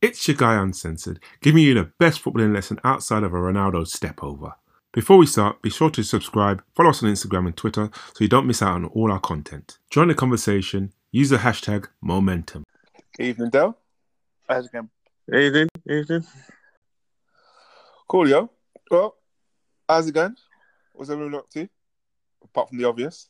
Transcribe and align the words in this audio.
It's 0.00 0.28
your 0.28 0.36
guy 0.36 0.54
Uncensored, 0.54 1.18
giving 1.40 1.64
you 1.64 1.74
the 1.74 1.90
best 1.98 2.22
footballing 2.22 2.54
lesson 2.54 2.78
outside 2.84 3.24
of 3.24 3.32
a 3.32 3.36
Ronaldo 3.36 3.84
step 3.84 4.22
over. 4.22 4.54
Before 4.92 5.18
we 5.18 5.26
start, 5.26 5.60
be 5.60 5.70
sure 5.70 5.90
to 5.90 6.04
subscribe, 6.04 6.62
follow 6.76 6.90
us 6.90 7.02
on 7.02 7.10
Instagram 7.10 7.46
and 7.46 7.56
Twitter 7.56 7.90
so 7.92 8.16
you 8.20 8.28
don't 8.28 8.46
miss 8.46 8.62
out 8.62 8.76
on 8.76 8.84
all 8.84 9.10
our 9.10 9.18
content. 9.18 9.78
Join 9.90 10.06
the 10.06 10.14
conversation, 10.14 10.92
use 11.10 11.30
the 11.30 11.38
hashtag 11.38 11.88
momentum. 12.00 12.62
Evening, 13.18 13.50
Dell. 13.50 13.76
How's 14.48 14.66
it 14.66 14.72
going? 14.72 14.88
Evening, 15.34 15.68
evening. 15.90 16.24
Cool, 18.06 18.28
yo. 18.28 18.50
Well, 18.92 19.16
how's 19.88 20.06
it 20.06 20.14
going? 20.14 20.36
What's 20.94 21.10
everyone 21.10 21.34
up 21.34 21.50
to? 21.50 21.68
Apart 22.44 22.68
from 22.68 22.78
the 22.78 22.84
obvious. 22.84 23.28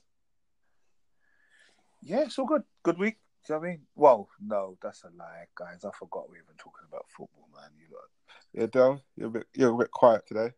Yeah, 2.02 2.24
it's 2.24 2.38
all 2.38 2.44
good. 2.44 2.62
Good 2.82 2.98
week. 2.98 3.16
Do 3.48 3.54
you 3.54 3.60
know 3.60 3.60
what 3.60 3.66
I 3.66 3.70
mean? 3.70 3.80
Well, 3.96 4.28
no, 4.46 4.76
that's 4.82 5.04
a 5.04 5.10
lie, 5.16 5.46
guys. 5.54 5.82
I 5.82 5.90
forgot 5.98 6.28
we 6.28 6.36
were 6.36 6.42
even 6.42 6.56
talking 6.58 6.84
about 6.86 7.06
football, 7.08 7.48
man. 7.56 7.70
You 7.78 7.86
lot. 7.94 8.02
Yeah, 8.52 8.66
Dell, 8.66 9.02
you're 9.16 9.28
a 9.28 9.30
bit, 9.30 9.46
you're 9.54 9.74
a 9.74 9.78
bit 9.78 9.90
quiet 9.90 10.26
today. 10.26 10.50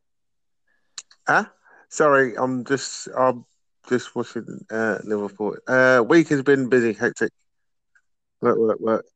Huh? 1.24 1.44
Sorry, 1.88 2.36
I'm 2.36 2.64
just 2.64 3.06
I'm 3.16 3.44
just 3.88 4.16
watching 4.16 4.66
uh, 4.72 4.98
Liverpool. 5.04 5.56
Uh, 5.68 6.02
week 6.04 6.30
has 6.30 6.42
been 6.42 6.68
busy, 6.68 6.92
hectic. 6.92 7.30
Work, 8.40 8.58
work, 8.58 8.80
work. 8.80 9.06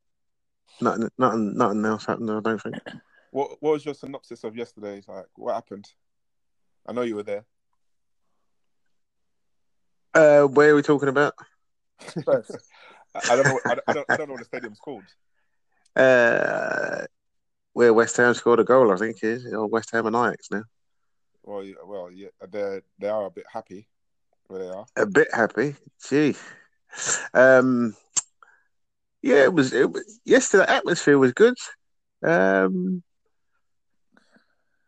Nothing, 0.81 1.09
nothing, 1.19 1.57
nothing 1.57 1.85
else 1.85 2.05
happened. 2.05 2.31
I 2.31 2.39
don't 2.39 2.63
think. 2.63 2.77
What 3.33 3.61
What 3.61 3.73
was 3.73 3.85
your 3.85 3.95
synopsis 3.95 4.45
of 4.45 4.57
yesterday? 4.57 5.03
Like, 5.09 5.27
what 5.35 5.55
happened? 5.55 5.87
I 6.87 6.93
know 6.93 7.03
you 7.03 7.17
were 7.17 7.25
there. 7.25 7.45
Uh, 10.15 10.45
where 10.45 10.71
are 10.71 10.77
we 10.77 10.83
talking 10.83 11.09
about? 11.09 11.35
I 13.15 13.37
don't 13.37 13.45
know. 13.45 13.61
I 13.65 13.75
don't, 13.75 13.85
I 13.87 13.93
don't, 13.93 14.07
I 14.11 14.17
don't 14.17 14.29
know 14.29 14.35
what 14.35 14.41
the 14.41 14.47
stadium's 14.47 14.79
called. 14.79 15.05
Uh, 15.97 17.07
where 17.73 17.95
West 17.95 18.17
Ham 18.17 18.35
scored 18.35 18.61
a 18.61 18.65
goal, 18.65 18.93
I 18.93 18.97
think 18.97 19.23
is. 19.23 19.47
Or 19.47 19.67
West 19.67 19.91
Ham 19.93 20.07
and 20.07 20.17
Ajax 20.17 20.51
now. 20.51 20.65
Well, 21.43 21.65
well, 21.87 22.11
yeah, 22.11 22.29
they 22.49 22.81
they 22.99 23.09
are 23.09 23.27
a 23.27 23.31
bit 23.31 23.45
happy 23.53 23.87
where 24.47 24.61
they 24.61 24.69
are. 24.69 24.87
A 24.97 25.07
bit 25.07 25.29
happy. 25.33 25.77
Gee. 26.09 26.35
Um, 27.35 27.95
yeah, 29.23 29.45
it 29.45 29.53
was. 29.53 29.73
It 29.73 29.93
was 29.93 30.21
yesterday. 30.25 30.65
Atmosphere 30.67 31.19
was 31.19 31.33
good. 31.33 31.55
Um, 32.23 33.03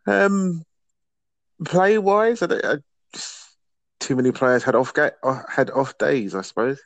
um, 0.06 0.64
play 1.64 1.98
wise, 1.98 2.42
I, 2.42 2.46
I 2.46 2.76
just 3.12 3.56
too 4.00 4.16
many 4.16 4.32
players 4.32 4.62
had 4.62 4.74
off 4.74 4.94
ga- 4.94 5.10
had 5.48 5.70
off 5.70 5.98
days. 5.98 6.34
I 6.34 6.42
suppose. 6.42 6.80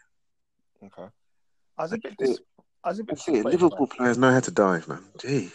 Okay. 0.83 1.09
I 1.81 1.85
was 1.85 1.93
a 1.93 1.99
bit. 1.99 2.17
Dis- 2.19 2.41
I 2.85 2.91
was 2.91 2.99
a 2.99 3.05
bit. 3.05 3.17
Disappointed 3.17 3.45
Liverpool 3.47 3.87
by- 3.87 3.97
players 3.97 4.19
know 4.19 4.31
how 4.31 4.41
to 4.41 4.51
dive, 4.51 4.87
man. 4.87 5.03
Gee. 5.19 5.51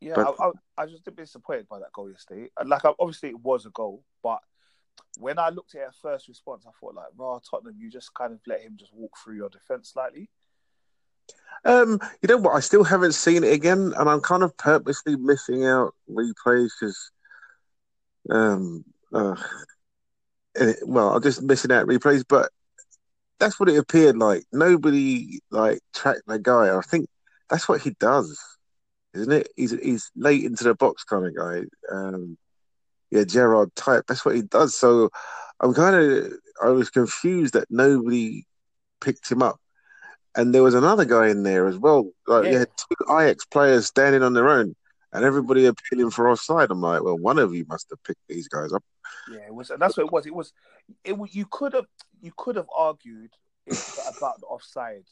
Yeah, 0.00 0.14
but- 0.16 0.34
I, 0.40 0.46
I, 0.46 0.50
I 0.78 0.82
was 0.84 0.92
just 0.92 1.06
a 1.06 1.12
bit 1.12 1.26
disappointed 1.26 1.68
by 1.68 1.78
that 1.78 1.92
goal 1.92 2.10
yesterday. 2.10 2.50
Like, 2.64 2.82
obviously, 2.98 3.28
it 3.28 3.40
was 3.40 3.66
a 3.66 3.70
goal, 3.70 4.02
but 4.22 4.40
when 5.18 5.38
I 5.38 5.50
looked 5.50 5.76
at 5.76 5.82
it 5.82 5.94
first 6.02 6.26
response, 6.26 6.64
I 6.66 6.70
thought, 6.80 6.94
like, 6.94 7.06
raw 7.16 7.38
Tottenham, 7.38 7.76
you 7.78 7.88
just 7.88 8.12
kind 8.14 8.32
of 8.32 8.40
let 8.48 8.62
him 8.62 8.76
just 8.76 8.92
walk 8.92 9.12
through 9.22 9.36
your 9.36 9.48
defense 9.48 9.90
slightly. 9.92 10.28
Um, 11.64 12.00
you 12.20 12.28
know 12.28 12.38
what? 12.38 12.56
I 12.56 12.60
still 12.60 12.82
haven't 12.82 13.12
seen 13.12 13.44
it 13.44 13.52
again, 13.52 13.92
and 13.96 14.08
I'm 14.08 14.20
kind 14.20 14.42
of 14.42 14.56
purposely 14.56 15.14
missing 15.14 15.66
out 15.66 15.94
replays 16.10 16.70
because, 16.80 17.12
um, 18.30 18.84
uh, 19.12 19.36
well, 20.84 21.14
I'm 21.14 21.22
just 21.22 21.42
missing 21.42 21.70
out 21.70 21.86
replays. 21.86 22.24
But 22.26 22.50
that's 23.40 23.58
what 23.58 23.68
it 23.68 23.76
appeared 23.78 24.16
like. 24.16 24.44
Nobody 24.52 25.40
like 25.50 25.80
tracked 25.94 26.22
the 26.26 26.38
guy. 26.38 26.76
I 26.76 26.80
think 26.82 27.08
that's 27.48 27.68
what 27.68 27.80
he 27.80 27.90
does, 27.98 28.38
isn't 29.14 29.32
it? 29.32 29.48
He's 29.56 29.72
he's 29.72 30.10
late 30.14 30.44
into 30.44 30.62
the 30.64 30.74
box 30.74 31.02
kind 31.04 31.26
of 31.26 31.34
guy. 31.34 31.62
Um, 31.90 32.38
yeah, 33.10 33.24
Gerrard 33.24 33.74
type. 33.74 34.04
That's 34.06 34.24
what 34.24 34.36
he 34.36 34.42
does. 34.42 34.76
So 34.76 35.10
I'm 35.60 35.74
kind 35.74 35.96
of 35.96 36.32
I 36.62 36.68
was 36.68 36.90
confused 36.90 37.54
that 37.54 37.66
nobody 37.70 38.44
picked 39.00 39.30
him 39.30 39.42
up. 39.42 39.56
And 40.36 40.54
there 40.54 40.62
was 40.62 40.74
another 40.74 41.04
guy 41.04 41.28
in 41.28 41.42
there 41.42 41.66
as 41.66 41.76
well. 41.76 42.12
Like 42.28 42.44
you 42.44 42.52
Yeah. 42.52 42.58
had 42.60 42.68
two 42.76 43.12
Ajax 43.12 43.44
players 43.46 43.86
standing 43.86 44.22
on 44.22 44.32
their 44.32 44.48
own, 44.48 44.76
and 45.12 45.24
everybody 45.24 45.66
appealing 45.66 46.10
for 46.12 46.28
offside. 46.30 46.70
I'm 46.70 46.80
like, 46.80 47.02
well, 47.02 47.18
one 47.18 47.38
of 47.40 47.52
you 47.52 47.64
must 47.68 47.88
have 47.90 48.00
picked 48.04 48.20
these 48.28 48.46
guys 48.46 48.72
up. 48.72 48.84
Yeah, 49.28 49.40
it 49.48 49.54
was, 49.54 49.72
that's 49.76 49.96
what 49.96 50.06
it 50.06 50.12
was. 50.12 50.26
It 50.26 50.34
was, 50.34 50.52
it. 51.02 51.18
was- 51.18 51.34
You 51.34 51.46
could 51.50 51.72
have, 51.74 51.86
you 52.20 52.32
could 52.36 52.56
have 52.56 52.68
argued 52.76 53.32
about 53.68 54.40
the 54.40 54.46
offside, 54.46 55.04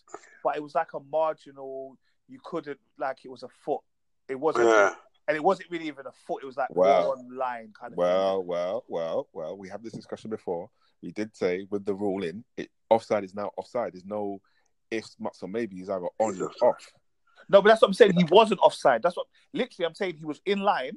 but 0.42 0.56
it 0.56 0.62
was 0.62 0.74
like 0.74 0.92
a 0.94 1.00
marginal. 1.10 1.96
You 2.28 2.38
couldn't 2.44 2.78
like 2.98 3.18
it 3.24 3.30
was 3.30 3.42
a 3.42 3.48
foot. 3.64 3.80
It 4.28 4.38
wasn't, 4.38 4.68
and 4.68 5.36
it 5.36 5.42
wasn't 5.42 5.70
really 5.70 5.86
even 5.86 6.06
a 6.06 6.12
foot. 6.26 6.42
It 6.42 6.46
was 6.46 6.56
like 6.56 6.74
Wow. 6.74 7.08
one 7.08 7.36
line 7.36 7.72
kind 7.78 7.92
of. 7.92 7.96
Well, 7.98 8.42
well, 8.42 8.84
well, 8.88 9.28
well. 9.32 9.56
We 9.56 9.68
have 9.68 9.82
this 9.82 9.94
discussion 9.94 10.30
before. 10.30 10.70
We 11.02 11.12
did 11.12 11.34
say 11.34 11.66
with 11.70 11.84
the 11.84 11.94
ruling, 11.94 12.44
it, 12.56 12.70
offside 12.90 13.24
is 13.24 13.34
now 13.34 13.52
offside. 13.56 13.94
There's 13.94 14.04
no 14.04 14.40
ifs, 14.90 15.16
muts, 15.18 15.42
or 15.42 15.48
maybe. 15.48 15.76
He's 15.76 15.88
either 15.88 16.06
on 16.18 16.42
or 16.42 16.50
off. 16.62 16.92
No, 17.48 17.62
but 17.62 17.68
that's 17.70 17.80
what 17.80 17.88
I'm 17.88 17.94
saying. 17.94 18.14
He 18.14 18.24
wasn't 18.24 18.60
offside. 18.60 19.02
That's 19.02 19.16
what 19.16 19.26
literally 19.54 19.86
I'm 19.86 19.94
saying. 19.94 20.16
He 20.16 20.24
was 20.24 20.40
in 20.44 20.60
line, 20.60 20.92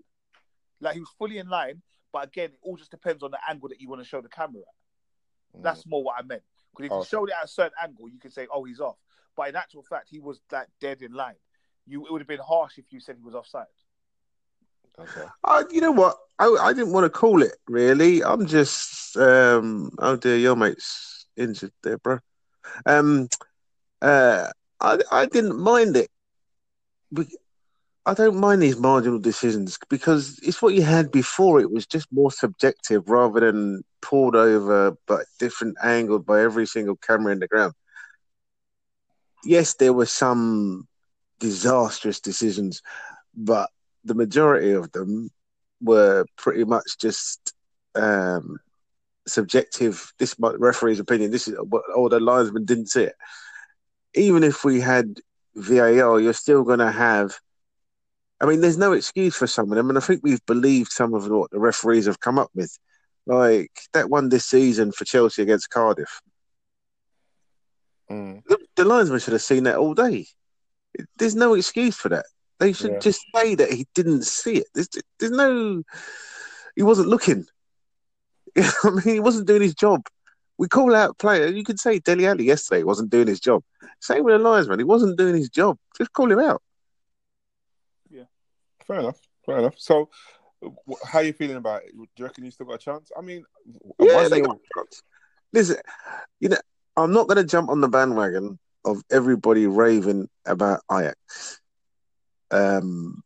like 0.82 0.96
he 0.96 1.00
was 1.00 1.10
fully 1.18 1.38
in 1.38 1.48
line. 1.48 1.82
But 2.12 2.26
again, 2.26 2.50
it 2.50 2.60
all 2.62 2.76
just 2.76 2.92
depends 2.92 3.24
on 3.24 3.32
the 3.32 3.40
angle 3.50 3.70
that 3.70 3.80
you 3.80 3.88
want 3.88 4.02
to 4.02 4.08
show 4.08 4.20
the 4.20 4.28
camera 4.28 4.62
at. 4.62 4.81
Mm. 5.58 5.64
That's 5.64 5.86
more 5.86 6.04
what 6.04 6.16
I 6.18 6.24
meant. 6.24 6.44
Because 6.76 6.86
if 6.88 6.92
Oh. 6.92 7.00
you 7.00 7.06
showed 7.06 7.30
it 7.30 7.36
at 7.38 7.46
a 7.46 7.48
certain 7.48 7.78
angle, 7.82 8.10
you 8.10 8.20
could 8.20 8.34
say, 8.34 8.48
"Oh, 8.52 8.64
he's 8.64 8.80
off." 8.80 8.98
But 9.36 9.50
in 9.50 9.56
actual 9.56 9.84
fact, 9.84 10.10
he 10.10 10.20
was 10.20 10.42
like 10.52 10.68
dead 10.80 11.02
in 11.02 11.14
line. 11.14 11.36
You 11.86 12.06
it 12.06 12.12
would 12.12 12.22
have 12.22 12.28
been 12.28 12.40
harsh 12.40 12.78
if 12.78 12.92
you 12.92 13.00
said 13.00 13.18
he 13.18 13.24
was 13.24 13.36
offside. 13.36 13.66
Okay. 15.00 15.26
Uh, 15.44 15.64
you 15.72 15.82
know 15.82 15.92
what? 15.92 16.18
I, 16.38 16.46
I 16.62 16.74
didn't 16.74 16.94
want 16.94 17.06
to 17.06 17.10
call 17.10 17.42
it 17.42 17.54
really. 17.68 18.24
I'm 18.24 18.46
just 18.46 19.16
um 19.18 19.92
oh 20.00 20.16
dear, 20.16 20.38
your 20.38 20.56
mate's 20.56 21.26
injured 21.36 21.74
there, 21.84 21.98
bro. 21.98 22.20
Um 22.86 23.28
uh 24.02 24.48
I 24.80 25.00
I 25.12 25.26
didn't 25.26 25.58
mind 25.60 25.98
it. 25.98 26.10
I 28.06 28.16
don't 28.16 28.38
mind 28.38 28.62
these 28.62 28.78
marginal 28.78 29.20
decisions 29.20 29.78
because 29.90 30.40
it's 30.42 30.62
what 30.62 30.74
you 30.74 30.82
had 30.82 31.12
before. 31.12 31.60
It 31.62 31.72
was 31.72 31.86
just 31.86 32.08
more 32.12 32.32
subjective 32.32 33.08
rather 33.08 33.40
than 33.40 33.84
pulled 34.02 34.36
over 34.36 34.98
but 35.08 35.26
different 35.38 35.78
angled 35.84 36.26
by 36.26 36.42
every 36.42 36.66
single 36.66 36.96
camera 36.96 37.32
in 37.32 37.40
the 37.40 37.48
ground. 37.48 37.74
Yes, 39.44 39.76
there 39.76 39.94
were 39.94 40.08
some 40.08 40.88
disastrous 41.40 42.20
decisions, 42.20 42.82
but 43.36 43.70
the 44.04 44.16
majority 44.16 44.72
of 44.72 44.92
them 44.92 45.30
were 45.82 46.26
pretty 46.38 46.64
much 46.64 46.98
just 47.00 47.54
um, 47.96 48.58
subjective. 49.28 50.12
This 50.18 50.40
my 50.40 50.54
referee's 50.58 51.00
opinion. 51.00 51.32
This 51.32 51.48
is 51.48 51.56
what 51.70 51.84
all 51.96 52.10
the 52.10 52.20
linesmen 52.20 52.66
didn't 52.66 52.88
see 52.88 53.04
it. 53.04 53.16
Even 54.16 54.44
if 54.44 54.64
we 54.64 54.80
had 54.80 55.20
VAR, 55.56 56.20
you're 56.20 56.34
still 56.34 56.64
going 56.64 56.80
to 56.80 56.92
have. 56.92 57.38
I 58.42 58.46
mean, 58.48 58.60
there's 58.62 58.78
no 58.78 58.94
excuse 58.94 59.36
for 59.36 59.46
some 59.46 59.72
of 59.72 59.76
them, 59.76 59.90
and 59.90 59.98
I 59.98 60.02
think 60.02 60.22
we've 60.24 60.44
believed 60.48 60.92
some 60.92 61.14
of 61.14 61.28
what 61.30 61.52
the 61.52 61.60
referees 61.60 62.08
have 62.08 62.20
come 62.20 62.40
up 62.40 62.50
with, 62.56 62.76
like 63.28 63.72
that 63.94 64.10
one 64.10 64.30
this 64.30 64.46
season 64.46 64.92
for 64.92 65.06
Chelsea 65.06 65.44
against 65.44 65.70
Cardiff. 65.70 66.22
Mm. 68.10 68.44
The, 68.48 68.58
the 68.76 68.86
linesman 68.86 69.20
should 69.20 69.34
have 69.34 69.44
seen 69.44 69.64
that 69.66 69.78
all 69.78 69.94
day. 69.94 70.26
There's 71.18 71.36
no 71.36 71.54
excuse 71.54 71.96
for 71.96 72.10
that. 72.10 72.26
They 72.60 72.74
should 72.74 72.92
Yeah. 72.94 73.00
just 73.00 73.22
say 73.36 73.56
that 73.56 73.72
he 73.72 73.88
didn't 73.94 74.24
see 74.24 74.58
it. 74.58 74.68
There's, 74.74 74.90
there's 75.20 75.32
no. 75.32 75.84
He 76.76 76.84
wasn't 76.84 77.10
looking. 77.10 77.46
I 78.58 78.90
mean, 78.90 79.02
he 79.16 79.20
wasn't 79.20 79.48
doing 79.48 79.62
his 79.62 79.76
job. 79.76 80.02
We 80.58 80.68
call 80.68 80.96
out 80.96 81.18
player. 81.18 81.48
You 81.48 81.64
could 81.64 81.80
say 81.80 82.00
Dele 82.00 82.28
Alli 82.28 82.46
yesterday 82.46 82.84
wasn't 82.84 83.10
doing 83.12 83.28
his 83.28 83.40
job. 83.40 83.64
Same 84.00 84.24
with 84.24 84.34
the 84.34 84.40
linesman. 84.40 84.80
He 84.80 84.86
wasn't 84.86 85.18
doing 85.18 85.36
his 85.36 85.50
job. 85.50 85.78
Just 85.98 86.12
call 86.14 86.32
him 86.32 86.40
out. 86.40 86.62
Fair 88.86 89.00
enough. 89.00 89.20
Fair 89.46 89.60
enough. 89.60 89.76
So, 89.78 90.10
how 91.06 91.20
are 91.20 91.24
you 91.24 91.34
feeling 91.34 91.58
about 91.58 91.84
it? 91.84 91.96
Do 91.96 92.08
you 92.18 92.26
reckon 92.26 92.46
you 92.46 92.52
still 92.52 92.68
got 92.68 92.76
a 92.76 92.78
chance? 92.78 93.12
I 93.18 93.22
mean, 93.22 93.44
Yeah, 94.00 94.28
they 94.28 94.42
got 94.42 94.58
shots. 94.76 95.04
Listen, 95.54 95.78
you 96.40 96.50
know, 96.50 96.58
I'm 96.96 97.14
not 97.14 97.28
going 97.28 97.38
to 97.38 97.44
jump 97.44 97.70
on 97.70 97.82
the 97.82 97.88
bandwagon 97.88 98.60
of 98.86 99.02
everybody 99.12 99.68
raving 99.68 100.30
about 100.46 100.82
Ajax. 100.92 101.60
Um, 102.52 103.24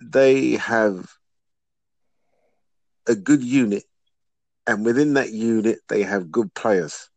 they 0.00 0.52
have 0.52 1.06
a 3.06 3.14
good 3.14 3.42
unit, 3.42 3.84
and 4.66 4.84
within 4.84 5.14
that 5.14 5.32
unit, 5.32 5.78
they 5.88 6.02
have 6.02 6.30
good 6.30 6.52
players. 6.54 7.08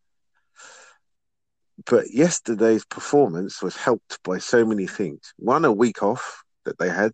But 1.86 2.12
yesterday's 2.12 2.86
performance 2.86 3.62
was 3.62 3.76
helped 3.76 4.20
by 4.24 4.38
so 4.38 4.66
many 4.66 4.88
things. 4.88 5.34
One, 5.38 5.66
a 5.66 5.72
week 5.72 6.04
off 6.04 6.44
that 6.66 6.78
they 6.78 6.90
had 6.90 7.14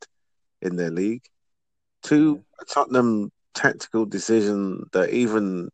in 0.62 0.76
their 0.76 0.92
league. 0.92 1.24
Two, 2.04 2.44
a 2.62 2.66
Tottenham 2.66 3.32
tactical 3.54 4.06
decision 4.06 4.86
that 4.94 5.12
even 5.12 5.70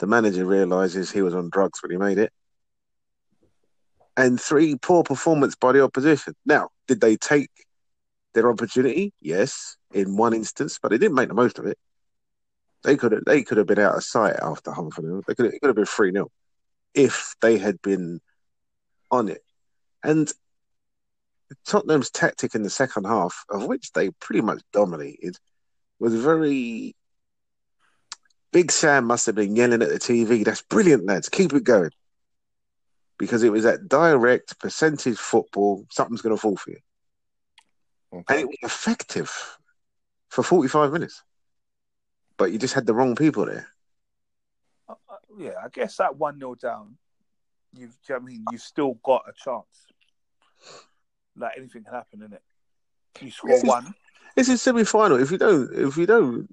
the 0.00 0.06
manager 0.06 0.46
realizes 0.46 1.10
he 1.10 1.22
was 1.22 1.34
on 1.34 1.50
drugs 1.50 1.80
when 1.82 1.92
he 1.92 1.98
made 1.98 2.18
it. 2.18 2.32
and 4.16 4.40
three 4.40 4.76
poor 4.76 5.02
performance 5.02 5.56
by 5.56 5.72
the 5.72 5.82
opposition. 5.82 6.34
Now, 6.44 6.70
did 6.88 7.00
they 7.00 7.16
take 7.16 7.50
their 8.34 8.50
opportunity? 8.50 9.12
Yes, 9.20 9.76
in 9.92 10.16
one 10.16 10.34
instance, 10.34 10.78
but 10.82 10.90
they 10.90 10.98
didn't 10.98 11.16
make 11.16 11.28
the 11.28 11.34
most 11.34 11.58
of 11.58 11.66
it. 11.66 11.78
They 12.84 12.96
could 12.96 13.12
have 13.12 13.24
they 13.26 13.42
could 13.42 13.58
have 13.58 13.66
been 13.66 13.78
out 13.78 13.96
of 13.96 14.04
sight 14.04 14.36
after 14.42 14.72
half 14.72 14.98
an 14.98 15.10
hour. 15.10 15.22
They 15.26 15.34
could 15.34 15.46
have, 15.46 15.54
it 15.54 15.60
could 15.60 15.68
have 15.68 15.76
been 15.76 15.86
three 15.86 16.12
0 16.12 16.30
if 16.94 17.34
they 17.40 17.58
had 17.58 17.80
been 17.82 18.20
on 19.10 19.28
it. 19.28 19.42
And 20.02 20.32
Tottenham's 21.66 22.10
tactic 22.10 22.54
in 22.54 22.62
the 22.62 22.70
second 22.70 23.04
half, 23.04 23.44
of 23.48 23.66
which 23.66 23.92
they 23.92 24.10
pretty 24.10 24.40
much 24.40 24.62
dominated, 24.72 25.36
was 25.98 26.14
very. 26.14 26.94
Big 28.52 28.72
Sam 28.72 29.04
must 29.04 29.26
have 29.26 29.36
been 29.36 29.54
yelling 29.54 29.82
at 29.82 29.88
the 29.88 29.98
TV. 29.98 30.44
That's 30.44 30.62
brilliant, 30.62 31.06
lads. 31.06 31.28
Keep 31.28 31.52
it 31.54 31.64
going. 31.64 31.90
Because 33.18 33.42
it 33.42 33.52
was 33.52 33.64
that 33.64 33.88
direct 33.88 34.58
percentage 34.58 35.18
football. 35.18 35.86
Something's 35.90 36.22
going 36.22 36.34
to 36.34 36.40
fall 36.40 36.56
for 36.56 36.70
you, 36.70 36.78
Okay. 38.12 38.24
and 38.28 38.40
it 38.40 38.46
was 38.46 38.58
effective 38.62 39.58
for 40.28 40.42
forty-five 40.42 40.92
minutes. 40.92 41.22
But 42.36 42.52
you 42.52 42.58
just 42.58 42.74
had 42.74 42.86
the 42.86 42.94
wrong 42.94 43.14
people 43.14 43.44
there. 43.46 43.68
Uh, 44.88 44.94
uh, 45.08 45.16
yeah, 45.38 45.52
I 45.62 45.68
guess 45.68 45.96
that 45.98 46.16
one 46.16 46.38
0 46.38 46.54
down, 46.54 46.96
you've. 47.76 47.96
I 48.08 48.18
mean, 48.18 48.44
you've 48.50 48.62
still 48.62 48.94
got 49.04 49.24
a 49.28 49.32
chance. 49.32 49.86
Like 51.36 51.52
anything 51.56 51.84
can 51.84 51.92
happen 51.94 52.22
in 52.22 52.32
it. 52.32 52.42
You 53.20 53.30
score 53.30 53.50
This 53.50 53.62
is- 53.62 53.68
one. 53.68 53.94
This 54.36 54.48
is 54.48 54.62
semi-final. 54.62 55.20
If 55.20 55.30
you 55.32 55.38
don't, 55.38 55.74
if 55.74 55.96
you 55.96 56.06
don't 56.06 56.48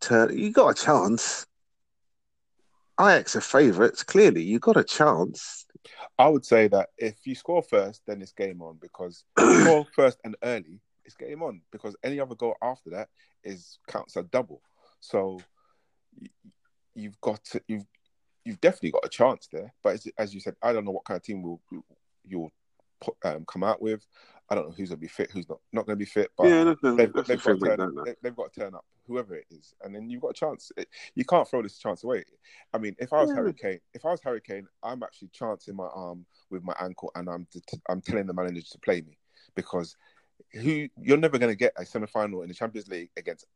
turn, 0.00 0.36
you 0.36 0.50
got 0.50 0.68
a 0.68 0.84
chance. 0.84 1.46
Ajax 3.00 3.36
are 3.36 3.40
favourites. 3.42 4.02
Clearly, 4.02 4.42
you 4.42 4.58
got 4.58 4.76
a 4.76 4.84
chance. 4.84 5.66
I 6.18 6.28
would 6.28 6.44
say 6.44 6.68
that 6.68 6.88
if 6.96 7.16
you 7.26 7.34
score 7.34 7.62
first, 7.62 8.02
then 8.06 8.22
it's 8.22 8.32
game 8.32 8.62
on 8.62 8.78
because 8.80 9.24
if 9.38 9.44
you 9.44 9.60
score 9.62 9.86
first 9.94 10.18
and 10.24 10.36
early, 10.42 10.80
it's 11.04 11.14
game 11.14 11.42
on 11.42 11.60
because 11.70 11.96
any 12.02 12.18
other 12.18 12.34
goal 12.34 12.56
after 12.62 12.90
that 12.90 13.08
is 13.44 13.78
counts 13.88 14.16
a 14.16 14.22
double. 14.22 14.62
So 15.00 15.40
you, 16.18 16.28
you've 16.94 17.20
got 17.20 17.44
to, 17.46 17.62
you've 17.68 17.86
you've 18.44 18.60
definitely 18.60 18.92
got 18.92 19.04
a 19.04 19.08
chance 19.08 19.48
there. 19.52 19.72
But 19.82 19.94
as, 19.94 20.06
as 20.18 20.34
you 20.34 20.40
said, 20.40 20.54
I 20.62 20.72
don't 20.72 20.84
know 20.84 20.92
what 20.92 21.04
kind 21.04 21.16
of 21.16 21.22
team 21.22 21.42
will 21.42 21.60
you'll 22.24 22.44
put, 22.44 22.52
um, 23.24 23.44
come 23.46 23.64
out 23.64 23.82
with. 23.82 24.06
I 24.50 24.54
don't 24.54 24.68
know 24.68 24.74
who's 24.76 24.90
going 24.90 24.98
to 24.98 25.02
be 25.02 25.08
fit, 25.08 25.30
who's 25.30 25.48
not 25.48 25.60
not 25.72 25.86
going 25.86 25.96
to 25.98 26.04
be 26.04 26.08
fit. 26.08 26.30
But 26.36 26.64
that's 26.64 26.80
they've, 26.82 27.12
that's 27.12 27.28
they've, 27.28 27.42
got 27.42 27.58
to 27.58 27.76
turn, 27.76 27.94
they- 28.04 28.14
they've 28.22 28.36
got 28.36 28.52
to 28.52 28.60
turn 28.60 28.74
up, 28.74 28.84
whoever 29.06 29.34
it 29.34 29.46
is, 29.50 29.74
and 29.82 29.94
then 29.94 30.10
you've 30.10 30.20
got 30.20 30.30
a 30.30 30.34
chance. 30.34 30.70
It, 30.76 30.88
you 31.14 31.24
can't 31.24 31.48
throw 31.48 31.62
this 31.62 31.78
chance 31.78 32.04
away. 32.04 32.24
I 32.74 32.78
mean, 32.78 32.94
if 32.98 33.12
I 33.12 33.20
was 33.20 33.30
Yeah. 33.30 33.36
Harry 33.36 33.54
Kane, 33.54 33.80
if 33.94 34.04
I 34.04 34.10
was 34.10 34.20
Harry 34.22 34.40
Kane, 34.40 34.66
I'm 34.82 35.02
actually 35.02 35.28
chancing 35.32 35.76
my 35.76 35.86
arm 35.86 36.26
with 36.50 36.62
my 36.64 36.74
ankle, 36.80 37.10
and 37.14 37.28
I'm 37.28 37.46
I'm 37.88 38.00
telling 38.00 38.26
the 38.26 38.34
manager 38.34 38.60
to 38.60 38.78
play 38.80 39.00
me 39.00 39.18
because 39.54 39.96
who 40.52 40.88
you're 41.00 41.16
never 41.16 41.38
going 41.38 41.52
to 41.52 41.56
get 41.56 41.72
a 41.76 41.86
semi 41.86 42.06
final 42.06 42.42
in 42.42 42.48
the 42.48 42.54
Champions 42.54 42.88
League 42.88 43.10
against 43.16 43.46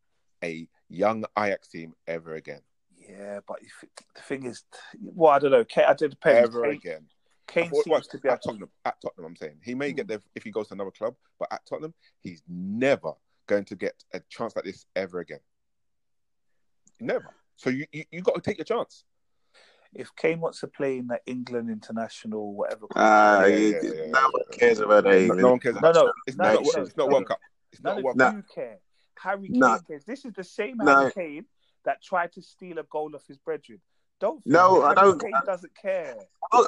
a 0.42 0.68
young 0.88 1.24
Ajax 1.38 1.68
team 1.68 1.94
ever 2.06 2.34
again, 2.34 2.60
Yeah, 2.96 3.40
but 3.46 3.58
if, 3.62 3.84
the 4.14 4.22
thing 4.22 4.44
is, 4.46 4.64
well, 5.00 5.32
I 5.32 5.38
don't 5.38 5.50
know. 5.50 5.64
I 5.76 5.94
did 5.94 6.10
depend. 6.10 6.38
ever 6.38 6.62
Kane, 6.62 6.72
again. 6.72 7.06
Kane 7.46 7.70
What- 7.70 7.84
seems 7.84 7.90
what- 7.92 8.04
to 8.10 8.18
be 8.18 8.28
at 8.28 8.42
Tottenham. 8.42 8.70
At 8.84 9.00
Tottenham, 9.00 9.26
I'm 9.26 9.36
saying 9.36 9.60
he 9.62 9.74
may 9.74 9.90
Hmm. 9.90 9.96
get 9.96 10.08
there 10.08 10.22
if 10.34 10.42
he 10.42 10.50
goes 10.50 10.68
to 10.68 10.74
another 10.74 10.90
club, 10.90 11.16
but 11.38 11.52
at 11.52 11.64
Tottenham, 11.66 11.94
he's 12.20 12.42
never 12.48 13.12
going 13.46 13.64
to 13.66 13.76
get 13.76 14.02
a 14.12 14.20
chance 14.28 14.56
like 14.56 14.64
this 14.64 14.86
ever 14.96 15.20
again. 15.20 15.40
Never. 17.00 17.34
So 17.56 17.70
you 17.70 17.86
you, 17.92 18.04
you 18.10 18.22
got 18.22 18.34
to 18.34 18.40
take 18.40 18.58
your 18.58 18.64
chance. 18.64 19.04
if 19.94 20.14
Kane 20.16 20.40
wants 20.40 20.60
to 20.60 20.66
play 20.66 20.98
in 20.98 21.06
the 21.06 21.18
England 21.26 21.70
international, 21.70 22.52
whatever. 22.54 22.86
Ah, 22.94 23.44
Yeah, 23.44 23.56
you- 23.56 23.68
yeah, 23.82 23.92
yeah, 23.94 24.06
no 24.10 24.28
one 24.30 24.42
cares 24.52 24.78
about 24.80 25.04
that. 25.04 25.26
No, 25.28 25.34
no 25.34 25.50
one 25.52 25.60
cares. 25.60 25.76
No, 25.80 25.90
no, 25.92 26.12
It's 26.26 26.36
no, 26.36 26.44
not. 26.44 26.52
no, 26.54 26.82
It's 26.82 26.96
not 26.96 27.06
no. 27.08 27.14
World 27.14 27.26
Cup. 27.28 27.40
It's 27.72 27.80
None 27.82 27.92
not 27.92 27.98
of 27.98 28.04
World 28.04 28.16
No. 28.18 28.24
Cup. 28.26 28.34
you 28.36 28.42
care. 28.54 28.80
Harry 29.18 29.48
No. 29.48 29.74
Kane 29.76 29.84
cares. 29.86 30.04
This 30.04 30.24
is 30.26 30.32
the 30.34 30.44
same 30.44 30.76
No. 30.78 30.94
Harry 30.96 31.12
Kane 31.12 31.46
that 31.84 32.02
tried 32.02 32.32
to 32.32 32.42
steal 32.42 32.78
a 32.78 32.82
goal 32.82 33.14
off 33.14 33.26
his 33.26 33.38
brethren. 33.38 33.80
Don't. 34.18 34.40
No, 34.46 34.82
I 34.82 34.94
don't- 34.94 35.22
He 35.22 35.30
doesn't 35.44 35.74
care. 35.74 36.16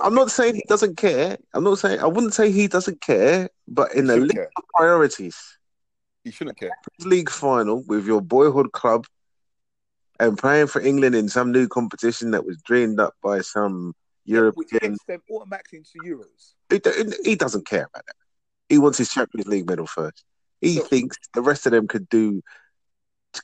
I'm 0.03 0.15
not- 0.15 0.31
saying 0.31 0.57
he 0.57 0.65
doesn't 0.69 0.97
care. 0.97 1.39
I'm 1.55 1.65
not 1.65 1.79
saying 1.79 2.01
I 2.01 2.07
wouldn't 2.07 2.35
say 2.35 2.51
he 2.51 2.67
doesn't 2.69 3.01
care, 3.01 3.49
but 3.67 3.95
in 3.95 4.07
the 4.07 4.17
list 4.19 4.35
care. 4.35 4.51
of 4.57 4.65
priorities, 4.75 5.37
He 6.25 6.31
shouldn't 6.31 6.59
care. 6.59 6.77
league 7.01 7.31
final 7.31 7.83
with 7.87 8.07
your 8.07 8.21
boyhood 8.21 8.73
club 8.73 9.07
and 10.21 10.37
playing 10.37 10.67
for 10.67 10.81
England 10.83 11.15
in 11.15 11.29
some 11.29 11.53
new 11.53 11.69
competition 11.69 12.33
that 12.33 12.45
was 12.45 12.61
dreamed 12.63 13.01
up 13.01 13.15
by 13.23 13.41
some 13.41 13.89
Which 13.89 14.35
European. 14.35 14.93
gets 14.93 15.05
them 15.05 15.23
automatically 15.31 15.79
into 15.79 15.99
Euros. 16.05 16.55
He, 16.71 16.81
he 17.31 17.35
doesn't 17.37 17.67
care 17.67 17.85
about 17.85 18.05
that. 18.05 18.17
He 18.69 18.79
wants 18.79 18.99
his 18.99 19.09
Champions 19.11 19.47
League 19.47 19.67
medal 19.67 19.87
first. 19.87 20.25
He 20.61 20.77
So- 20.77 20.85
thinks 20.85 21.17
the 21.35 21.41
rest 21.41 21.65
of 21.67 21.73
them 21.73 21.87
could 21.89 22.09
do 22.09 22.43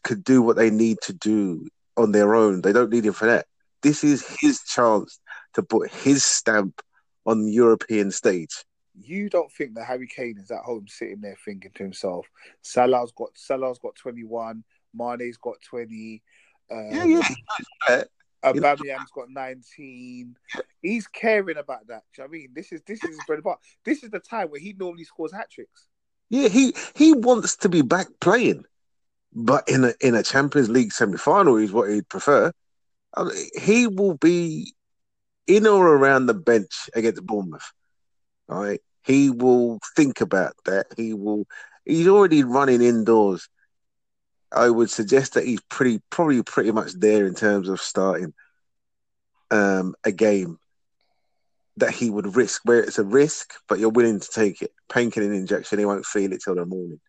could 0.03 0.25
do 0.25 0.43
what 0.43 0.56
they 0.56 0.71
need 0.71 0.99
to 1.03 1.12
do 1.12 1.69
on 1.97 2.11
their 2.11 2.35
own. 2.35 2.62
They 2.62 2.73
don't 2.73 2.91
need 2.91 3.05
him 3.06 3.12
for 3.12 3.27
that. 3.27 3.47
This 3.85 4.03
is 4.03 4.27
his 4.41 4.63
chance 4.63 5.21
to 5.53 5.63
put 5.63 5.93
his 5.93 6.25
stamp 6.25 6.81
on 7.27 7.45
the 7.45 7.53
European 7.53 8.11
stage. 8.11 8.65
You 8.99 9.29
don't 9.29 9.53
think 9.53 9.75
that 9.75 9.85
Harry 9.85 10.07
Kane 10.09 10.39
is 10.39 10.51
at 10.51 10.63
home 10.63 10.87
sitting 10.89 11.21
there 11.21 11.37
thinking 11.45 11.71
to 11.75 11.83
himself, 11.83 12.27
Salah's 12.63 13.13
got 13.13 13.29
Salah's 13.35 13.79
got 13.79 13.95
twenty 13.95 14.25
one, 14.25 14.65
Mane's 14.95 15.37
got 15.37 15.57
twenty, 15.61 16.23
um, 16.71 16.89
Yeah, 16.93 17.05
yeah, 17.05 17.23
he 17.23 17.35
knows 17.35 17.67
that. 17.89 18.09
Aubameyang's 18.43 19.11
got 19.15 19.29
nineteen. 19.29 20.35
He's 20.81 21.07
caring 21.07 21.59
about 21.59 21.87
that. 21.89 22.05
Do 22.15 22.23
you 22.23 22.25
know 22.25 22.31
what 22.31 22.37
I 22.37 22.39
mean? 22.39 22.49
This 22.55 22.73
is 22.73 22.81
this 22.87 23.05
is 23.05 23.11
his 23.11 23.21
bread 23.27 23.41
and. 23.41 23.59
This 23.85 24.03
is 24.03 24.11
the 24.11 24.21
time 24.21 24.49
where 24.49 24.61
he 24.61 24.73
normally 24.73 25.05
scores 25.05 25.33
hat 25.33 25.51
tricks. 25.51 25.89
Yeah, 26.31 26.49
he 26.49 26.75
he 26.95 27.13
wants 27.13 27.57
to 27.57 27.69
be 27.69 27.83
back 27.83 28.07
playing, 28.21 28.65
but 29.35 29.69
in 29.69 29.85
a 29.85 29.93
in 30.01 30.15
a 30.15 30.23
Champions 30.23 30.71
League 30.71 30.93
semi 30.93 31.19
final 31.19 31.57
is 31.57 31.73
what 31.73 31.91
he'd 31.91 32.09
prefer. 32.09 32.51
I 33.17 33.25
mean, 33.25 33.49
he 33.61 33.87
will 33.87 34.17
be 34.17 34.75
in 35.47 35.67
or 35.67 35.95
around 35.97 36.27
the 36.27 36.35
bench 36.35 36.89
against 36.95 37.25
Bournemouth. 37.25 37.73
Right, 38.49 38.81
he 39.03 39.31
will 39.31 39.79
think 39.97 40.21
about 40.21 40.55
that. 40.67 40.87
He 40.97 41.15
will. 41.15 41.47
He's 41.85 42.09
already 42.09 42.45
running 42.45 42.83
indoors. 42.83 43.49
I 44.53 44.71
would 44.71 44.91
suggest 44.91 45.35
that 45.35 45.45
he's 45.45 45.61
pretty 45.69 46.01
probably 46.11 46.43
pretty 46.43 46.71
much 46.71 46.93
there 46.93 47.27
in 47.27 47.35
terms 47.35 47.69
of 47.69 47.81
starting 47.81 48.33
um, 49.51 49.95
a 50.05 50.13
game 50.13 50.59
that 51.77 51.91
he 51.91 52.11
would 52.11 52.37
risk, 52.37 52.63
where 52.65 52.81
it's 52.81 52.99
a 52.99 53.05
risk, 53.05 53.55
but 53.69 53.79
you're 53.79 53.91
willing 53.91 54.21
to 54.21 54.29
take 54.29 54.63
it. 54.63 54.73
Painkilling 54.89 55.35
injection, 55.35 55.79
he 55.79 55.85
won't 55.85 56.07
feel 56.07 56.33
it 56.33 56.41
till 56.45 56.55
the 56.55 56.65
morning, 56.65 57.01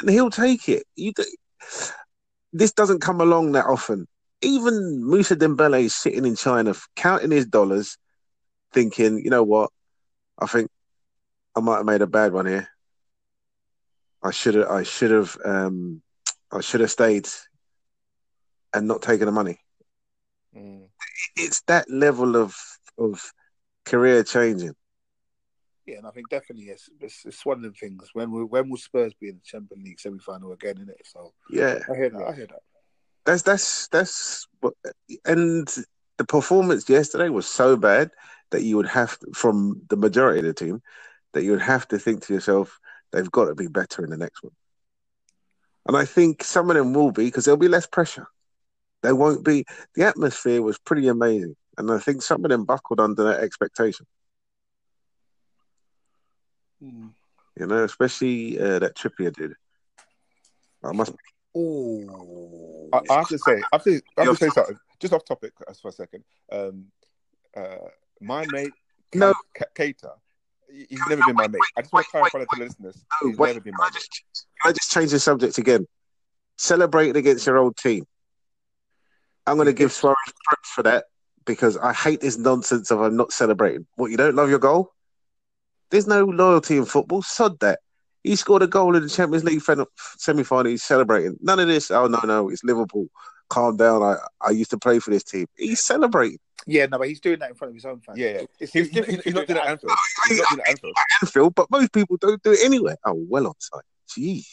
and 0.00 0.10
he'll 0.10 0.30
take 0.30 0.68
it. 0.68 0.84
You, 0.94 1.12
do- 1.12 1.24
this 2.52 2.72
doesn't 2.72 3.00
come 3.00 3.20
along 3.20 3.52
that 3.52 3.66
often. 3.66 4.06
Even 4.42 5.02
Mousa 5.04 5.36
Dembele 5.36 5.84
is 5.84 5.94
sitting 5.94 6.24
in 6.24 6.36
China, 6.36 6.74
counting 6.96 7.30
his 7.30 7.46
dollars, 7.46 7.96
thinking, 8.72 9.18
you 9.18 9.30
know 9.30 9.44
what? 9.44 9.70
I 10.38 10.46
think 10.46 10.70
I 11.56 11.60
might 11.60 11.76
have 11.76 11.86
made 11.86 12.02
a 12.02 12.06
bad 12.06 12.32
one 12.32 12.46
here. 12.46 12.68
I 14.22 14.30
should 14.30 14.54
have. 14.54 14.68
I 14.68 14.82
should 14.82 15.10
have. 15.10 15.36
Um, 15.44 16.02
I 16.52 16.60
should 16.60 16.80
have 16.80 16.90
stayed 16.90 17.28
and 18.74 18.86
not 18.86 19.02
taken 19.02 19.26
the 19.26 19.32
money. 19.32 19.58
Mm. 20.56 20.88
It's 21.36 21.62
that 21.62 21.90
level 21.90 22.36
of 22.36 22.56
of 22.98 23.32
career 23.84 24.22
changing. 24.22 24.74
Yeah, 25.86 25.98
and 25.98 26.06
I 26.06 26.10
think 26.10 26.28
definitely 26.28 26.66
it's, 26.66 26.88
it's, 27.00 27.24
it's 27.24 27.44
one 27.44 27.56
of 27.56 27.64
the 27.64 27.72
things. 27.72 28.10
When 28.12 28.30
will 28.30 28.44
when 28.44 28.68
will 28.70 28.76
Spurs 28.76 29.14
be 29.14 29.28
in 29.28 29.36
the 29.36 29.42
Champions 29.44 29.84
League 29.84 30.00
semi 30.00 30.18
final 30.18 30.52
again? 30.52 30.78
In 30.78 30.88
it, 30.88 31.00
so 31.04 31.32
Yeah, 31.50 31.80
I 31.90 31.96
hear 31.96 32.10
that. 32.10 32.22
I 32.22 32.34
hear 32.34 32.46
that. 32.46 32.62
That's 33.24 33.42
that's 33.42 33.88
that's 33.88 34.46
what. 34.60 34.74
And 35.24 35.68
the 36.18 36.24
performance 36.24 36.88
yesterday 36.88 37.28
was 37.28 37.46
so 37.46 37.76
bad 37.76 38.10
that 38.50 38.62
you 38.62 38.76
would 38.76 38.88
have 38.88 39.18
to, 39.18 39.32
from 39.32 39.82
the 39.88 39.96
majority 39.96 40.40
of 40.40 40.44
the 40.44 40.54
team 40.54 40.82
that 41.32 41.42
you 41.42 41.50
would 41.50 41.62
have 41.62 41.88
to 41.88 41.98
think 41.98 42.22
to 42.22 42.34
yourself, 42.34 42.78
they've 43.10 43.30
got 43.30 43.46
to 43.46 43.54
be 43.54 43.66
better 43.66 44.04
in 44.04 44.10
the 44.10 44.16
next 44.16 44.42
one. 44.42 44.52
And 45.86 45.96
I 45.96 46.04
think 46.04 46.44
some 46.44 46.70
of 46.70 46.76
them 46.76 46.92
will 46.92 47.10
be 47.10 47.24
because 47.24 47.44
there'll 47.44 47.58
be 47.58 47.68
less 47.68 47.86
pressure. 47.86 48.28
There 49.02 49.16
won't 49.16 49.44
be. 49.44 49.64
The 49.94 50.04
atmosphere 50.04 50.62
was 50.62 50.78
pretty 50.78 51.08
amazing, 51.08 51.56
and 51.76 51.90
I 51.90 51.98
think 51.98 52.22
some 52.22 52.44
of 52.44 52.50
them 52.50 52.64
buckled 52.64 53.00
under 53.00 53.24
that 53.24 53.40
expectation. 53.40 54.06
Mm. 56.80 57.10
You 57.58 57.66
know, 57.66 57.82
especially 57.84 58.60
uh, 58.60 58.78
that 58.78 58.94
Trippier 58.94 59.34
did. 59.34 59.54
I 60.84 60.92
must. 60.92 61.12
Oh, 61.54 62.88
I, 62.92 63.00
I 63.10 63.14
have 63.18 63.28
to 63.28 63.38
say, 63.38 63.62
I 63.62 63.66
have 63.72 63.84
to, 63.84 64.00
I 64.16 64.24
have 64.24 64.36
to 64.38 64.44
say 64.44 64.50
something. 64.50 64.78
Just 65.00 65.12
off 65.12 65.24
topic 65.24 65.52
for 65.80 65.88
a 65.88 65.92
second. 65.92 66.24
Um, 66.50 66.86
uh, 67.56 67.76
my 68.20 68.46
mate, 68.46 68.72
No. 69.14 69.34
He- 70.70 70.86
he's 70.88 71.00
never 71.08 71.22
been 71.26 71.36
my 71.36 71.48
mate. 71.48 71.60
I 71.76 71.82
just 71.82 71.92
want 71.92 72.06
to 72.06 72.10
clarify 72.10 72.38
that 72.38 72.48
to 72.50 72.56
the 72.56 72.64
listeners. 72.64 73.04
No, 73.22 73.28
He's 73.28 73.38
wait, 73.38 73.48
never 73.48 73.60
been 73.60 73.74
my 73.76 73.84
I 73.84 73.88
mate. 73.88 73.94
just, 73.94 74.46
can 74.62 74.70
I 74.70 74.72
just 74.72 74.90
change 74.92 75.10
the 75.10 75.18
subject 75.20 75.58
again? 75.58 75.86
Celebrating 76.56 77.16
against 77.16 77.46
your 77.46 77.58
old 77.58 77.76
team. 77.76 78.06
I'm 79.46 79.56
going 79.56 79.66
to 79.66 79.72
give 79.72 79.92
Suarez 79.92 80.16
credit 80.46 80.64
for 80.64 80.82
that 80.84 81.04
because 81.44 81.76
I 81.76 81.92
hate 81.92 82.20
this 82.20 82.38
nonsense 82.38 82.90
of 82.90 83.00
I'm 83.00 83.16
not 83.16 83.32
celebrating. 83.32 83.86
What, 83.96 84.10
you 84.10 84.16
don't 84.16 84.36
love 84.36 84.48
your 84.48 84.60
goal? 84.60 84.92
There's 85.90 86.06
no 86.06 86.24
loyalty 86.24 86.76
in 86.76 86.84
football. 86.86 87.22
Sod 87.22 87.58
that. 87.60 87.80
He 88.24 88.36
scored 88.36 88.62
a 88.62 88.66
goal 88.66 88.94
in 88.96 89.02
the 89.02 89.08
Champions 89.08 89.44
League 89.44 89.62
semi 90.18 90.42
final. 90.44 90.70
He's 90.70 90.82
celebrating. 90.84 91.36
None 91.40 91.58
of 91.60 91.66
this. 91.68 91.90
Oh 91.90 92.06
no, 92.06 92.20
no, 92.24 92.48
it's 92.48 92.62
Liverpool. 92.64 93.08
Calm 93.48 93.76
down. 93.76 94.02
I, 94.02 94.16
I 94.40 94.50
used 94.50 94.70
to 94.70 94.78
play 94.78 94.98
for 94.98 95.10
this 95.10 95.24
team. 95.24 95.46
He's 95.56 95.84
celebrating. 95.84 96.38
Yeah, 96.66 96.86
no, 96.86 96.98
but 96.98 97.08
he's 97.08 97.20
doing 97.20 97.40
that 97.40 97.50
in 97.50 97.56
front 97.56 97.70
of 97.70 97.74
his 97.74 97.84
own 97.84 98.00
fans. 98.00 98.16
Yeah, 98.18 98.28
yeah. 98.28 98.42
It's, 98.60 98.72
He's, 98.72 98.86
it's 98.86 98.94
different. 98.94 99.24
he's 99.24 99.34
not 99.34 99.46
doing 99.48 99.58
it 99.58 99.60
it 99.60 99.64
at 99.64 99.70
Anfield. 99.70 99.92
He's 100.28 100.38
not 100.38 100.48
doing 100.48 100.58
it 100.60 100.62
at 100.62 100.70
Anfield. 100.70 100.94
Anfield, 101.20 101.54
but 101.56 101.70
most 101.70 101.92
people 101.92 102.16
don't 102.18 102.42
do 102.42 102.52
it 102.52 102.60
anywhere. 102.64 102.96
Oh, 103.04 103.14
well 103.28 103.48
on 103.48 103.54
site. 103.58 103.82
Jeez. 104.08 104.46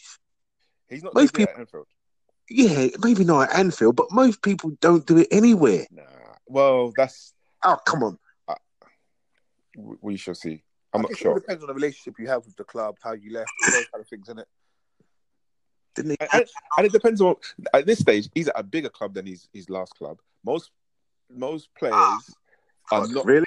He's 0.89 1.03
not 1.03 1.13
Most 1.13 1.33
doing 1.35 1.47
it 1.47 1.51
at 1.53 1.59
Anfield. 1.59 1.85
Yeah, 2.49 2.87
maybe 3.03 3.23
not 3.23 3.49
at 3.51 3.59
Anfield, 3.59 3.95
but 3.95 4.07
most 4.11 4.41
people 4.41 4.71
don't 4.81 5.05
do 5.05 5.19
it 5.19 5.27
anywhere. 5.29 5.85
Nah. 5.91 6.01
Well, 6.47 6.91
that's 6.97 7.33
Oh, 7.63 7.77
come 7.85 8.01
on. 8.03 8.17
we 10.01 10.17
shall 10.17 10.33
see. 10.35 10.63
I'm 10.93 10.99
I 11.01 11.01
not 11.03 11.17
sure. 11.17 11.37
It 11.37 11.41
depends 11.41 11.63
on 11.63 11.67
the 11.67 11.73
relationship 11.73 12.15
you 12.19 12.27
have 12.27 12.45
with 12.45 12.55
the 12.55 12.63
club, 12.63 12.95
how 13.03 13.13
you 13.13 13.31
left, 13.31 13.51
those 13.65 13.85
kind 13.91 14.01
of 14.01 14.07
things, 14.07 14.27
isn't 14.27 14.39
it? 14.39 14.47
Didn't 15.95 16.11
he? 16.11 16.17
And, 16.19 16.29
and- 16.33 16.49
and 16.77 16.85
it 16.85 16.91
depends 16.91 17.21
on 17.21 17.35
at 17.73 17.85
this 17.85 17.99
stage. 17.99 18.29
He's 18.33 18.47
at 18.47 18.59
a 18.59 18.63
bigger 18.63 18.89
club 18.89 19.13
than 19.13 19.25
his 19.25 19.47
his 19.53 19.69
last 19.69 19.93
club. 19.95 20.19
Most 20.45 20.71
most 21.29 21.69
players 21.77 21.93
are 22.91 23.07
not. 23.07 23.25
really? 23.25 23.45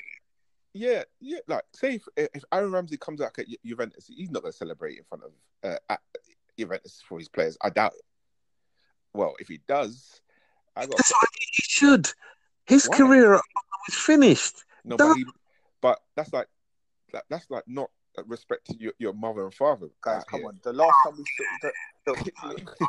Yeah, 0.75 1.03
yeah. 1.21 1.39
Like 1.49 1.65
say 1.75 1.95
if, 1.97 2.29
if 2.35 2.45
Aaron 2.53 2.73
Ramsey 2.73 2.97
comes 2.97 3.21
out 3.21 3.39
at 3.39 3.47
Juventus, 3.65 4.07
he's 4.07 4.31
not 4.31 4.43
going 4.43 4.53
to 4.53 4.57
celebrate 4.57 4.99
in 4.99 5.05
front 5.05 5.25
of 5.25 5.33
uh, 5.65 5.77
at 5.89 6.01
Juventus 6.59 7.03
for 7.09 7.19
his 7.19 7.29
players. 7.29 7.57
I 7.63 7.71
doubt 7.71 7.93
it. 7.95 8.03
Well, 9.15 9.35
if 9.39 9.49
he 9.49 9.61
does, 9.69 10.21
I 10.77 10.87
got 10.87 10.97
That's 10.97 11.11
what 11.13 11.29
he 11.41 11.63
should. 11.63 12.09
His 12.67 12.87
Why? 12.87 12.97
career 12.97 13.35
is 13.89 13.95
finished. 13.95 14.65
no, 14.85 14.97
but 14.97 15.15
he, 15.15 15.25
but 15.81 16.01
that's 16.17 16.33
like 16.33 16.47
that, 17.13 17.25
that's 17.29 17.51
like 17.51 17.65
not 17.67 17.91
respect 18.27 18.67
to 18.67 18.77
your, 18.77 18.93
your 18.99 19.13
mother 19.13 19.45
and 19.45 19.55
father, 19.55 19.89
Guys, 20.01 20.25
come 20.25 20.41
here. 20.41 20.49
on. 20.49 20.59
The 20.63 20.73
last 20.73 20.95
time 21.05 21.15
we 21.17 21.25
saw 21.25 21.45
the, 21.61 21.73
the, 22.07 22.33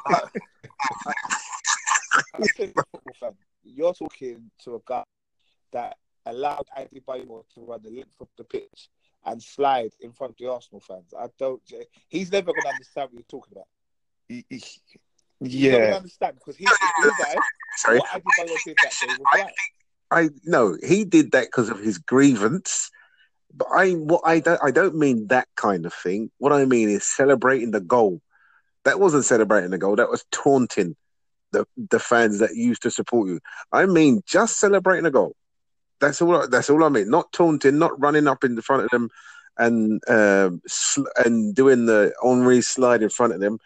I 2.36 2.48
think 2.48 2.76
football 2.92 3.14
fan, 3.20 3.32
you're 3.64 3.94
talking 3.94 4.50
to 4.64 4.76
a 4.76 4.80
guy 4.86 5.04
that 5.72 5.98
allowed 6.26 6.68
Adebayor 6.78 7.44
to 7.54 7.62
run 7.62 7.82
the 7.84 7.90
length 7.92 8.20
of 8.22 8.28
the 8.38 8.44
pitch 8.44 8.90
and 9.26 9.42
slide 9.42 9.92
in 10.02 10.12
front 10.12 10.32
of 10.32 10.38
the 10.38 10.52
Arsenal 10.52 10.82
fans. 10.82 11.14
I 11.18 11.28
don't. 11.38 11.62
He's 12.10 12.32
never 12.32 12.52
going 12.52 12.64
to 12.64 12.70
understand 12.70 13.10
what 13.12 13.20
you're 13.20 13.40
talking 13.42 13.54
about. 13.54 13.68
He- 14.28 14.46
he- 14.50 14.64
He's 15.40 15.64
not 15.64 15.72
going 15.72 15.82
to 15.84 15.90
yeah, 15.90 15.96
understand 15.98 16.36
because 16.36 16.56
he, 16.56 16.64
his 16.66 17.20
life, 17.20 17.40
Sorry. 17.76 17.98
what 18.00 18.14
Andy 18.14 18.26
Bayo 18.38 18.58
did 18.66 18.78
that 18.82 18.94
day 19.02 19.08
was 19.20 19.28
right. 19.36 19.54
I 20.10 20.30
no, 20.46 20.78
he 20.82 21.04
did 21.04 21.32
that 21.34 21.48
because 21.48 21.70
of 21.70 21.80
his 21.80 21.98
grievance. 21.98 22.90
But 23.56 23.68
I 23.72 23.92
what 23.92 24.22
I 24.26 24.40
don't 24.40 24.60
I 24.64 24.72
don't 24.72 24.96
mean 24.96 25.28
that 25.28 25.48
kind 25.56 25.86
of 25.86 25.94
thing. 25.94 26.32
What 26.38 26.54
I 26.54 26.66
mean 26.66 26.90
is 26.90 27.04
celebrating 27.04 27.72
the 27.72 27.82
goal. 27.82 28.22
That 28.86 29.00
wasn't 29.00 29.26
celebrating 29.26 29.72
the 29.72 29.78
goal. 29.78 29.96
That 29.96 30.10
was 30.10 30.26
taunting 30.32 30.96
the 31.52 31.66
the 31.78 32.00
fans 32.00 32.40
that 32.40 32.56
used 32.56 32.82
to 32.84 32.92
support 32.92 33.30
you. 33.30 33.40
I 33.72 33.86
mean 33.86 34.22
just 34.26 34.60
celebrating 34.60 35.06
a 35.06 35.12
goal. 35.12 35.36
That's 36.00 36.22
all. 36.22 36.48
That's 36.48 36.70
all 36.70 36.84
I 36.84 36.90
mean. 36.90 37.10
Not 37.10 37.32
taunting. 37.32 37.78
Not 37.78 38.00
running 38.02 38.28
up 38.28 38.44
in 38.44 38.56
the 38.56 38.62
front 38.62 38.84
of 38.84 38.90
them 38.90 39.10
and 39.58 40.02
um, 40.10 40.62
sl- 40.68 41.06
and 41.24 41.54
doing 41.54 41.86
the 41.86 42.14
Henri 42.24 42.62
slide 42.62 43.04
in 43.04 43.10
front 43.10 43.34
of 43.34 43.40
them. 43.40 43.60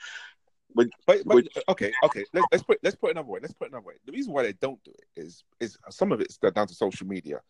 but, 0.75 0.88
but 1.06 1.25
Which- 1.25 1.58
okay, 1.70 1.91
okay. 2.03 2.25
Let's 2.34 2.48
let's 2.51 2.63
put 2.63 2.79
let's 2.84 2.96
put 2.96 3.08
it 3.08 3.12
another 3.12 3.29
way. 3.29 3.39
Let's 3.41 3.53
put 3.53 3.65
it 3.65 3.72
another 3.72 3.86
way. 3.88 3.96
The 4.06 4.12
reason 4.12 4.34
why 4.34 4.44
they 4.44 4.53
don't 4.53 4.84
do 4.84 4.91
it 4.91 5.22
is 5.22 5.44
is 5.60 5.77
some 5.89 6.12
of 6.12 6.22
it's 6.22 6.38
down 6.38 6.67
to 6.67 6.74
social 6.74 7.08
media. 7.08 7.41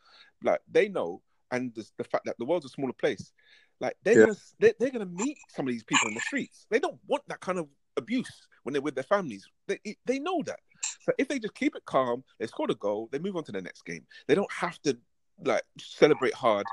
Like 0.44 0.62
they 0.72 0.88
know, 0.88 1.22
and 1.52 1.74
the, 1.76 1.88
the 1.98 2.04
fact 2.04 2.26
that 2.26 2.38
the 2.38 2.46
world's 2.46 2.66
a 2.66 2.70
smaller 2.70 2.94
place. 2.94 3.32
Like 3.80 3.96
they're 4.04 4.16
Yeah. 4.16 4.26
gonna 4.26 4.38
they're, 4.60 4.74
they're 4.80 4.90
gonna 4.90 5.06
meet 5.06 5.38
some 5.50 5.68
of 5.68 5.72
these 5.74 5.84
people 5.84 6.08
in 6.08 6.14
the 6.16 6.22
streets. 6.22 6.66
They 6.70 6.80
don't 6.80 7.00
want 7.08 7.24
that 7.28 7.40
kind 7.40 7.60
of 7.60 7.68
abuse 7.96 8.48
when 8.64 8.74
they're 8.74 8.82
with 8.82 8.96
their 8.96 9.04
families. 9.04 9.48
They 9.68 9.80
they 10.06 10.20
know 10.20 10.42
that. 10.46 10.60
So 11.02 11.14
if 11.18 11.28
they 11.28 11.40
just 11.40 11.56
keep 11.56 11.76
it 11.76 11.86
calm, 11.86 12.24
they 12.40 12.48
score 12.48 12.68
the 12.68 12.76
goal, 12.76 13.10
they 13.12 13.20
move 13.20 13.36
on 13.36 13.44
to 13.46 13.52
the 13.52 13.62
next 13.62 13.86
game. 13.86 14.06
They 14.28 14.36
don't 14.36 14.52
have 14.52 14.82
to 14.84 14.98
like 15.44 15.64
celebrate 15.80 16.34
hard. 16.34 16.66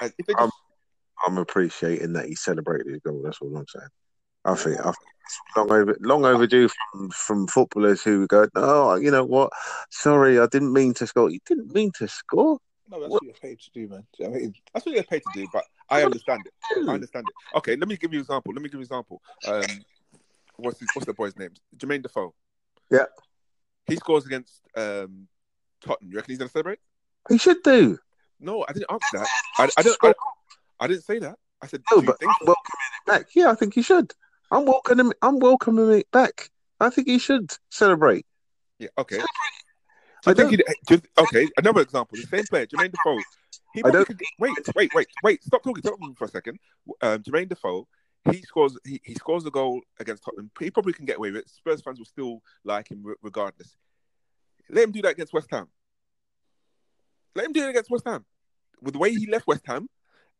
And 0.00 0.12
if 0.18 0.26
they 0.26 0.34
just 0.34 0.44
Um, 0.44 0.50
I'm 1.26 1.38
appreciating 1.38 2.12
that 2.14 2.26
he 2.26 2.34
celebrated 2.34 2.86
his 2.92 3.00
goal. 3.00 3.20
That's 3.22 3.40
all 3.40 3.56
I'm 3.56 3.66
saying. 3.68 3.88
I 4.44 4.54
think, 4.54 4.78
I 4.78 4.84
think 4.84 4.96
it's 5.24 5.40
long 5.56 5.72
over, 5.72 5.96
long 6.00 6.24
overdue 6.24 6.68
from 6.68 7.10
from 7.10 7.46
footballers 7.48 8.02
who 8.02 8.26
go, 8.26 8.48
"Oh, 8.54 8.94
you 8.94 9.10
know 9.10 9.24
what? 9.24 9.52
Sorry, 9.90 10.38
I 10.38 10.46
didn't 10.46 10.72
mean 10.72 10.94
to 10.94 11.06
score." 11.06 11.28
You 11.28 11.40
didn't 11.44 11.74
mean 11.74 11.90
to 11.98 12.08
score. 12.08 12.58
No, 12.90 13.00
that's 13.00 13.10
What- 13.10 13.22
what 13.22 13.22
you're 13.24 13.34
paid 13.34 13.60
to 13.60 13.70
do, 13.72 13.88
man. 13.88 14.00
Do 14.00 14.06
you 14.18 14.24
know 14.24 14.30
what 14.30 14.36
I 14.38 14.40
mean? 14.40 14.54
That's 14.72 14.86
what 14.86 14.94
you're 14.94 15.04
paid 15.04 15.22
to 15.22 15.30
do, 15.34 15.46
but 15.52 15.64
I 15.90 16.04
understand 16.04 16.40
it. 16.46 16.54
I 16.88 16.94
understand 16.94 17.26
it. 17.28 17.56
Okay, 17.58 17.76
let 17.76 17.88
me 17.88 17.96
give 17.96 18.12
you 18.12 18.20
an 18.20 18.22
example. 18.22 18.52
Let 18.52 18.62
me 18.62 18.68
give 18.68 18.74
you 18.74 18.80
an 18.80 18.84
example. 18.84 19.22
Um, 19.46 19.84
what's 20.56 20.80
his, 20.80 20.88
what's 20.94 21.06
the 21.06 21.14
boy's 21.14 21.36
name? 21.36 21.50
Jermaine 21.76 22.02
Defoe. 22.02 22.34
Yeah. 22.90 23.06
He 23.86 23.96
scores 23.96 24.26
against 24.26 24.60
um, 24.76 25.28
Tottenham. 25.80 26.10
You 26.10 26.16
reckon 26.16 26.32
he's 26.32 26.38
going 26.38 26.48
to 26.48 26.52
celebrate? 26.52 26.78
He 27.28 27.38
should 27.38 27.62
do. 27.62 27.98
No, 28.40 28.64
I 28.68 28.72
didn't 28.72 28.90
answer 28.90 29.18
that. 29.18 29.28
I, 29.58 29.68
I 29.76 29.82
don't. 29.82 29.98
I, 30.02 30.14
I 30.80 30.86
didn't 30.86 31.04
say 31.04 31.18
that. 31.18 31.36
I 31.60 31.66
said 31.66 31.82
No, 31.90 32.00
but. 32.02 32.16
I'm 32.22 32.28
welcoming 32.40 32.54
it 32.54 33.06
back. 33.06 33.26
Yeah, 33.34 33.50
I 33.50 33.54
think 33.54 33.74
he 33.74 33.82
should. 33.82 34.14
I'm 34.50 34.64
welcoming. 34.64 35.12
I'm 35.22 35.38
welcoming 35.38 35.90
it 35.90 36.10
back. 36.10 36.50
I 36.80 36.90
think 36.90 37.08
he 37.08 37.18
should 37.18 37.50
celebrate. 37.70 38.26
Yeah. 38.78 38.88
Okay. 38.96 39.20
I 40.26 40.34
think 40.34 40.50
he, 40.50 40.58
just, 40.88 41.06
okay, 41.16 41.48
another 41.56 41.80
example. 41.80 42.16
The 42.20 42.26
same 42.26 42.44
player, 42.44 42.66
Jermaine 42.66 42.90
Defoe. 42.92 43.18
He 43.74 43.80
I 43.80 43.82
probably 43.82 43.98
don't- 43.98 44.06
could, 44.06 44.20
wait, 44.38 44.52
wait, 44.74 44.94
wait, 44.94 45.08
wait. 45.22 45.44
Stop 45.44 45.62
talking. 45.62 45.82
Stop 45.82 45.98
talking 46.00 46.14
for 46.14 46.24
a 46.24 46.28
second. 46.28 46.58
Um, 47.02 47.22
Jermaine 47.22 47.48
Defoe. 47.48 47.86
He 48.30 48.42
scores. 48.42 48.76
He, 48.84 49.00
he 49.04 49.14
scores 49.14 49.46
a 49.46 49.50
goal 49.50 49.80
against 50.00 50.24
Tottenham. 50.24 50.50
He 50.58 50.70
probably 50.70 50.92
can 50.92 51.04
get 51.06 51.16
away 51.18 51.30
with 51.30 51.42
it. 51.42 51.48
Spurs 51.48 51.80
fans 51.82 51.98
will 51.98 52.06
still 52.06 52.42
like 52.64 52.90
him 52.90 53.04
regardless. 53.22 53.76
Let 54.70 54.84
him 54.84 54.92
do 54.92 55.02
that 55.02 55.12
against 55.12 55.32
West 55.32 55.48
Ham. 55.50 55.68
Let 57.34 57.46
him 57.46 57.52
do 57.52 57.64
it 57.64 57.70
against 57.70 57.90
West 57.90 58.04
Ham. 58.06 58.24
With 58.82 58.94
the 58.94 58.98
way 58.98 59.10
he 59.14 59.26
left 59.30 59.46
West 59.46 59.66
Ham, 59.66 59.88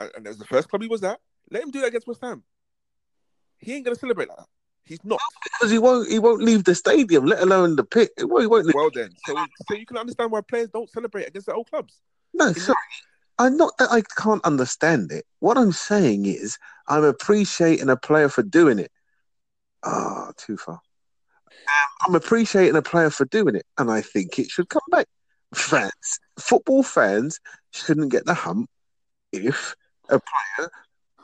and, 0.01 0.11
and 0.17 0.27
that's 0.27 0.39
the 0.39 0.45
first 0.45 0.69
club 0.69 0.83
he 0.83 0.89
was 0.89 1.03
at. 1.05 1.21
Let 1.51 1.63
him 1.63 1.71
do 1.71 1.81
that 1.81 1.89
against 1.89 2.07
West 2.07 2.21
Ham. 2.23 2.43
He 3.59 3.75
ain't 3.75 3.85
gonna 3.85 3.97
celebrate 3.97 4.29
like 4.29 4.39
that. 4.39 4.47
He's 4.89 5.05
not. 5.05 5.21
Because 5.45 5.71
he 5.71 5.79
won't. 5.79 6.11
He 6.11 6.19
won't 6.19 6.43
leave 6.43 6.65
the 6.65 6.75
stadium, 6.75 7.27
let 7.27 7.43
alone 7.43 7.77
the 7.77 7.85
pit. 7.85 8.11
Well, 8.19 8.41
he 8.41 8.47
won't 8.47 8.65
leave. 8.65 8.75
Well 8.75 8.91
then, 8.95 9.11
so 9.27 9.35
so 9.67 9.75
you 9.75 9.85
can 9.85 9.99
understand 9.99 10.33
why 10.33 10.41
players 10.41 10.71
don't 10.71 10.91
celebrate 10.91 11.29
against 11.29 11.47
their 11.47 11.57
old 11.57 11.69
clubs. 11.69 12.01
No, 12.33 12.53
sorry. 12.53 12.77
I'm 13.39 13.57
not 13.57 13.77
that 13.79 13.93
I 13.93 14.03
can't 14.17 14.45
understand 14.45 15.13
it. 15.13 15.25
What 15.41 15.59
I'm 15.59 15.73
saying 15.73 16.27
is 16.27 16.59
I'm 16.89 17.05
appreciating 17.05 17.89
a 17.89 17.97
player 17.97 18.29
for 18.29 18.43
doing 18.43 18.79
it. 18.79 18.91
Ah, 19.85 20.33
too 20.37 20.57
far. 20.57 20.81
Um, 21.45 21.89
I'm 22.09 22.15
appreciating 22.15 22.77
a 22.77 22.83
player 22.83 23.11
for 23.11 23.27
doing 23.27 23.55
it, 23.55 23.67
and 23.77 23.91
I 23.91 24.01
think 24.01 24.39
it 24.39 24.51
should 24.51 24.69
come 24.71 24.83
back. 24.91 25.07
Fans, 25.55 26.19
football 26.39 26.83
fans 26.83 27.41
shouldn't 27.73 28.11
get 28.11 28.25
the 28.25 28.35
hump 28.35 28.69
if 29.33 29.75
a 30.09 30.19
player, 30.19 30.71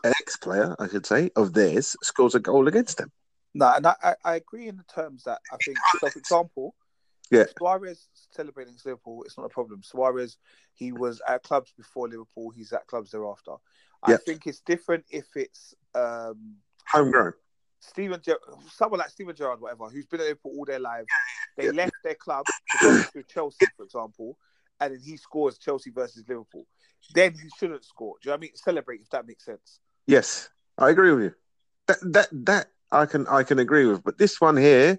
an 0.04 0.12
ex-player, 0.20 0.76
I 0.78 0.88
should 0.88 1.06
say, 1.06 1.30
of 1.34 1.54
theirs 1.54 1.96
scores 2.02 2.34
a 2.34 2.40
goal 2.40 2.68
against 2.68 2.98
them. 2.98 3.10
No, 3.54 3.72
and 3.74 3.86
I, 3.86 4.16
I, 4.24 4.34
agree 4.36 4.66
in 4.66 4.76
the 4.76 4.84
terms 4.84 5.24
that 5.24 5.40
I 5.52 5.56
think, 5.64 5.78
so 6.00 6.10
for 6.10 6.18
example, 6.18 6.74
Yeah. 7.30 7.44
Suarez 7.56 8.08
celebrating 8.32 8.74
Liverpool, 8.84 9.22
it's 9.22 9.38
not 9.38 9.46
a 9.46 9.48
problem. 9.48 9.82
Suarez, 9.82 10.38
he 10.74 10.92
was 10.92 11.22
at 11.28 11.44
clubs 11.44 11.72
before 11.76 12.08
Liverpool, 12.08 12.50
he's 12.50 12.72
at 12.72 12.86
clubs 12.88 13.12
thereafter. 13.12 13.54
I 14.02 14.12
Yeah. 14.12 14.16
think 14.18 14.46
it's 14.46 14.60
different 14.60 15.04
if 15.08 15.36
it's 15.36 15.74
um, 15.94 16.56
Homegrown. 16.90 17.34
Steven, 17.80 18.20
someone 18.72 18.98
like 18.98 19.10
Steven 19.10 19.36
Gerrard, 19.36 19.60
whatever, 19.60 19.88
who's 19.88 20.06
been 20.06 20.20
at 20.20 20.26
Liverpool 20.26 20.52
all 20.56 20.64
their 20.64 20.80
lives. 20.80 21.08
They 21.56 21.66
Yeah. 21.66 21.72
left 21.72 21.94
their 22.02 22.14
club 22.16 22.46
to 22.72 22.78
go 22.78 23.02
to 23.12 23.22
Chelsea, 23.22 23.66
for 23.76 23.84
example, 23.84 24.36
and 24.80 24.94
then 24.94 25.00
he 25.00 25.16
scores 25.16 25.58
Chelsea 25.58 25.90
versus 25.90 26.24
Liverpool. 26.28 26.66
Then 27.14 27.34
he 27.34 27.48
shouldn't 27.50 27.84
score. 27.84 28.16
Do 28.20 28.26
you 28.26 28.30
know 28.30 28.34
what 28.34 28.38
I 28.38 28.40
mean? 28.40 28.56
Celebrate 28.56 29.00
if 29.02 29.10
that 29.10 29.26
makes 29.26 29.44
sense. 29.44 29.78
Yes, 30.06 30.48
I 30.76 30.90
agree 30.90 31.12
with 31.12 31.24
you. 31.24 31.34
That 31.86 31.98
that 32.12 32.28
that 32.46 32.70
I 32.94 33.06
can 33.06 33.26
I 33.28 33.42
can 33.42 33.58
agree 33.58 33.86
with. 33.86 34.02
But 34.04 34.18
this 34.18 34.40
one 34.40 34.56
here, 34.56 34.98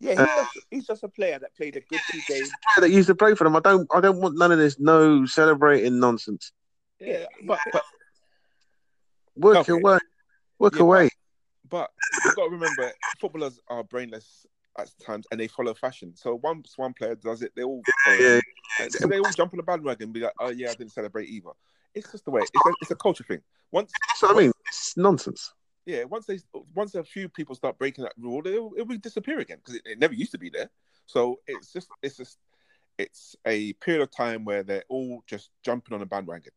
Yeah, 0.00 0.10
he's, 0.12 0.20
Uh, 0.20 0.44
just, 0.54 0.66
he's 0.70 0.86
just 0.86 1.02
a 1.04 1.08
player 1.08 1.38
that 1.38 1.56
played 1.56 1.76
a 1.76 1.80
good 1.80 2.00
two 2.10 2.20
games. 2.26 2.52
that 2.76 2.90
used 2.90 3.08
to 3.08 3.14
play 3.14 3.34
for 3.34 3.44
them. 3.44 3.56
I 3.56 3.60
don't 3.60 3.88
I 3.94 4.00
don't 4.00 4.20
want 4.20 4.36
none 4.36 4.52
of 4.52 4.58
this 4.58 4.78
no 4.78 5.26
celebrating 5.26 5.98
nonsense. 5.98 6.52
Yeah, 7.00 7.26
but 7.46 7.60
but 7.72 7.82
Work 9.36 9.58
Okay. 9.58 9.72
your 9.72 9.80
way. 9.80 9.98
Work 10.58 10.74
Yeah, 10.74 10.82
away. 10.82 11.08
But 11.68 11.90
you've 12.22 12.36
got 12.36 12.44
to 12.44 12.50
remember, 12.50 12.92
footballers 13.18 13.58
are 13.68 13.82
brainless 13.82 14.46
at 14.78 14.90
times, 15.00 15.26
and 15.30 15.40
they 15.40 15.48
follow 15.48 15.74
fashion. 15.74 16.14
So 16.14 16.34
once 16.42 16.74
one 16.76 16.92
player 16.92 17.14
does 17.14 17.42
it, 17.42 17.52
they 17.56 17.62
all 17.62 17.82
follow 18.04 18.16
Yeah, 18.18 18.36
him. 18.36 18.42
And 18.80 18.92
so 18.92 19.06
they 19.06 19.18
all 19.20 19.30
jump 19.30 19.54
on 19.54 19.56
the 19.56 19.62
bandwagon 19.62 20.04
and 20.04 20.12
be 20.12 20.20
like, 20.20 20.34
"Oh 20.38 20.50
yeah, 20.50 20.70
I 20.70 20.74
didn't 20.74 20.92
celebrate 20.92 21.28
either." 21.28 21.50
It's 21.94 22.10
just 22.10 22.24
the 22.24 22.30
way. 22.30 22.42
It's 22.42 22.66
a, 22.66 22.72
it's 22.80 22.90
a 22.90 22.94
culture 22.94 23.24
thing. 23.24 23.40
Once, 23.70 23.92
That's 24.08 24.22
what 24.22 24.36
I 24.36 24.40
mean. 24.40 24.52
It's 24.66 24.96
nonsense. 24.96 25.52
Yeah, 25.86 26.04
once 26.04 26.26
they, 26.26 26.38
once 26.74 26.94
a 26.94 27.04
few 27.04 27.28
people 27.28 27.54
start 27.54 27.78
breaking 27.78 28.04
that 28.04 28.14
rule, 28.18 28.46
it'll, 28.46 28.72
it'll 28.76 28.96
disappear 28.98 29.38
again 29.40 29.58
because 29.58 29.76
it, 29.76 29.82
it 29.86 29.98
never 29.98 30.14
used 30.14 30.32
to 30.32 30.38
be 30.38 30.50
there. 30.50 30.70
So 31.06 31.40
it's 31.46 31.72
just, 31.72 31.88
it's 32.02 32.16
just, 32.16 32.38
it's 32.98 33.36
a 33.46 33.72
period 33.74 34.02
of 34.02 34.10
time 34.10 34.44
where 34.44 34.62
they're 34.62 34.84
all 34.88 35.24
just 35.26 35.50
jumping 35.64 35.94
on 35.94 36.02
a 36.02 36.06
bandwagon. 36.06 36.52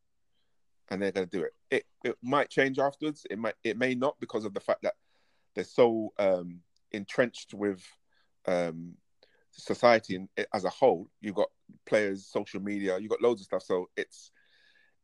and 0.90 1.02
they're 1.02 1.12
going 1.12 1.28
to 1.28 1.38
do 1.38 1.44
it. 1.44 1.52
It 1.70 1.84
it 2.04 2.16
might 2.22 2.50
change 2.50 2.78
afterwards. 2.78 3.26
It 3.30 3.38
might 3.38 3.54
it 3.64 3.76
may 3.78 3.94
not 3.94 4.16
because 4.20 4.44
of 4.44 4.54
the 4.54 4.60
fact 4.60 4.82
that 4.82 4.94
they're 5.54 5.64
so 5.64 6.12
um, 6.18 6.60
entrenched 6.92 7.54
with 7.54 7.82
um, 8.46 8.94
society 9.52 10.28
as 10.54 10.64
a 10.64 10.70
whole. 10.70 11.08
You've 11.20 11.34
got 11.34 11.48
players, 11.86 12.26
social 12.26 12.60
media, 12.60 12.98
you've 12.98 13.10
got 13.10 13.22
loads 13.22 13.40
of 13.40 13.46
stuff. 13.46 13.62
So 13.62 13.86
it's 13.96 14.30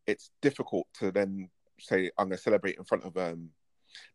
it's 0.06 0.30
difficult 0.40 0.86
to 1.00 1.10
then 1.12 1.48
say 1.80 2.10
I'm 2.18 2.28
going 2.28 2.36
to 2.36 2.42
celebrate 2.42 2.76
in 2.78 2.84
front 2.84 3.04
of 3.04 3.16
um, 3.16 3.50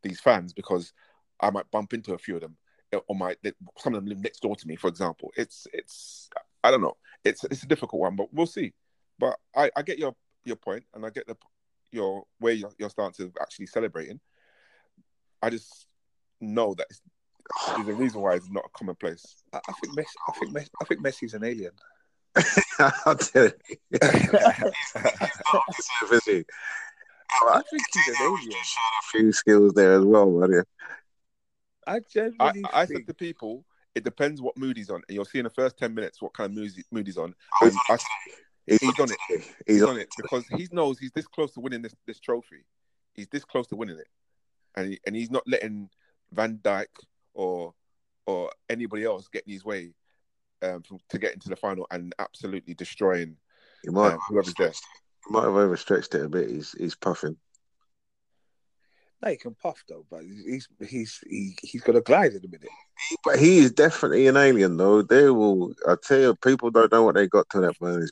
these 0.03 0.19
fans 0.19 0.53
because 0.53 0.93
I 1.39 1.50
might 1.50 1.69
bump 1.72 1.93
into 1.93 2.13
a 2.13 2.17
few 2.17 2.36
of 2.36 2.41
them, 2.41 2.57
eh, 2.93 3.00
or 3.07 3.15
might 3.15 3.38
some 3.77 3.93
of 3.93 4.01
them 4.01 4.10
live 4.10 4.19
next 4.19 4.41
door 4.41 4.55
to 4.55 4.67
me, 4.67 4.75
for 4.75 4.88
example. 4.88 5.31
It's 5.36 5.67
it's 5.74 6.29
I 6.63 6.72
don't 6.72 6.81
know. 6.81 6.98
It's 7.24 7.43
it's 7.46 7.63
a 7.63 7.67
difficult 7.67 8.01
one, 8.01 8.15
but 8.15 8.34
we'll 8.34 8.48
see. 8.48 8.74
But 9.19 9.38
I, 9.55 9.72
I 9.75 9.81
get 9.81 10.00
your 10.00 10.15
your 10.43 10.55
point, 10.55 10.84
and 10.93 11.05
I 11.05 11.10
get 11.10 11.27
the 11.27 11.36
your 11.91 12.24
where 12.39 12.53
your, 12.53 12.72
your 12.77 12.89
stance 12.89 13.19
of 13.19 13.36
actually 13.41 13.67
celebrating. 13.67 14.19
I 15.41 15.50
just 15.50 15.88
know 16.41 16.74
that 16.75 16.88
there's 17.75 17.88
a 17.88 17.93
reason 17.93 18.22
why 18.22 18.36
it's 18.36 18.50
not 18.50 18.65
a 18.65 18.77
commonplace. 18.77 19.43
I, 19.53 19.57
I 19.57 19.74
think 19.74 19.98
Messi, 19.98 20.15
I 20.27 20.31
think 20.34 20.55
Messi, 20.55 20.69
I 20.81 20.86
think 20.86 21.05
Messi's 21.05 21.34
an 21.34 21.43
alien. 21.43 21.72
I'll 23.05 23.15
tell 23.15 23.50
you. 23.91 24.00
He's 27.31 27.50
I 27.50 27.62
think 27.69 27.84
he's 27.93 28.07
an 28.07 28.15
alien. 28.22 28.51
a 28.51 29.12
few 29.12 29.31
skills 29.31 29.74
there 29.74 29.93
as 29.93 30.05
well, 30.05 30.39
buddy. 30.39 30.57
I 31.86 31.96
I, 31.96 32.00
genuinely 32.00 32.63
I 32.74 32.86
think 32.86 33.07
the 33.07 33.13
people, 33.13 33.63
it 33.96 34.03
depends 34.03 34.41
what 34.41 34.57
mood 34.57 34.77
he's 34.77 34.89
on, 34.89 35.01
and 35.07 35.15
you'll 35.15 35.25
see 35.25 35.39
in 35.39 35.46
the 35.46 35.50
first 35.50 35.77
ten 35.77 35.93
minutes 35.93 36.22
what 36.22 36.34
kind 36.34 36.50
of 36.50 36.55
mood, 36.55 36.72
mood 36.91 37.07
he's 37.07 37.17
on. 37.17 37.34
And 37.62 37.74
I, 37.89 37.98
He's, 38.67 38.81
He's 38.81 39.00
on 39.00 39.10
it. 39.10 39.17
He's, 39.29 39.53
he's 39.65 39.84
on 39.84 39.89
on 39.91 39.98
it 39.98 40.10
because 40.17 40.46
he 40.48 40.67
knows 40.74 41.00
he's 41.00 41.13
this 41.13 41.25
close 41.25 41.53
to 41.53 41.62
winning 41.62 41.81
this, 41.81 41.96
this 42.05 42.19
trophy. 42.19 42.65
He's 43.13 43.27
this 43.29 43.46
close 43.46 43.65
to 43.67 43.77
winning 43.77 43.98
it, 43.98 44.10
and 44.75 44.91
he, 44.91 45.00
and 45.07 45.15
he's 45.15 45.31
not 45.31 45.48
letting 45.48 45.89
Van 46.34 46.57
Dijk 46.57 46.88
or 47.34 47.74
or 48.25 48.51
anybody 48.69 49.05
else 49.05 49.29
get 49.29 49.43
in 49.48 49.53
his 49.53 49.63
way 49.63 49.93
um, 50.62 50.81
from, 50.84 51.00
to 51.10 51.17
get 51.17 51.34
into 51.34 51.48
the 51.48 51.55
final 51.55 51.88
and 51.91 52.13
absolutely 52.19 52.74
destroying 52.74 53.38
He 53.84 53.89
um, 53.89 54.19
whoever's 54.27 54.53
there. 54.55 54.74
He 55.27 55.34
might 55.34 55.43
have 55.43 55.55
overstretched 55.55 56.15
it 56.15 56.25
a 56.25 56.29
bit. 56.29 56.50
He's 56.50 56.72
he's 56.77 56.96
puffing. 56.96 57.38
no, 59.22 59.29
he 59.29 59.38
can 59.38 59.55
puff 59.55 59.84
though, 59.88 60.05
but 60.10 60.24
he's 60.24 60.67
he's 60.88 61.19
he, 61.27 61.57
he's 61.62 61.81
got 61.81 61.96
a 61.96 62.01
glide 62.01 62.34
in 62.34 62.46
a 62.46 62.48
minute. 62.48 62.69
But 63.24 63.39
he 63.39 63.60
is 63.60 63.72
definitely 63.72 64.27
an 64.27 64.38
alien, 64.38 64.77
though. 64.77 65.01
They 65.01 65.29
will. 65.29 65.74
I 65.88 65.96
tell 66.01 66.19
you, 66.19 66.36
people 66.36 66.72
don't 66.72 66.91
know 66.91 67.03
what 67.03 67.15
they 67.15 67.27
got 67.27 67.50
to 67.51 67.62
that 67.62 67.81
man. 67.81 68.07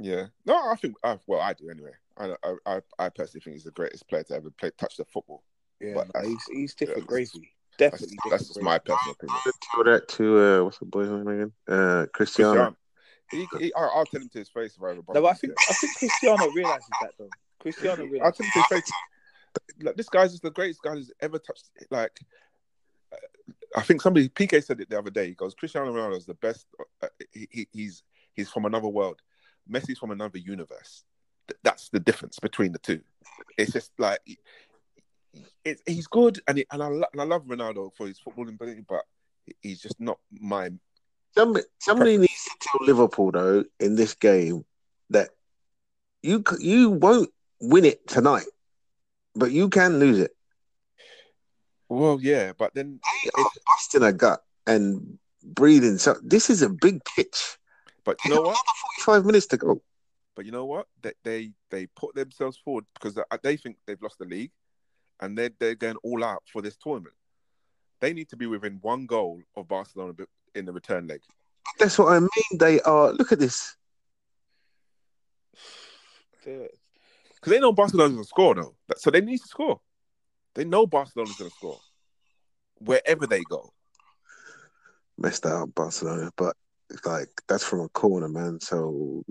Yeah, 0.00 0.26
no, 0.46 0.54
I 0.54 0.76
think 0.76 0.94
I, 1.02 1.18
well, 1.26 1.40
I 1.40 1.52
do 1.54 1.70
anyway. 1.70 1.92
I, 2.16 2.34
I 2.44 2.54
I 2.66 2.80
I 2.98 3.08
personally 3.08 3.42
think 3.42 3.54
he's 3.54 3.64
the 3.64 3.70
greatest 3.72 4.08
player 4.08 4.24
to 4.24 4.34
ever 4.34 4.50
play 4.50 4.70
touch 4.78 4.96
the 4.96 5.04
football. 5.04 5.42
Yeah, 5.80 5.94
But 5.94 6.08
no, 6.14 6.28
he's 6.28 6.44
he's 6.50 6.74
different 6.74 7.02
yeah, 7.02 7.06
gravy. 7.06 7.52
Definitely 7.78 8.16
that's 8.30 8.42
different 8.42 8.48
just 8.48 8.62
my 8.62 8.78
personal 8.78 9.12
opinion. 9.12 9.38
Tell 9.72 9.84
that 9.84 10.08
to 10.08 10.38
uh, 10.38 10.64
what's 10.64 10.78
the 10.78 10.84
boy's 10.84 11.08
name 11.08 11.28
again? 11.28 11.52
Uh, 11.68 12.06
Cristiano. 12.12 12.52
Cristiano. 12.52 12.76
He, 13.30 13.46
he, 13.58 13.74
I, 13.74 13.80
I'll 13.80 14.06
tell 14.06 14.20
him 14.20 14.28
to 14.30 14.38
his 14.38 14.48
face 14.48 14.74
if 14.76 14.82
I 14.82 14.90
ever. 14.90 15.02
No, 15.14 15.26
I 15.26 15.34
think 15.34 15.52
I 15.68 15.72
think 15.74 15.96
Cristiano 15.98 16.50
realizes 16.50 16.88
that 17.02 17.12
though. 17.18 17.28
Cristiano 17.60 18.04
I'll 18.22 18.32
tell 18.32 18.46
him 18.46 18.52
to 18.52 18.58
his 18.58 18.66
face. 18.66 18.92
Like 19.80 19.96
this 19.96 20.08
guy's 20.08 20.30
just 20.30 20.42
the 20.42 20.50
greatest 20.50 20.82
guy 20.82 20.92
who's 20.92 21.12
ever 21.20 21.38
touched. 21.38 21.64
Like, 21.90 22.20
I 23.76 23.82
think 23.82 24.00
somebody 24.00 24.28
Piqué 24.28 24.62
said 24.62 24.80
it 24.80 24.88
the 24.88 24.98
other 24.98 25.10
day. 25.10 25.28
He 25.28 25.34
goes, 25.34 25.54
Cristiano 25.54 25.92
Ronaldo 25.92 26.16
is 26.16 26.26
the 26.26 26.34
best. 26.34 26.66
Uh, 27.02 27.08
he, 27.32 27.48
he, 27.50 27.68
he's 27.72 28.02
he's 28.32 28.48
from 28.48 28.64
another 28.64 28.88
world. 28.88 29.20
Messi's 29.70 29.98
from 29.98 30.10
another 30.10 30.38
universe. 30.38 31.04
Th- 31.48 31.58
That's 31.62 31.90
the 31.90 32.00
difference 32.00 32.38
between 32.38 32.72
the 32.72 32.78
two. 32.78 33.00
It's 33.56 33.72
just 33.72 33.92
like 33.98 34.20
it, 35.64 35.80
he's 35.86 36.06
good, 36.06 36.40
and, 36.48 36.58
he, 36.58 36.66
and 36.70 36.82
I 36.82 36.88
lo- 36.88 37.08
and 37.12 37.20
I 37.20 37.24
love 37.24 37.44
Ronaldo 37.44 37.92
for 37.94 38.06
his 38.06 38.18
footballing 38.18 38.54
ability, 38.54 38.84
but 38.88 39.02
he's 39.60 39.80
just 39.80 40.00
not 40.00 40.18
my. 40.30 40.70
Somebody, 41.36 41.64
somebody 41.78 42.18
needs 42.18 42.44
to 42.44 42.50
tell 42.60 42.86
Liverpool 42.86 43.30
though 43.30 43.64
in 43.80 43.96
this 43.96 44.14
game 44.14 44.64
that 45.10 45.30
you 46.22 46.42
you 46.58 46.90
won't 46.90 47.30
win 47.60 47.84
it 47.84 48.06
tonight, 48.08 48.46
but 49.34 49.52
you 49.52 49.68
can 49.68 49.98
lose 49.98 50.18
it. 50.18 50.34
Well, 51.88 52.18
yeah, 52.20 52.52
but 52.56 52.74
then 52.74 53.00
They 53.24 53.30
are 53.34 53.50
busting 53.66 54.02
a 54.02 54.12
gut 54.12 54.44
and 54.66 55.18
breathing. 55.42 55.98
So 55.98 56.16
this 56.22 56.50
is 56.50 56.60
a 56.62 56.68
big 56.68 57.02
pitch. 57.16 57.58
but 58.04 58.22
you 58.24 58.30
They 58.30 58.36
know 58.36 58.42
what? 58.42 58.58
Forty-five 58.96 59.24
minutes 59.24 59.46
to 59.46 59.56
go. 59.56 59.80
But 60.34 60.44
you 60.44 60.52
know 60.52 60.66
what? 60.66 60.86
They 61.02 61.12
they, 61.24 61.52
they 61.70 61.86
put 61.86 62.14
themselves 62.14 62.58
forward 62.58 62.84
because 62.94 63.14
they- 63.14 63.22
they 63.42 63.56
think 63.56 63.76
they've 63.86 64.02
lost 64.02 64.18
the 64.18 64.24
league, 64.24 64.52
and 65.20 65.36
they 65.38 65.50
they're 65.58 65.74
going 65.74 65.96
all 66.02 66.22
out 66.24 66.42
for 66.52 66.62
this 66.62 66.76
tournament. 66.76 67.14
They 68.00 68.12
need 68.12 68.28
to 68.28 68.36
be 68.36 68.46
within 68.46 68.78
one 68.82 69.06
goal 69.06 69.40
of 69.56 69.66
Barcelona 69.66 70.12
in 70.58 70.66
the 70.66 70.72
return 70.72 71.06
leg. 71.06 71.20
That's 71.78 71.98
what 71.98 72.12
I 72.12 72.20
mean. 72.20 72.58
They 72.58 72.80
are. 72.80 73.12
Look 73.12 73.32
at 73.32 73.38
this. 73.38 73.76
Because 76.44 76.70
they 77.46 77.60
know 77.60 77.72
Barcelona's 77.72 78.12
going 78.12 78.24
to 78.24 78.28
score, 78.28 78.54
though. 78.54 78.74
So 78.96 79.10
they 79.10 79.20
need 79.20 79.38
to 79.38 79.48
score. 79.48 79.80
They 80.54 80.64
know 80.64 80.86
Barcelona's 80.86 81.36
going 81.36 81.50
to 81.50 81.56
score 81.56 81.78
wherever 82.80 83.26
they 83.26 83.40
go. 83.42 83.72
Messed 85.16 85.42
that 85.42 85.54
up, 85.54 85.74
Barcelona, 85.74 86.30
but 86.36 86.56
like 87.04 87.28
that's 87.48 87.64
from 87.64 87.80
a 87.80 87.88
corner, 87.88 88.28
man. 88.28 88.60
So 88.60 89.24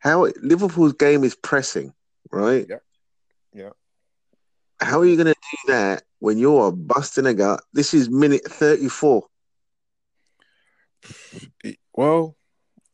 how 0.00 0.26
Liverpool's 0.40 0.94
game 0.94 1.24
is 1.24 1.34
pressing, 1.34 1.92
right? 2.30 2.66
Yeah. 2.68 2.76
Yeah. 3.52 3.70
How 4.80 5.00
are 5.00 5.04
you 5.06 5.16
going 5.16 5.26
to 5.26 5.34
do 5.34 5.72
that 5.72 6.04
when 6.20 6.38
you 6.38 6.56
are 6.56 6.72
busting 6.72 7.26
a 7.26 7.34
gut? 7.34 7.60
This 7.72 7.94
is 7.94 8.08
minute 8.08 8.44
thirty-four. 8.44 9.26
Well, 11.94 12.36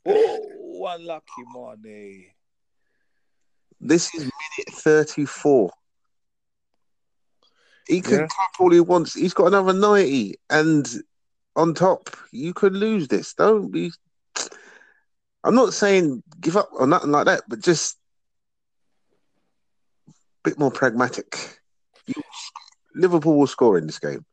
Oh, 0.07 0.87
unlucky 0.87 1.42
Mane. 1.55 2.27
This 3.81 4.14
is 4.14 4.23
minute 4.23 4.70
thirty-four. 4.70 5.70
He 7.87 8.01
can 8.01 8.20
Yeah. 8.20 8.27
tap 8.29 8.51
all 8.59 8.70
he 8.70 8.81
wants. 8.81 9.14
He's 9.14 9.35
got 9.35 9.47
another 9.47 9.73
ninety, 9.75 10.37
and 10.49 10.87
on 11.57 11.75
top, 11.75 12.16
you 12.33 12.55
could 12.55 12.75
lose 12.75 13.09
this. 13.09 13.35
Don't 13.35 13.70
be. 13.70 13.92
I'm 15.44 15.55
not 15.55 15.75
saying 15.75 16.23
give 16.40 16.57
up 16.57 16.70
or 16.73 16.87
nothing 16.87 17.11
like 17.11 17.27
that, 17.27 17.42
but 17.47 17.61
just 17.61 17.99
a 20.09 20.12
bit 20.42 20.59
more 20.59 20.70
pragmatic. 20.70 21.61
Liverpool 22.94 23.38
will 23.38 23.46
score 23.46 23.78
in 23.78 23.86
this 23.86 23.98
game. 23.98 24.24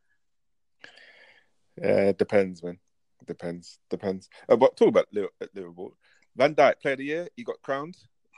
yeah, 1.81 2.09
it 2.09 2.17
depends, 2.17 2.63
man. 2.63 2.77
Depends, 3.25 3.79
depends. 3.89 4.29
Uh, 4.49 4.55
but 4.55 4.75
talk 4.75 4.89
about 4.89 5.07
uh, 5.15 5.27
Liverpool. 5.53 5.95
Van 6.35 6.55
Dijk, 6.55 6.81
player 6.81 6.93
of 6.93 6.97
the 6.99 7.05
year, 7.05 7.27
he 7.35 7.43
got 7.43 7.61
crowned. 7.61 7.95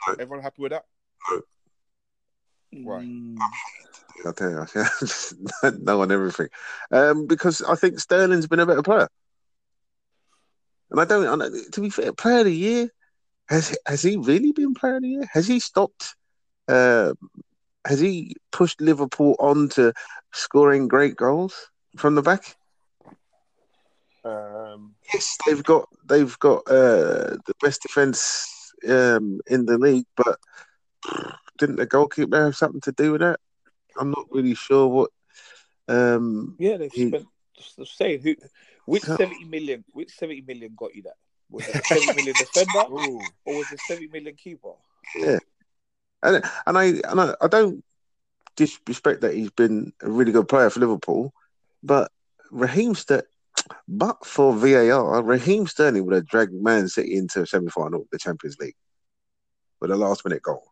No. 0.08 0.14
Everyone 0.20 0.44
happy 0.44 0.62
with 0.62 0.72
that? 0.72 0.86
No. 1.32 1.42
Why? 2.84 3.04
Mm, 3.04 3.38
I'll 4.26 4.34
tell 4.34 4.50
you, 4.50 4.66
no 5.80 6.02
on 6.02 6.12
everything, 6.12 6.50
um, 6.92 7.28
because 7.28 7.62
I 7.62 7.76
think 7.76 8.00
Sterling's 8.00 8.48
been 8.48 8.60
a 8.60 8.66
better 8.66 8.84
player, 8.84 9.08
and 10.90 11.00
I 11.00 11.06
don't. 11.06 11.42
I 11.42 11.50
To 11.72 11.82
be 11.82 11.90
fair, 11.90 12.14
player 12.14 12.40
of 12.40 12.46
the 12.46 12.56
year 12.56 12.90
has 13.50 13.78
has 13.86 14.02
he 14.02 14.18
really 14.18 14.52
been 14.52 14.74
player 14.74 14.96
of 14.96 15.04
the 15.04 15.10
year? 15.10 15.30
Has 15.32 15.48
he 15.48 15.60
stopped? 15.60 16.16
Uh, 16.68 17.14
has 17.86 18.00
he 18.00 18.36
pushed 18.52 18.80
Liverpool 18.82 19.36
on 19.40 19.70
to 19.70 19.94
scoring 20.34 20.88
great 20.88 21.16
goals 21.16 21.70
from 21.98 22.16
the 22.16 22.22
back? 22.22 22.56
Um, 24.26 24.96
Yes, 25.14 25.38
they've 25.46 25.64
got 25.64 25.88
they've 26.08 26.38
got 26.40 26.60
uh, 26.68 27.36
the 27.46 27.54
best 27.62 27.82
defense 27.82 28.72
um, 28.88 29.42
in 29.48 29.66
the 29.66 29.78
league, 29.78 30.06
but 30.16 30.40
didn't 31.58 31.76
the 31.76 31.86
goalkeeper 31.86 32.46
have 32.46 32.56
something 32.56 32.82
to 32.82 32.92
do 32.94 33.12
with 33.12 33.22
that? 33.22 33.40
I'm 34.00 34.12
not 34.12 34.26
really 34.32 34.56
sure 34.56 34.88
what. 34.88 35.10
Um, 35.88 36.56
yeah, 36.60 36.78
they've 36.78 36.92
He- 36.92 37.10
spent. 37.10 37.28
Just 37.58 37.78
the 37.78 37.86
same. 37.86 38.20
Who? 38.22 38.36
Which 38.86 39.04
So- 39.04 39.16
seventy 39.18 39.44
million? 39.46 39.84
Which 39.92 40.12
seventy 40.12 40.42
million 40.42 40.74
got 40.76 40.96
you 40.96 41.04
that? 41.04 41.18
Was 41.52 41.68
it 41.68 41.76
a 41.76 41.84
seventy 41.84 42.14
million 42.16 42.34
defender, 42.40 42.92
ooh, 42.92 43.22
or 43.46 43.58
was 43.58 43.72
it 43.72 43.80
seventy 43.88 44.08
million 44.08 44.36
keeper? 44.36 44.72
Yeah, 45.16 45.38
and 46.24 46.44
and 46.66 46.78
I 46.78 46.84
and 47.10 47.22
I, 47.22 47.36
I 47.42 47.48
don't 47.48 47.84
disrespect 48.56 49.22
that 49.22 49.34
he's 49.34 49.52
been 49.52 49.94
a 50.02 50.10
really 50.10 50.32
good 50.32 50.48
player 50.48 50.70
for 50.70 50.80
Liverpool, 50.80 51.34
but 51.82 52.12
Raheem 52.52 52.96
Sterling, 52.96 53.26
but 53.88 54.26
for 54.26 54.54
VAR, 54.56 55.22
Raheem 55.24 55.68
Sterling 55.68 56.06
would 56.06 56.14
have 56.16 56.28
dragged 56.28 56.54
Man 56.54 56.88
City 56.88 57.16
into 57.16 57.42
a 57.42 57.48
semi 57.48 57.70
final 57.70 58.02
of 58.02 58.08
the 58.12 58.20
Champions 58.20 58.58
League 58.60 58.76
with 59.82 59.92
a 59.92 59.96
last 59.98 60.24
minute 60.26 60.42
goal, 60.44 60.64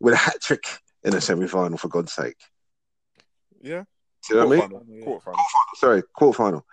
with 0.00 0.14
a 0.14 0.16
hat 0.16 0.40
trick 0.40 0.64
in 1.02 1.14
a 1.14 1.20
semi 1.20 1.46
final 1.46 1.76
for 1.78 1.88
God's 1.88 2.12
sake. 2.12 2.36
yeah. 3.60 3.84
See 4.22 4.34
what 4.36 4.46
I 4.46 4.50
mean? 4.50 4.60
Quarterfinal, 4.60 4.84
Yeah. 4.88 5.04
quarterfinal. 5.06 5.44
Sorry, 5.76 6.02
quarter 6.14 6.36
final. 6.36 6.66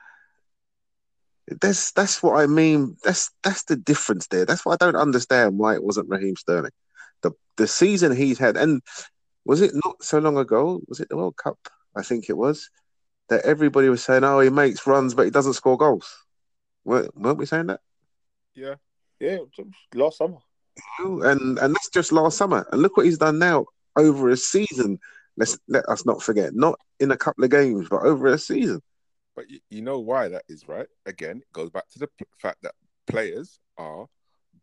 That's 1.61 1.91
that's 1.93 2.21
what 2.21 2.41
I 2.41 2.45
mean. 2.45 2.97
That's 3.03 3.31
that's 3.41 3.63
the 3.63 3.77
difference 3.77 4.27
there. 4.27 4.45
That's 4.45 4.65
why 4.65 4.73
I 4.73 4.77
don't 4.77 4.97
understand 4.97 5.57
why 5.57 5.75
it 5.75 5.83
wasn't 5.83 6.09
Raheem 6.09 6.35
Sterling. 6.35 6.71
The 7.21 7.31
the 7.57 7.67
season 7.67 8.15
he's 8.15 8.37
had, 8.39 8.57
and 8.57 8.81
was 9.45 9.61
it 9.61 9.71
not 9.73 10.03
so 10.03 10.19
long 10.19 10.37
ago? 10.37 10.81
Was 10.87 10.99
it 10.99 11.09
the 11.09 11.17
World 11.17 11.37
Cup? 11.37 11.57
I 11.95 12.03
think 12.03 12.29
it 12.29 12.37
was 12.37 12.69
that 13.29 13.45
everybody 13.45 13.89
was 13.89 14.03
saying, 14.03 14.23
"Oh, 14.23 14.39
he 14.39 14.49
makes 14.49 14.85
runs, 14.85 15.13
but 15.13 15.25
he 15.25 15.31
doesn't 15.31 15.53
score 15.53 15.77
goals." 15.77 16.15
Weren't, 16.85 17.15
weren't 17.17 17.37
we 17.37 17.45
saying 17.45 17.67
that? 17.67 17.81
Yeah, 18.55 18.75
yeah, 19.19 19.39
last 19.93 20.17
summer. 20.17 20.37
And 20.99 21.59
and 21.59 21.75
that's 21.75 21.89
just 21.89 22.11
last 22.11 22.37
summer. 22.37 22.67
And 22.71 22.81
look 22.81 22.97
what 22.97 23.05
he's 23.05 23.17
done 23.17 23.39
now 23.39 23.65
over 23.95 24.29
a 24.29 24.37
season. 24.37 24.99
Let's 25.35 25.57
let 25.67 25.87
us 25.89 26.05
not 26.05 26.21
forget, 26.23 26.55
not 26.55 26.79
in 26.99 27.11
a 27.11 27.17
couple 27.17 27.43
of 27.43 27.51
games, 27.51 27.87
but 27.89 28.03
over 28.03 28.27
a 28.27 28.37
season. 28.37 28.81
But 29.35 29.49
you, 29.49 29.59
you 29.69 29.81
know 29.81 29.99
why 29.99 30.29
that 30.29 30.43
is, 30.49 30.67
right? 30.67 30.87
Again, 31.05 31.37
it 31.37 31.53
goes 31.53 31.69
back 31.69 31.87
to 31.89 31.99
the 31.99 32.07
p- 32.07 32.25
fact 32.39 32.57
that 32.63 32.73
players 33.05 33.59
are 33.77 34.07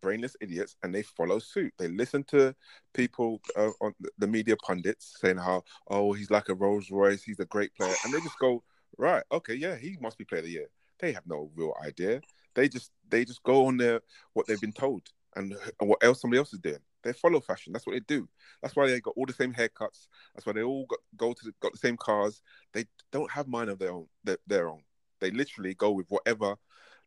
brainless 0.05 0.37
idiots 0.43 0.77
and 0.83 0.95
they 0.95 1.03
follow 1.03 1.39
suit. 1.39 1.73
They 1.79 1.89
listen 1.89 2.25
to 2.25 2.55
people 2.93 3.41
uh, 3.57 3.71
on 3.81 3.95
the 4.19 4.27
media 4.27 4.55
pundits 4.59 5.17
saying 5.19 5.39
how, 5.39 5.65
oh, 5.89 6.13
he's 6.13 6.31
like 6.31 6.51
a 6.51 6.55
Rolls 6.55 6.91
Royce, 6.91 7.23
he's 7.23 7.41
a 7.41 7.47
great 7.47 7.75
player, 7.75 7.95
and 8.05 8.13
they 8.13 8.21
just 8.21 8.39
go, 8.39 8.63
right, 8.99 9.23
okay, 9.33 9.55
yeah, 9.55 9.77
he 9.77 9.97
must 10.03 10.19
be 10.19 10.27
player 10.27 10.41
of 10.41 10.45
the 10.45 10.53
year. 10.53 10.69
They 11.01 11.13
have 11.13 11.27
no 11.27 11.51
real 11.57 11.75
idea. 11.83 12.21
They 12.55 12.69
just 12.69 12.91
they 13.09 13.25
just 13.25 13.43
go 13.43 13.67
on 13.67 13.79
their 13.79 14.03
what 14.35 14.47
they've 14.47 14.61
been 14.61 14.73
told 14.73 15.03
and, 15.37 15.57
and 15.81 15.89
what 15.89 16.05
else 16.05 16.21
somebody 16.21 16.39
else 16.39 16.53
is 16.53 16.61
doing. 16.61 16.85
They 17.03 17.15
follow 17.15 17.41
fashion. 17.41 17.73
That's 17.73 17.87
what 17.87 17.95
they 17.95 18.01
do. 18.01 18.29
That's 18.61 18.77
why 18.77 18.87
they 18.87 19.01
got 19.01 19.15
all 19.17 19.27
the 19.27 19.33
same 19.33 19.55
haircuts. 19.55 20.07
That's 20.35 20.47
why 20.47 20.53
they 20.53 20.63
all 20.63 20.87
got, 20.87 21.01
go 21.17 21.33
to 21.33 21.45
the, 21.45 21.53
got 21.61 21.73
the 21.73 21.79
same 21.79 21.97
cars. 21.97 22.43
They 22.75 22.85
don't 23.11 23.31
have 23.31 23.49
mind 23.49 23.71
of 23.71 23.79
their 23.79 23.93
own. 23.93 24.07
Their, 24.23 24.39
their 24.47 24.69
own. 24.69 24.83
They 25.21 25.31
literally 25.31 25.75
go 25.75 25.91
with 25.93 26.07
whatever 26.11 26.57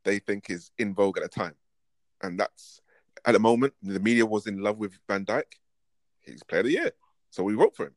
they 0.03 0.17
think 0.19 0.49
is 0.49 0.71
in 0.79 0.95
vogue 0.95 1.17
at 1.17 1.23
the 1.23 1.29
time, 1.29 1.55
and 2.23 2.39
that's 2.39 2.81
at 3.27 3.33
the 3.33 3.39
moment 3.39 3.73
the 3.83 3.99
media 3.99 4.25
was 4.25 4.47
in 4.47 4.59
love 4.59 4.77
with 4.77 4.97
Van 5.07 5.25
Dijk. 5.25 5.43
He's 6.21 6.43
player 6.43 6.61
of 6.61 6.65
the 6.65 6.71
year, 6.71 6.91
so 7.29 7.43
we 7.43 7.53
vote 7.53 7.75
for 7.75 7.87
him. 7.87 7.95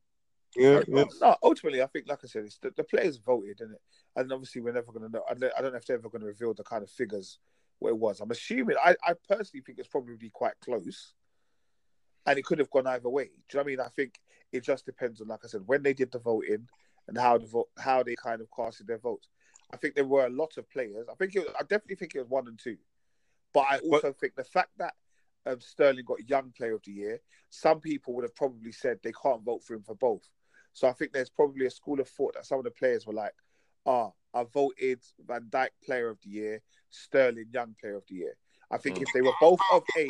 Yeah, 0.56 0.82
yeah. 0.88 1.04
No, 1.20 1.36
ultimately, 1.42 1.80
I 1.80 1.86
think, 1.86 2.08
like 2.08 2.20
I 2.24 2.26
said, 2.26 2.44
it's 2.44 2.58
the, 2.58 2.72
the 2.76 2.84
players 2.84 3.16
voted, 3.16 3.60
and 3.60 3.76
and 4.16 4.32
obviously 4.32 4.60
we're 4.60 4.72
never 4.72 4.92
going 4.92 5.06
to 5.06 5.16
know. 5.16 5.22
I 5.30 5.34
don't, 5.34 5.52
I 5.56 5.62
don't 5.62 5.72
know 5.72 5.78
if 5.78 5.86
they're 5.86 5.96
ever 5.96 6.08
going 6.08 6.22
to 6.22 6.26
reveal 6.26 6.52
the 6.52 6.64
kind 6.64 6.82
of 6.82 6.90
figures 6.90 7.38
what 7.78 7.90
it 7.90 7.98
was. 7.98 8.20
I'm 8.20 8.30
assuming. 8.30 8.76
I, 8.84 8.96
I 9.04 9.14
personally 9.28 9.62
think 9.64 9.78
it's 9.78 9.88
probably 9.88 10.30
quite 10.32 10.54
close, 10.64 11.14
and 12.26 12.38
it 12.38 12.44
could 12.44 12.58
have 12.58 12.70
gone 12.70 12.88
either 12.88 13.08
way. 13.08 13.24
Do 13.24 13.30
you 13.30 13.58
know 13.58 13.60
what 13.60 13.66
I 13.66 13.70
mean? 13.70 13.80
I 13.80 13.88
think 13.88 14.20
it 14.52 14.64
just 14.64 14.84
depends 14.84 15.20
on, 15.20 15.28
like 15.28 15.44
I 15.44 15.48
said, 15.48 15.62
when 15.66 15.82
they 15.82 15.94
did 15.94 16.10
the 16.10 16.18
voting 16.18 16.66
and 17.06 17.16
how 17.16 17.38
the 17.38 17.46
vote, 17.46 17.68
how 17.78 18.02
they 18.02 18.16
kind 18.16 18.40
of 18.40 18.48
casted 18.54 18.88
their 18.88 18.98
votes. 18.98 19.28
I 19.72 19.76
think 19.76 19.94
there 19.94 20.04
were 20.04 20.26
a 20.26 20.30
lot 20.30 20.56
of 20.56 20.68
players. 20.68 21.06
I 21.08 21.14
think 21.14 21.36
it, 21.36 21.40
was, 21.40 21.54
I 21.58 21.62
definitely 21.62 21.94
think 21.94 22.16
it 22.16 22.20
was 22.20 22.28
one 22.28 22.48
and 22.48 22.58
two, 22.58 22.76
but 23.54 23.66
I 23.70 23.78
also 23.78 24.08
but, 24.08 24.18
think 24.18 24.34
the 24.34 24.42
fact 24.42 24.70
that 24.78 24.94
um, 25.46 25.60
Sterling 25.60 26.04
got 26.04 26.28
Young 26.28 26.52
Player 26.56 26.74
of 26.74 26.82
the 26.84 26.92
Year, 26.92 27.20
some 27.48 27.80
people 27.80 28.14
would 28.14 28.24
have 28.24 28.34
probably 28.34 28.72
said 28.72 28.98
they 29.02 29.12
can't 29.12 29.42
vote 29.42 29.62
for 29.64 29.74
him 29.74 29.82
for 29.82 29.94
both. 29.94 30.28
So 30.72 30.88
I 30.88 30.92
think 30.92 31.12
there's 31.12 31.30
probably 31.30 31.66
a 31.66 31.70
school 31.70 32.00
of 32.00 32.08
thought 32.08 32.34
that 32.34 32.46
some 32.46 32.58
of 32.58 32.64
the 32.64 32.70
players 32.70 33.06
were 33.06 33.12
like, 33.12 33.34
"Ah, 33.86 34.10
I 34.32 34.44
voted 34.44 35.00
Van 35.26 35.48
Dijk 35.50 35.70
Player 35.84 36.10
of 36.10 36.20
the 36.22 36.30
Year, 36.30 36.62
Sterling 36.90 37.50
Young 37.52 37.74
Player 37.80 37.96
of 37.96 38.04
the 38.06 38.16
Year." 38.16 38.36
I 38.70 38.78
think 38.78 38.98
mm. 38.98 39.02
if 39.02 39.08
they 39.12 39.22
were 39.22 39.34
both 39.40 39.60
of 39.72 39.82
age, 39.98 40.08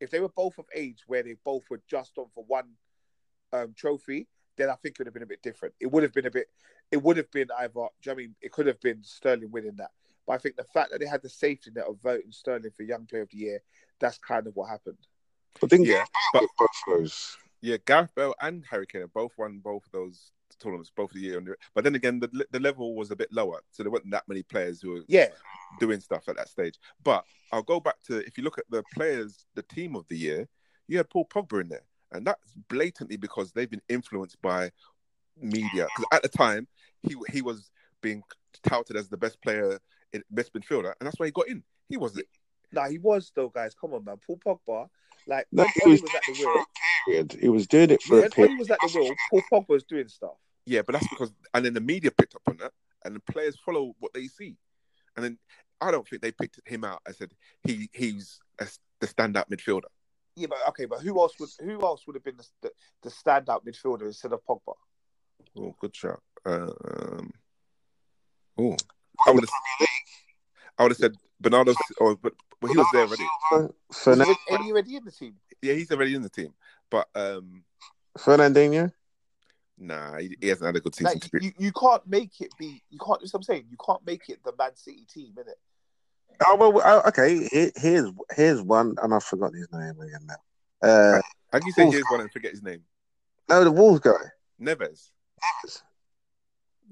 if 0.00 0.10
they 0.10 0.20
were 0.20 0.30
both 0.30 0.58
of 0.58 0.66
age 0.74 1.04
where 1.06 1.22
they 1.22 1.36
both 1.44 1.62
were 1.70 1.80
just 1.88 2.18
on 2.18 2.26
for 2.34 2.44
one 2.44 2.70
um, 3.52 3.74
trophy, 3.76 4.26
then 4.56 4.70
I 4.70 4.74
think 4.74 4.94
it 4.94 4.98
would 4.98 5.06
have 5.06 5.14
been 5.14 5.22
a 5.22 5.26
bit 5.26 5.42
different. 5.42 5.74
It 5.80 5.90
would 5.90 6.02
have 6.02 6.12
been 6.12 6.26
a 6.26 6.30
bit. 6.30 6.48
It 6.90 7.02
would 7.02 7.16
have 7.16 7.30
been 7.30 7.48
either. 7.58 7.72
You 7.74 7.88
know 8.06 8.12
I 8.12 8.14
mean 8.14 8.34
it 8.40 8.52
could 8.52 8.66
have 8.66 8.80
been 8.80 9.02
Sterling 9.02 9.50
winning 9.50 9.76
that? 9.76 9.90
But 10.26 10.34
I 10.34 10.38
think 10.38 10.56
the 10.56 10.64
fact 10.64 10.90
that 10.90 11.00
they 11.00 11.06
had 11.06 11.22
the 11.22 11.28
safety 11.28 11.70
net 11.74 11.86
of 11.86 12.00
voting 12.02 12.32
Sterling 12.32 12.70
for 12.76 12.82
Young 12.82 13.06
Player 13.06 13.22
of 13.22 13.30
the 13.30 13.38
Year, 13.38 13.62
that's 14.00 14.18
kind 14.18 14.46
of 14.46 14.54
what 14.56 14.68
happened. 14.68 14.98
I 15.62 15.66
think 15.66 15.86
yeah, 15.86 16.04
but 16.32 16.44
both 16.58 16.68
those. 16.88 17.36
Yeah, 17.60 17.76
Gareth 17.86 18.14
Bale 18.14 18.34
and 18.42 18.64
Harry 18.70 18.86
Kane 18.86 19.06
both 19.14 19.32
won 19.38 19.58
both 19.58 19.86
of 19.86 19.92
those 19.92 20.32
tournaments, 20.58 20.90
both 20.94 21.10
of 21.10 21.14
the 21.14 21.22
year. 21.22 21.40
But 21.74 21.84
then 21.84 21.94
again, 21.94 22.20
the 22.20 22.46
the 22.50 22.60
level 22.60 22.94
was 22.94 23.10
a 23.10 23.16
bit 23.16 23.32
lower, 23.32 23.62
so 23.70 23.82
there 23.82 23.92
weren't 23.92 24.10
that 24.10 24.28
many 24.28 24.42
players 24.42 24.80
who 24.80 24.90
were 24.90 25.04
yeah 25.08 25.28
doing 25.80 26.00
stuff 26.00 26.28
at 26.28 26.36
that 26.36 26.48
stage. 26.48 26.74
But 27.02 27.24
I'll 27.52 27.62
go 27.62 27.80
back 27.80 28.02
to 28.08 28.18
if 28.26 28.36
you 28.36 28.44
look 28.44 28.58
at 28.58 28.64
the 28.70 28.82
players, 28.94 29.46
the 29.54 29.62
team 29.62 29.96
of 29.96 30.06
the 30.08 30.16
year, 30.16 30.48
you 30.88 30.96
had 30.98 31.08
Paul 31.08 31.26
Pogba 31.26 31.60
in 31.60 31.68
there, 31.68 31.84
and 32.12 32.26
that's 32.26 32.52
blatantly 32.68 33.16
because 33.16 33.52
they've 33.52 33.70
been 33.70 33.82
influenced 33.88 34.40
by 34.42 34.70
media. 35.40 35.86
Because 35.96 36.06
at 36.12 36.22
the 36.22 36.28
time, 36.28 36.66
he 37.02 37.14
he 37.30 37.42
was 37.42 37.70
being 38.00 38.22
touted 38.62 38.96
as 38.96 39.08
the 39.08 39.16
best 39.16 39.40
player 39.42 39.78
best 40.30 40.52
midfielder, 40.52 40.92
and 40.98 41.06
that's 41.06 41.18
why 41.18 41.26
he 41.26 41.32
got 41.32 41.48
in. 41.48 41.62
He 41.88 41.96
wasn't. 41.96 42.26
No, 42.72 42.84
he 42.84 42.98
was 42.98 43.32
though, 43.34 43.48
guys. 43.48 43.74
Come 43.80 43.94
on, 43.94 44.04
man. 44.04 44.16
Paul 44.26 44.40
Pogba, 44.44 44.88
like 45.26 45.46
no, 45.52 45.66
he 45.82 45.90
was, 45.90 46.02
was 46.02 46.10
at 46.14 46.22
the 46.26 46.32
wheel. 46.32 46.64
Period. 47.06 47.36
He 47.40 47.48
was 47.48 47.66
doing 47.66 47.90
it 47.90 48.02
for 48.02 48.20
yeah, 48.20 48.26
a 48.26 48.30
period. 48.30 48.50
When 48.50 48.56
he 48.56 48.60
was 48.60 48.70
at 48.70 48.78
the 48.80 48.98
wheel, 48.98 49.14
Paul 49.30 49.42
Pogba 49.52 49.68
was 49.68 49.84
doing 49.84 50.08
stuff. 50.08 50.36
Yeah, 50.66 50.82
but 50.82 50.94
that's 50.94 51.08
because, 51.08 51.32
and 51.52 51.64
then 51.64 51.74
the 51.74 51.80
media 51.80 52.10
picked 52.10 52.34
up 52.34 52.42
on 52.48 52.56
that, 52.58 52.72
and 53.04 53.14
the 53.14 53.20
players 53.32 53.56
follow 53.64 53.94
what 53.98 54.14
they 54.14 54.26
see, 54.26 54.56
and 55.16 55.24
then 55.24 55.38
I 55.80 55.90
don't 55.90 56.08
think 56.08 56.22
they 56.22 56.32
picked 56.32 56.60
him 56.66 56.84
out. 56.84 57.00
I 57.06 57.12
said 57.12 57.32
he 57.64 57.88
he's 57.92 58.40
a, 58.58 58.66
the 59.00 59.06
standout 59.06 59.50
midfielder. 59.50 59.90
Yeah, 60.36 60.46
but 60.48 60.58
okay, 60.70 60.86
but 60.86 61.00
who 61.00 61.20
else 61.20 61.34
would 61.38 61.50
who 61.60 61.82
else 61.82 62.06
would 62.06 62.16
have 62.16 62.24
been 62.24 62.36
the, 62.36 62.46
the, 62.62 62.70
the 63.02 63.10
standout 63.10 63.64
midfielder 63.64 64.06
instead 64.06 64.32
of 64.32 64.40
Pogba? 64.48 64.74
Oh, 65.56 65.74
good 65.80 65.94
shot. 65.94 66.20
Um, 66.46 67.30
oh, 68.58 68.76
I 69.26 69.30
would 69.30 69.44
have. 69.44 69.88
I 70.78 70.82
would 70.82 70.92
have 70.92 70.98
said 70.98 71.14
Bernardo, 71.44 71.74
or 71.98 72.16
but, 72.16 72.32
but 72.60 72.70
he 72.70 72.76
was 72.76 72.86
there 72.92 73.06
already. 73.06 73.68
Fernand- 73.92 74.30
Is 74.30 74.36
he 74.64 74.72
already 74.72 74.96
in 74.96 75.04
the 75.04 75.12
team? 75.12 75.34
Yeah, 75.62 75.74
he's 75.74 75.90
already 75.90 76.14
in 76.14 76.22
the 76.22 76.28
team. 76.28 76.52
But 76.90 77.08
um 77.14 77.64
Fernandinho. 78.18 78.92
Nah, 79.76 80.18
he, 80.18 80.36
he 80.40 80.48
hasn't 80.48 80.66
had 80.66 80.76
a 80.76 80.80
good 80.80 80.94
season. 80.94 81.20
Like, 81.32 81.42
you, 81.42 81.52
you 81.58 81.72
can't 81.72 82.06
make 82.06 82.40
it 82.40 82.52
be. 82.58 82.82
You 82.90 82.98
can't. 82.98 83.20
That's 83.20 83.32
what 83.32 83.40
I'm 83.40 83.42
saying. 83.44 83.66
You 83.70 83.76
can't 83.84 84.04
make 84.06 84.28
it 84.28 84.38
the 84.44 84.52
Man 84.56 84.74
City 84.76 85.04
team, 85.12 85.32
innit? 85.36 85.54
Oh 86.46 86.56
well, 86.56 86.80
oh, 86.84 87.08
okay. 87.08 87.48
Here, 87.50 87.70
here's 87.76 88.10
here's 88.34 88.62
one, 88.62 88.94
and 89.02 89.14
I 89.14 89.18
forgot 89.18 89.52
his 89.54 89.68
name 89.72 89.98
again 90.00 90.26
now. 90.26 90.88
Uh, 90.88 91.20
How 91.52 91.58
can 91.58 91.66
you 91.66 91.72
say 91.72 91.82
Wolves 91.82 91.96
here's 91.96 92.06
one 92.10 92.20
and 92.20 92.32
forget 92.32 92.52
his 92.52 92.62
name? 92.62 92.82
No, 93.48 93.64
the 93.64 93.72
Wolves 93.72 94.00
guy. 94.00 94.12
Neves. 94.60 95.10
Neves. 95.64 95.82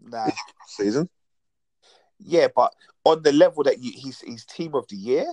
Nah. 0.03 0.31
Season. 0.67 1.09
Yeah, 2.19 2.49
but 2.55 2.75
on 3.05 3.23
the 3.23 3.33
level 3.33 3.65
that 3.65 3.83
you, 3.83 3.93
he's 3.95 4.21
he's 4.21 4.45
team 4.45 4.75
of 4.75 4.87
the 4.89 4.97
year. 4.97 5.27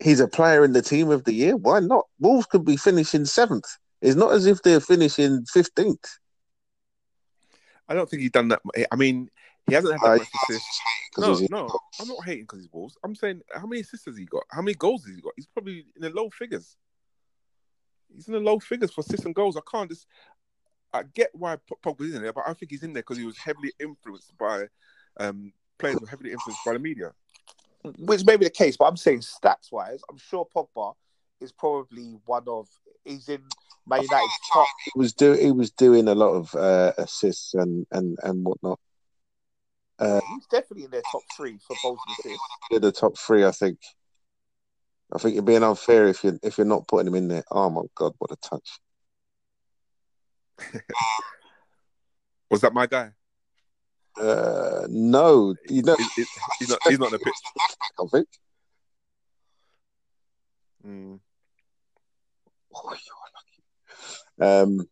He's 0.00 0.20
a 0.20 0.28
player 0.28 0.64
in 0.64 0.72
the 0.72 0.82
team 0.82 1.10
of 1.10 1.24
the 1.24 1.32
year. 1.32 1.56
Why 1.56 1.80
not? 1.80 2.06
Wolves 2.20 2.46
could 2.46 2.64
be 2.64 2.76
finishing 2.76 3.24
seventh. 3.24 3.66
It's 4.00 4.16
not 4.16 4.32
as 4.32 4.46
if 4.46 4.62
they're 4.62 4.80
finishing 4.80 5.44
fifteenth. 5.46 6.04
I 7.88 7.94
don't 7.94 8.08
think 8.08 8.22
he's 8.22 8.30
done 8.30 8.48
that. 8.48 8.60
I 8.92 8.96
mean, 8.96 9.30
he 9.66 9.74
hasn't 9.74 9.94
had 9.94 10.02
that 10.02 10.14
uh, 10.14 10.16
much 10.16 10.28
assists. 10.44 10.80
No, 11.18 11.38
no, 11.50 11.78
I'm 12.00 12.08
not 12.08 12.24
hating 12.24 12.44
because 12.44 12.60
he's 12.60 12.72
Wolves. 12.72 12.96
I'm 13.02 13.14
saying 13.14 13.40
how 13.52 13.66
many 13.66 13.80
assists 13.80 14.06
has 14.06 14.16
he 14.16 14.24
got? 14.24 14.44
How 14.50 14.62
many 14.62 14.74
goals 14.74 15.04
has 15.04 15.16
he 15.16 15.20
got? 15.20 15.32
He's 15.36 15.46
probably 15.46 15.86
in 15.96 16.02
the 16.02 16.10
low 16.10 16.30
figures. 16.30 16.76
He's 18.14 18.28
in 18.28 18.34
the 18.34 18.40
low 18.40 18.58
figures 18.60 18.92
for 18.92 19.00
assists 19.00 19.26
and 19.26 19.34
goals. 19.34 19.56
I 19.56 19.60
can't 19.70 19.90
just. 19.90 20.06
I 20.92 21.02
get 21.14 21.30
why 21.34 21.56
Pogba's 21.84 22.14
in 22.14 22.22
there, 22.22 22.32
but 22.32 22.44
I 22.46 22.54
think 22.54 22.70
he's 22.70 22.82
in 22.82 22.92
there 22.92 23.02
because 23.02 23.18
he 23.18 23.24
was 23.24 23.36
heavily 23.36 23.72
influenced 23.78 24.36
by 24.38 24.66
um, 25.18 25.52
players 25.78 25.98
were 26.00 26.06
heavily 26.06 26.32
influenced 26.32 26.64
by 26.64 26.72
the 26.72 26.78
media. 26.78 27.12
Which 27.98 28.24
may 28.24 28.36
be 28.36 28.44
the 28.44 28.50
case, 28.50 28.76
but 28.76 28.86
I'm 28.86 28.96
saying 28.96 29.20
stats 29.20 29.70
wise, 29.70 30.00
I'm 30.10 30.18
sure 30.18 30.46
Pogba 30.54 30.94
is 31.40 31.52
probably 31.52 32.18
one 32.26 32.44
of 32.48 32.68
he's 33.04 33.28
in 33.28 33.42
Man 33.86 34.02
United's 34.02 34.32
top. 34.52 34.66
He 34.84 34.98
was 34.98 35.12
doing 35.12 35.40
he 35.40 35.52
was 35.52 35.70
doing 35.70 36.08
a 36.08 36.14
lot 36.14 36.30
of 36.30 36.54
uh, 36.54 36.92
assists 36.98 37.54
and 37.54 37.86
and 37.92 38.18
and 38.22 38.44
whatnot. 38.44 38.80
Uh, 39.98 40.20
he's 40.34 40.46
definitely 40.46 40.84
in 40.84 40.90
their 40.90 41.02
top 41.10 41.22
three 41.36 41.58
for 41.66 41.76
both 41.82 41.98
assists. 42.10 42.38
In 42.70 42.82
the 42.82 42.92
top 42.92 43.16
three, 43.18 43.44
I 43.44 43.50
think. 43.50 43.78
I 45.10 45.18
think 45.18 45.34
you're 45.34 45.42
being 45.42 45.62
unfair 45.62 46.06
if 46.08 46.22
you 46.22 46.38
if 46.42 46.58
you're 46.58 46.66
not 46.66 46.86
putting 46.86 47.06
him 47.06 47.14
in 47.14 47.28
there. 47.28 47.44
Oh 47.50 47.70
my 47.70 47.82
god, 47.94 48.12
what 48.18 48.30
a 48.30 48.36
touch! 48.36 48.78
Was 52.50 52.60
that 52.60 52.74
my 52.74 52.86
guy? 52.86 53.12
Uh, 54.20 54.86
no, 54.88 55.54
you 55.68 55.82
know, 55.82 55.96
he's, 56.16 56.28
he's 56.58 56.68
not. 56.68 56.78
He's 56.88 56.98
not 56.98 57.12
in 57.12 57.12
the 57.12 57.18
pitch. 57.18 57.34
I 58.00 58.04
think. 58.10 58.28
Mm. 60.86 61.20
Oh, 62.74 62.96
you're 64.38 64.40
lucky. 64.40 64.70
Um, 64.80 64.88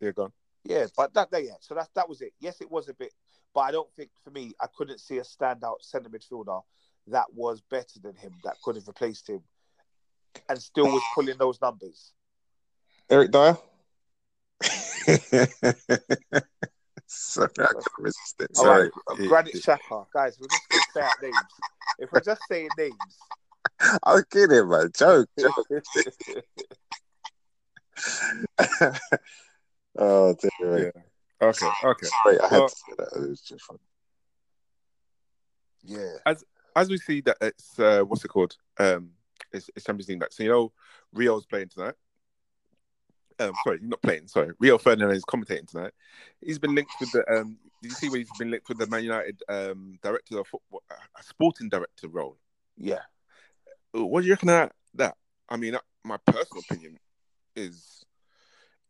yeah, 0.00 0.10
gone. 0.12 0.32
Yeah, 0.64 0.86
but 0.96 1.14
that, 1.14 1.30
that 1.30 1.44
yeah. 1.44 1.54
So 1.60 1.74
that 1.74 1.88
that 1.94 2.08
was 2.08 2.22
it. 2.22 2.32
Yes, 2.40 2.60
it 2.60 2.70
was 2.70 2.88
a 2.88 2.94
bit, 2.94 3.12
but 3.54 3.60
I 3.60 3.70
don't 3.70 3.90
think 3.96 4.10
for 4.24 4.30
me, 4.30 4.52
I 4.60 4.66
couldn't 4.76 5.00
see 5.00 5.18
a 5.18 5.22
standout 5.22 5.82
centre 5.82 6.10
midfielder 6.10 6.62
that 7.08 7.26
was 7.34 7.60
better 7.70 7.98
than 8.02 8.14
him 8.16 8.32
that 8.44 8.56
could 8.62 8.76
have 8.76 8.86
replaced 8.86 9.28
him, 9.28 9.42
and 10.48 10.60
still 10.60 10.86
was 10.86 11.02
pulling 11.14 11.38
those 11.38 11.60
numbers. 11.60 12.12
Eric 13.08 13.30
Dier. 13.30 13.56
Sorry, 17.12 17.48
I 17.58 17.66
couldn't 17.66 17.84
resist 17.98 18.36
it. 18.40 18.50
All 18.56 18.64
Sorry. 18.64 18.88
right, 19.08 19.28
Granit 19.28 19.54
Xhaka, 19.54 20.06
guys. 20.14 20.38
We're 20.40 20.46
just 20.46 20.62
gonna 20.70 20.82
say 20.94 21.00
out 21.02 21.20
names. 21.20 21.34
If 21.98 22.12
we're 22.12 22.20
just 22.20 22.40
saying 22.48 22.68
names, 22.78 22.94
I 24.04 24.14
was 24.14 24.24
kidding, 24.30 24.68
man. 24.68 24.90
Joke, 24.96 25.28
joke. 25.38 25.66
oh, 29.98 30.34
dear. 30.60 30.92
Yeah. 30.94 31.02
Okay. 31.48 31.66
Okay. 31.84 32.06
Sorry, 32.22 32.40
I 32.40 32.48
had 32.48 32.58
Well- 32.58 32.68
to 32.68 32.74
say 32.76 32.92
that. 32.98 33.08
It 33.16 33.28
was 33.28 33.40
just 33.40 33.64
fun. 33.64 33.78
Yeah. 35.82 36.12
As 36.26 36.44
as 36.76 36.88
we 36.90 36.98
see 36.98 37.20
that 37.22 37.38
it's 37.40 37.76
uh, 37.78 38.02
what's 38.02 38.24
it 38.24 38.28
called? 38.28 38.54
Um, 38.78 39.10
it's, 39.52 39.68
it's 39.74 39.84
Champions 39.84 40.08
League 40.08 40.20
night. 40.20 40.32
So 40.32 40.42
you 40.44 40.50
know, 40.50 40.72
Rio's 41.12 41.46
playing 41.46 41.68
tonight. 41.70 41.94
Um, 43.40 43.52
sorry, 43.64 43.78
he's 43.78 43.88
not 43.88 44.02
playing. 44.02 44.28
Sorry, 44.28 44.52
Rio 44.58 44.76
Ferdinand 44.76 45.12
is 45.12 45.24
commentating 45.24 45.66
tonight. 45.66 45.92
He's 46.40 46.58
been 46.58 46.74
linked 46.74 46.92
with 47.00 47.10
the. 47.12 47.24
Um, 47.32 47.56
did 47.82 47.88
you 47.88 47.94
see 47.94 48.10
where 48.10 48.18
he's 48.18 48.28
been 48.38 48.50
linked 48.50 48.68
with 48.68 48.78
the 48.78 48.86
Man 48.86 49.04
United 49.04 49.42
um, 49.48 49.98
director 50.02 50.38
of 50.38 50.46
football, 50.46 50.82
a 50.90 51.22
sporting 51.22 51.68
director 51.68 52.08
role? 52.08 52.36
yeah. 52.76 53.00
What 53.92 54.20
do 54.20 54.26
you 54.26 54.34
reckon 54.34 54.50
of 54.50 54.70
that? 54.94 55.16
I 55.48 55.56
mean, 55.56 55.74
uh, 55.74 55.80
my 56.04 56.16
personal 56.26 56.62
opinion 56.68 56.98
is 57.56 58.04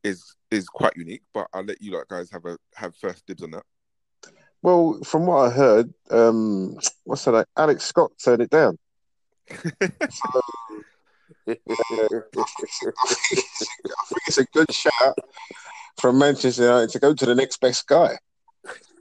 is 0.04 0.34
is 0.50 0.68
quite 0.68 0.96
unique, 0.96 1.22
but 1.32 1.46
I'll 1.52 1.64
let 1.64 1.80
you 1.80 1.92
like 1.96 2.08
guys 2.08 2.30
have 2.30 2.44
a 2.44 2.58
have 2.74 2.94
first 2.96 3.26
dibs 3.26 3.42
on 3.42 3.52
that. 3.52 3.64
Well, 4.62 4.98
from 5.04 5.26
what 5.26 5.46
I 5.46 5.50
heard, 5.50 5.94
um, 6.10 6.76
what's 7.04 7.24
that? 7.24 7.48
Alex 7.56 7.84
Scott 7.84 8.12
turned 8.22 8.42
it 8.42 8.50
down. 8.50 8.78
I 9.80 9.86
think 11.54 13.44
it's 14.26 14.38
a 14.38 14.44
good 14.46 14.72
shout 14.72 15.18
from 16.00 16.18
Manchester 16.18 16.64
United 16.64 16.90
to 16.90 16.98
go 16.98 17.14
to 17.14 17.26
the 17.26 17.34
next 17.34 17.60
best 17.60 17.86
guy. 17.86 18.16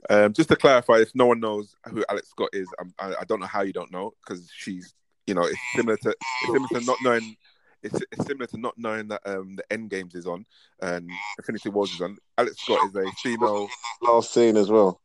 Um, 0.08 0.32
just 0.32 0.48
to 0.48 0.56
clarify, 0.56 0.94
if 0.98 1.14
no 1.14 1.26
one 1.26 1.40
knows 1.40 1.74
who 1.88 2.04
Alex 2.08 2.30
Scott 2.30 2.48
is, 2.52 2.68
I, 2.98 3.14
I 3.20 3.24
don't 3.24 3.40
know 3.40 3.46
how 3.46 3.62
you 3.62 3.72
don't 3.72 3.92
know 3.92 4.12
because 4.24 4.50
she's, 4.56 4.94
you 5.26 5.34
know, 5.34 5.42
it's 5.42 5.58
similar 5.74 5.96
to 5.98 6.10
it's 6.10 6.52
similar 6.52 6.68
to 6.80 6.86
not 6.86 6.98
knowing. 7.02 7.36
It's, 7.82 7.98
it's 8.12 8.26
similar 8.26 8.46
to 8.48 8.58
not 8.58 8.74
knowing 8.76 9.08
that 9.08 9.22
um, 9.24 9.56
the 9.56 9.64
End 9.72 9.88
Games 9.88 10.14
is 10.14 10.26
on 10.26 10.44
and 10.82 11.08
Infinity 11.38 11.70
Wars 11.70 11.92
is 11.92 12.00
on. 12.02 12.18
Alex 12.36 12.60
Scott 12.60 12.86
is 12.88 12.94
a 12.94 13.10
female. 13.22 13.68
Last 14.02 14.34
scene 14.34 14.56
as 14.56 14.70
well. 14.70 15.00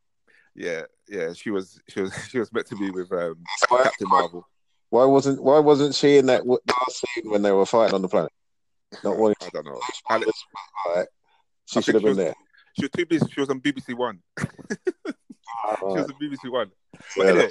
Yeah, 0.54 0.82
yeah. 1.08 1.32
She 1.32 1.50
was 1.50 1.80
she 1.88 2.00
was 2.00 2.12
she 2.30 2.38
was 2.38 2.52
meant 2.52 2.66
to 2.66 2.76
be 2.76 2.90
with 2.90 3.12
um, 3.12 3.36
Captain 3.68 4.08
Marvel. 4.08 4.46
Why 4.90 5.04
wasn't 5.04 5.42
Why 5.42 5.58
wasn't 5.58 5.94
she 5.94 6.16
in 6.18 6.26
that 6.26 6.46
last 6.46 6.60
scene 7.14 7.30
when 7.30 7.42
they 7.42 7.52
were 7.52 7.66
fighting 7.66 7.94
on 7.94 8.02
the 8.02 8.08
planet? 8.08 8.32
Not 9.02 9.16
wanting 9.18 9.36
I 9.42 9.48
don't 9.52 9.66
know. 9.66 9.80
Alex, 10.08 10.44
Right. 10.94 11.06
She 11.66 11.78
I 11.78 11.82
should 11.82 11.94
have 11.94 12.02
been 12.02 12.10
was- 12.10 12.16
there. 12.18 12.34
she 12.78 12.82
was 12.84 12.90
too 12.90 13.06
busy. 13.06 13.26
She 13.32 13.40
was 13.40 13.50
on 13.50 13.60
BBC 13.60 13.94
One. 13.94 14.20
She 15.08 15.84
Right. 15.84 15.94
was 16.00 16.04
on 16.10 16.18
BBC 16.20 16.50
One. 16.52 16.70
But 17.16 17.26
anyway, 17.26 17.50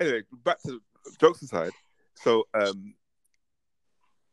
anyway, 0.00 0.22
back 0.44 0.62
to 0.62 0.80
jokes 1.20 1.42
aside. 1.42 1.70
So 2.16 2.44
um, 2.54 2.94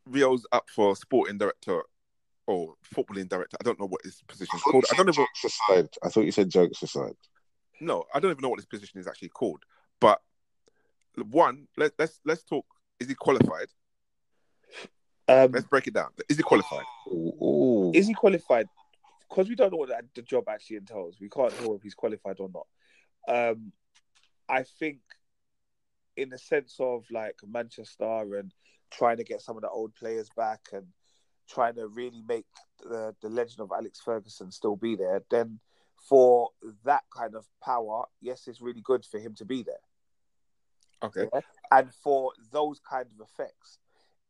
Rio's 0.06 0.46
up 0.52 0.70
for 0.70 0.96
sporting 0.96 1.38
director 1.38 1.82
or 2.48 2.74
footballing 2.96 3.30
director. 3.30 3.58
I 3.60 3.63
don't 3.63 3.80
know 3.80 3.88
what 3.88 4.02
his 4.04 4.22
position 4.28 4.56
is 4.58 4.62
called. 4.63 4.86
I 4.92 4.96
don't 4.96 5.06
know. 5.08 5.12
What, 5.22 5.28
jokes 5.42 5.46
aside. 5.70 5.89
I 6.04 6.10
thought 6.10 6.26
you 6.26 6.32
said 6.32 6.50
jokes 6.50 6.82
aside. 6.84 7.13
no, 7.80 8.06
I 8.13 8.20
don't 8.20 8.32
even 8.32 8.42
know 8.42 8.50
what 8.50 8.60
his 8.60 8.65
position 8.65 9.00
is 9.00 9.08
actually 9.08 9.30
called. 9.30 9.63
But 10.02 10.20
one, 11.24 11.68
let, 11.78 11.94
let's 11.98 12.20
let's 12.26 12.44
talk. 12.44 12.66
Is 13.00 13.08
he 13.08 13.16
qualified? 13.16 13.68
Um, 15.28 15.52
Let's 15.52 15.68
break 15.68 15.86
it 15.86 15.94
down. 15.94 16.10
Is 16.28 16.38
he 16.38 16.44
qualified? 16.44 16.86
Ooh, 17.08 17.34
ooh. 17.40 17.92
is 17.94 18.08
he 18.08 18.16
qualified? 18.16 18.68
Because 19.30 19.48
we 19.48 19.56
don't 19.56 19.72
know 19.72 19.78
what 19.78 19.92
the 20.16 20.22
job 20.24 20.46
actually 20.50 20.78
entails. 20.78 21.18
We 21.22 21.30
can't 21.30 21.54
know 21.62 21.76
if 21.76 21.84
he's 21.84 21.94
qualified 21.94 22.38
or 22.40 22.50
not. 22.52 22.68
Um, 23.28 23.72
I 24.50 24.64
think, 24.64 24.98
in 26.18 26.30
the 26.30 26.40
sense 26.40 26.78
of 26.80 27.06
like 27.12 27.36
Manchester 27.48 28.38
and 28.40 28.52
trying 28.90 29.18
to 29.18 29.24
get 29.24 29.42
some 29.42 29.56
of 29.56 29.62
the 29.62 29.70
old 29.70 29.94
players 29.94 30.30
back 30.36 30.62
and 30.74 30.88
trying 31.48 31.76
to 31.76 31.88
really 31.88 32.24
make 32.28 32.48
the, 32.82 33.16
the 33.22 33.30
legend 33.30 33.60
of 33.60 33.72
Alex 33.72 34.00
Ferguson 34.04 34.52
still 34.52 34.76
be 34.76 34.96
there, 34.96 35.22
then 35.30 35.60
for 36.08 36.50
that 36.86 37.04
kind 37.16 37.36
of 37.36 37.46
power, 37.64 38.06
yes, 38.22 38.48
it's 38.48 38.62
really 38.62 38.82
good 38.82 39.06
for 39.06 39.20
him 39.20 39.36
to 39.36 39.46
be 39.46 39.62
there. 39.62 39.76
Okay. 41.04 41.28
And 41.72 41.94
for 41.94 42.32
those 42.52 42.80
kind 42.88 43.06
of 43.06 43.26
effects, 43.26 43.78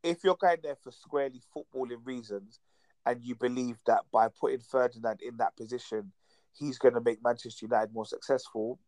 if 0.04 0.24
you're 0.24 0.36
going 0.36 0.58
there 0.64 0.76
for 0.76 0.92
squarely 0.92 1.42
footballing 1.56 2.06
reasons 2.06 2.60
and 3.06 3.24
you 3.24 3.36
believe 3.36 3.78
that 3.88 4.02
by 4.12 4.28
putting 4.30 4.60
Ferdinand 4.60 5.22
in 5.22 5.38
that 5.38 5.56
position, 5.56 6.12
he's 6.54 6.78
going 6.78 6.94
to 6.94 7.02
make 7.02 7.24
Manchester 7.24 7.66
United 7.66 7.94
more 7.94 8.06
successful, 8.06 8.80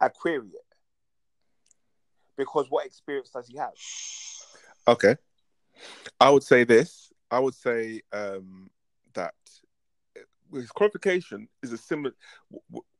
I 0.00 0.08
query 0.08 0.48
it. 0.48 0.76
Because 2.36 2.66
what 2.70 2.86
experience 2.86 3.30
does 3.30 3.48
he 3.48 3.58
have? 3.58 3.72
Okay. 4.88 5.16
I 6.20 6.30
would 6.30 6.42
say 6.42 6.64
this. 6.64 7.12
I 7.30 7.38
would 7.38 7.54
say 7.54 8.02
um, 8.12 8.70
that 9.14 9.34
his 10.52 10.70
qualification 10.70 11.48
is 11.62 11.72
a 11.72 11.78
similar. 11.78 12.14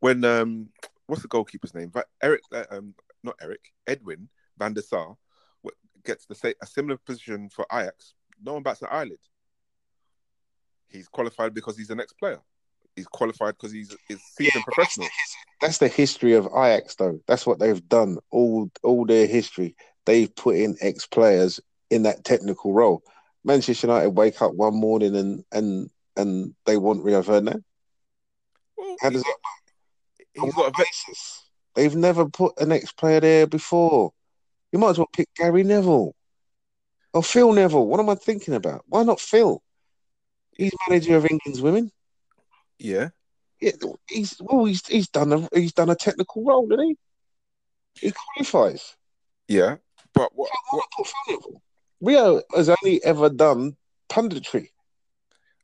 When 0.01 0.25
um, 0.25 0.69
what's 1.07 1.23
the 1.23 1.29
goalkeeper's 1.29 1.75
name? 1.75 1.93
Eric, 2.23 2.43
uh, 2.53 2.65
um, 2.71 2.95
not 3.23 3.37
Eric, 3.41 3.73
Edwin 3.87 4.29
van 4.59 4.75
der 4.75 4.83
Sar 4.83 5.17
gets 6.05 6.27
the 6.27 6.35
say 6.35 6.55
a 6.63 6.67
similar 6.67 6.97
position 6.97 7.49
for 7.49 7.67
Ajax. 7.73 8.15
No 8.43 8.55
one 8.55 8.63
bats 8.63 8.83
an 8.83 8.89
eyelid. 8.91 9.19
He's 10.89 11.09
qualified 11.09 11.55
because 11.55 11.77
he's 11.77 11.91
an 11.91 12.01
ex-player. 12.01 12.41
He's 12.97 13.07
qualified 13.07 13.55
because 13.57 13.73
he's 13.73 13.93
a 13.93 14.17
seasoned 14.37 14.65
professional. 14.65 15.09
That's 15.61 15.79
the 15.79 15.89
history 15.89 16.33
of 16.33 16.47
Ajax, 16.47 16.97
though. 16.97 17.21
That's 17.29 17.47
what 17.47 17.59
they've 17.59 17.87
done 17.89 18.19
all 18.31 18.71
all 18.83 19.07
their 19.07 19.27
history. 19.27 19.77
They've 20.07 20.35
put 20.35 20.57
in 20.57 20.77
ex 20.81 21.07
players 21.07 21.61
in 21.91 22.03
that 22.03 22.25
technical 22.25 22.73
role. 22.73 23.03
Manchester 23.45 23.87
United 23.87 24.11
wake 24.11 24.43
up 24.43 24.55
one 24.55 24.75
morning 24.75 25.15
and 25.17 25.45
and 25.53 25.91
and 26.17 26.55
they 26.67 26.77
want 26.77 27.05
Rio 27.05 27.23
Ferdinand. 27.23 27.63
Well, 28.77 28.97
How 29.01 29.11
does 29.11 29.23
got, 29.23 29.35
he's 30.35 30.55
got 30.55 30.69
a 30.69 30.73
basis? 30.77 31.50
They've 31.81 31.97
never 31.97 32.29
put 32.29 32.61
an 32.61 32.73
ex 32.73 32.93
player 32.93 33.21
there 33.21 33.47
before. 33.47 34.13
You 34.71 34.79
might 34.79 34.91
as 34.91 34.99
well 34.99 35.09
pick 35.17 35.31
Gary 35.35 35.63
Neville 35.63 36.15
or 37.15 37.23
Phil 37.23 37.55
Neville. 37.55 37.87
What 37.87 38.01
am 38.01 38.11
I 38.11 38.17
thinking 38.17 38.53
about? 38.53 38.85
Why 38.87 39.03
not 39.03 39.19
Phil? 39.19 39.63
He's 40.59 40.73
manager 40.87 41.17
of 41.17 41.25
England's 41.25 41.63
women. 41.63 41.91
Yeah. 42.79 43.09
Yeah, 43.63 43.71
he's 44.07 44.37
well, 44.43 44.67
he's 44.67 44.87
he's 44.87 45.09
done 45.09 45.33
a 45.33 45.49
he's 45.55 45.73
done 45.73 45.89
a 45.89 45.95
technical 45.95 46.45
role, 46.45 46.69
didn't 46.69 46.87
he? 46.87 46.99
He 48.09 48.13
qualifies. 48.13 48.95
Yeah. 49.49 49.77
But 50.13 50.33
what, 50.35 50.51
what 50.73 50.85
Phil 50.99 51.07
Neville? 51.31 51.63
Rio 52.03 52.43
has 52.55 52.69
only 52.69 53.03
ever 53.03 53.31
done 53.31 53.79
punditry. 54.11 54.69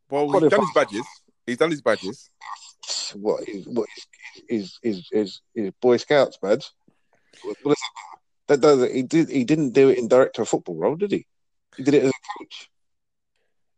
well, 0.08 0.30
he's 0.40 0.48
done 0.48 0.60
his 0.62 0.70
badges. 0.74 1.06
He's 1.46 1.58
done 1.58 1.72
his 1.72 1.82
badges. 1.82 2.30
What 3.12 3.46
is 3.46 3.68
what 3.68 3.86
is 4.48 4.78
is 4.82 5.08
is 5.12 5.40
is, 5.54 5.72
Boy 5.80 5.96
Scouts 5.96 6.38
badge? 6.40 6.70
What 7.42 7.56
what 7.62 7.72
is 7.72 7.78
that? 7.78 8.18
That 8.48 8.60
does 8.60 8.92
he 8.92 9.02
did 9.02 9.28
he 9.28 9.44
didn't 9.44 9.70
do 9.70 9.88
it 9.88 9.98
in 9.98 10.08
director 10.08 10.42
of 10.42 10.48
football 10.48 10.76
role, 10.76 10.96
did 10.96 11.12
he? 11.12 11.26
He 11.76 11.82
did 11.82 11.94
it 11.94 12.04
as 12.04 12.10
a 12.10 12.38
coach. 12.38 12.70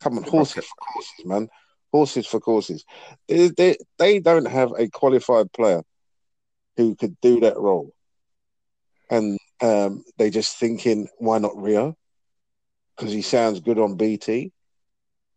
Come 0.00 0.18
on, 0.18 0.24
horses 0.24 0.64
for 0.64 0.92
courses, 0.92 1.24
man. 1.24 1.48
Horses 1.92 2.26
for 2.26 2.40
courses. 2.40 2.84
They, 3.26 3.48
they, 3.48 3.76
they 3.98 4.20
don't 4.20 4.46
have 4.46 4.72
a 4.78 4.88
qualified 4.88 5.52
player 5.52 5.82
who 6.76 6.94
could 6.94 7.20
do 7.20 7.40
that 7.40 7.58
role. 7.58 7.92
And 9.10 9.38
um, 9.60 10.04
they 10.16 10.30
just 10.30 10.58
thinking, 10.58 11.08
why 11.18 11.38
not 11.38 11.60
Rio? 11.60 11.96
Because 12.96 13.12
he 13.12 13.22
sounds 13.22 13.60
good 13.60 13.78
on 13.78 13.96
BT. 13.96 14.52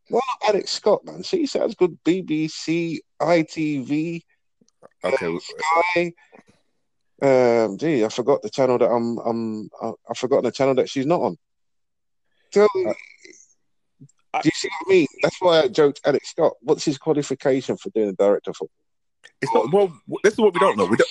Why 0.09 0.19
not 0.27 0.49
Alex 0.49 0.71
Scott, 0.71 1.05
man? 1.05 1.23
See, 1.23 1.39
he 1.39 1.45
sounds 1.47 1.73
good. 1.75 1.97
BBC, 2.03 2.99
ITV, 3.19 4.21
Okay. 5.03 5.39
Sky. 5.39 6.13
Um, 7.21 7.77
gee, 7.77 8.03
I 8.03 8.09
forgot 8.09 8.41
the 8.41 8.49
channel 8.49 8.77
that 8.79 8.89
I'm. 8.89 9.17
I'm. 9.19 9.69
I- 9.81 9.93
I've 10.09 10.17
forgotten 10.17 10.45
the 10.45 10.51
channel 10.51 10.75
that 10.75 10.89
she's 10.89 11.05
not 11.05 11.21
on. 11.21 11.37
So, 12.51 12.67
Uh, 14.33 14.41
do 14.41 14.47
you 14.47 14.51
see 14.53 14.69
what 14.69 14.87
I 14.87 14.93
mean? 14.93 15.07
That's 15.21 15.41
why 15.41 15.61
I 15.61 15.67
joked 15.67 16.01
Alex 16.05 16.29
Scott. 16.29 16.53
What's 16.61 16.85
his 16.85 16.97
qualification 16.97 17.77
for 17.77 17.89
doing 17.89 18.09
a 18.09 18.13
director 18.13 18.53
for 18.53 18.67
It's 19.41 19.53
not, 19.53 19.71
well, 19.71 19.93
this 20.23 20.33
is 20.33 20.39
what 20.39 20.53
we 20.53 20.59
don't 20.59 20.77
know. 20.77 20.85
We 20.85 20.95
don't. 20.97 21.09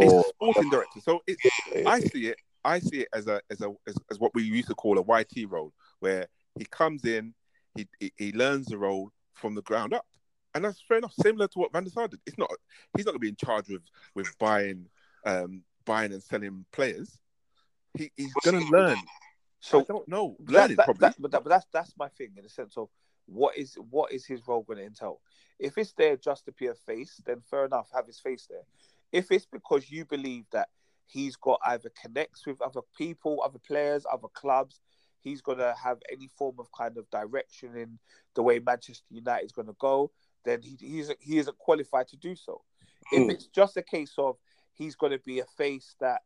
It's 0.00 0.14
a 0.14 0.28
sporting 0.30 0.70
director. 0.70 1.00
So 1.00 1.20
it's, 1.26 1.42
I 1.86 2.00
see 2.00 2.28
it. 2.28 2.38
I 2.64 2.78
see 2.78 3.00
it 3.00 3.08
as 3.12 3.26
a 3.26 3.42
as 3.50 3.60
a 3.60 3.70
as, 3.86 3.94
as 4.10 4.18
what 4.18 4.34
we 4.34 4.42
used 4.42 4.68
to 4.68 4.74
call 4.74 4.98
a 4.98 5.02
YT 5.02 5.50
role, 5.50 5.72
where 6.00 6.26
he 6.58 6.64
comes 6.64 7.04
in, 7.04 7.34
he, 7.74 7.86
he 8.00 8.12
he 8.16 8.32
learns 8.32 8.66
the 8.66 8.78
role 8.78 9.10
from 9.34 9.54
the 9.54 9.62
ground 9.62 9.92
up, 9.92 10.06
and 10.54 10.64
that's 10.64 10.80
fair 10.86 10.98
enough. 10.98 11.14
Similar 11.20 11.48
to 11.48 11.58
what 11.58 11.72
Van 11.72 11.84
der 11.84 11.90
Sar 11.90 12.08
did. 12.08 12.20
It's 12.26 12.38
not. 12.38 12.50
He's 12.96 13.04
not 13.04 13.12
going 13.12 13.20
to 13.20 13.24
be 13.24 13.28
in 13.28 13.36
charge 13.36 13.68
with 13.68 13.82
with 14.14 14.36
buying 14.38 14.86
um 15.24 15.62
buying 15.84 16.12
and 16.12 16.22
selling 16.22 16.64
players. 16.72 17.18
He, 17.96 18.10
he's 18.16 18.32
going 18.44 18.60
to 18.60 18.70
learn. 18.70 18.98
So 19.60 19.80
I 19.80 19.84
don't 19.84 20.08
know. 20.08 20.36
that, 20.40 20.52
Learning 20.52 20.76
that, 20.76 20.84
probably. 20.84 21.00
that- 21.08 21.16
but, 21.18 21.30
that, 21.30 21.44
but 21.44 21.50
that's 21.50 21.66
that's 21.72 21.92
my 21.98 22.08
thing 22.08 22.30
in 22.36 22.42
the 22.42 22.48
sense 22.48 22.76
of 22.76 22.88
what 23.26 23.56
is 23.56 23.76
what 23.90 24.12
is 24.12 24.26
his 24.26 24.46
role 24.46 24.62
going 24.62 24.78
to 24.78 24.84
entail? 24.84 25.20
If 25.58 25.78
it's 25.78 25.92
there 25.92 26.16
just 26.16 26.44
to 26.46 26.52
be 26.52 26.66
a 26.66 26.74
face, 26.74 27.20
then 27.24 27.40
fair 27.40 27.64
enough, 27.64 27.88
have 27.94 28.06
his 28.06 28.20
face 28.20 28.46
there. 28.50 28.64
If 29.12 29.30
it's 29.30 29.46
because 29.46 29.90
you 29.90 30.04
believe 30.04 30.44
that 30.52 30.68
he's 31.06 31.36
got 31.36 31.60
either 31.64 31.90
connects 32.00 32.46
with 32.46 32.60
other 32.60 32.80
people, 32.96 33.40
other 33.44 33.58
players, 33.58 34.04
other 34.12 34.28
clubs, 34.34 34.80
he's 35.20 35.40
going 35.40 35.58
to 35.58 35.74
have 35.82 35.98
any 36.12 36.28
form 36.36 36.56
of 36.58 36.70
kind 36.76 36.98
of 36.98 37.08
direction 37.10 37.76
in 37.76 37.98
the 38.34 38.42
way 38.42 38.58
Manchester 38.58 39.04
United 39.10 39.46
is 39.46 39.52
going 39.52 39.68
to 39.68 39.76
go, 39.78 40.10
then 40.44 40.60
he 40.62 40.76
he's, 40.80 41.10
he 41.20 41.38
isn't 41.38 41.58
qualified 41.58 42.08
to 42.08 42.16
do 42.16 42.34
so. 42.34 42.62
If 43.12 43.24
Hmm. 43.24 43.30
it's 43.30 43.46
just 43.46 43.76
a 43.76 43.82
case 43.82 44.14
of 44.18 44.36
he's 44.72 44.96
going 44.96 45.12
to 45.12 45.18
be 45.18 45.40
a 45.40 45.44
face 45.44 45.94
that 46.00 46.22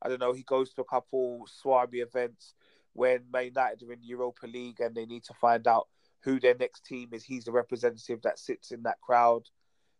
I 0.00 0.08
don't 0.08 0.20
know, 0.20 0.32
he 0.32 0.44
goes 0.44 0.72
to 0.74 0.82
a 0.82 0.84
couple 0.84 1.46
Swami 1.46 1.98
events 1.98 2.54
when 2.92 3.24
Man 3.32 3.46
United 3.46 3.82
are 3.82 3.92
in 3.92 4.02
Europa 4.02 4.46
League 4.46 4.80
and 4.80 4.94
they 4.94 5.06
need 5.06 5.24
to 5.24 5.34
find 5.34 5.66
out 5.66 5.88
who 6.20 6.38
their 6.40 6.54
next 6.54 6.84
team 6.84 7.08
is. 7.12 7.24
He's 7.24 7.44
the 7.44 7.52
representative 7.52 8.22
that 8.22 8.38
sits 8.38 8.70
in 8.70 8.82
that 8.84 9.00
crowd. 9.00 9.48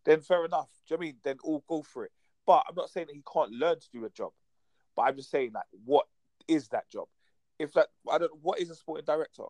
Then 0.05 0.21
fair 0.21 0.45
enough. 0.45 0.69
Do 0.87 0.95
you 0.95 0.97
know 0.97 0.99
what 0.99 1.05
I 1.05 1.07
mean? 1.07 1.17
Then 1.25 1.37
all 1.43 1.65
go 1.69 1.83
for 1.83 2.05
it. 2.05 2.13
But 2.47 2.65
I'm 2.69 2.75
not 2.75 2.91
saying 2.91 3.09
that 3.09 3.17
he 3.17 3.23
can't 3.31 3.53
learn 3.53 3.79
to 3.81 3.91
do 3.93 4.05
a 4.05 4.11
job. 4.11 4.33
But 4.97 5.03
I'm 5.03 5.17
just 5.17 5.31
saying 5.31 5.53
like, 5.53 5.65
what 5.85 6.07
is 6.47 6.69
that 6.69 6.89
job? 6.89 7.09
If 7.59 7.73
that, 7.75 7.89
I 8.11 8.19
don't. 8.19 8.33
What 8.41 8.61
is 8.61 8.71
a 8.71 8.75
sporting 8.75 9.05
director? 9.05 9.45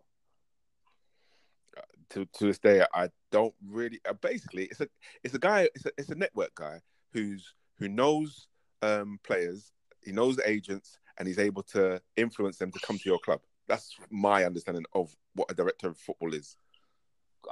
To 2.10 2.24
to 2.24 2.46
this 2.46 2.58
day, 2.58 2.84
I 2.94 3.08
don't 3.30 3.54
really. 3.66 4.00
Uh, 4.08 4.14
basically, 4.14 4.64
it's 4.64 4.80
a 4.80 4.88
it's 5.22 5.34
a 5.34 5.38
guy. 5.38 5.68
It's 5.74 5.86
a 5.86 5.90
it's 5.96 6.08
a 6.10 6.14
network 6.14 6.54
guy 6.54 6.80
who's 7.12 7.54
who 7.78 7.88
knows 7.88 8.48
um, 8.82 9.18
players. 9.24 9.72
He 10.04 10.12
knows 10.12 10.38
agents, 10.44 10.98
and 11.18 11.26
he's 11.26 11.38
able 11.38 11.62
to 11.64 12.00
influence 12.16 12.58
them 12.58 12.72
to 12.72 12.80
come 12.80 12.98
to 12.98 13.08
your 13.08 13.18
club. 13.18 13.40
That's 13.66 13.94
my 14.10 14.44
understanding 14.44 14.84
of 14.94 15.14
what 15.34 15.50
a 15.50 15.54
director 15.54 15.88
of 15.88 15.98
football 15.98 16.34
is. 16.34 16.56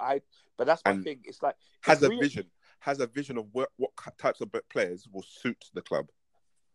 I. 0.01 0.23
But 0.57 0.67
that's 0.67 0.83
my 0.85 0.93
And 0.93 1.05
thing. 1.05 1.21
It's 1.25 1.43
like 1.43 1.57
Has 1.83 2.03
a 2.03 2.09
vision. 2.09 2.47
Has 2.81 3.01
a 3.01 3.07
vision 3.07 3.37
of 3.39 3.47
what 3.53 3.71
what 3.77 3.91
types 4.19 4.41
of 4.41 4.55
players 4.71 5.07
will 5.13 5.25
suit 5.25 5.65
the 5.75 5.83
club. 5.83 6.07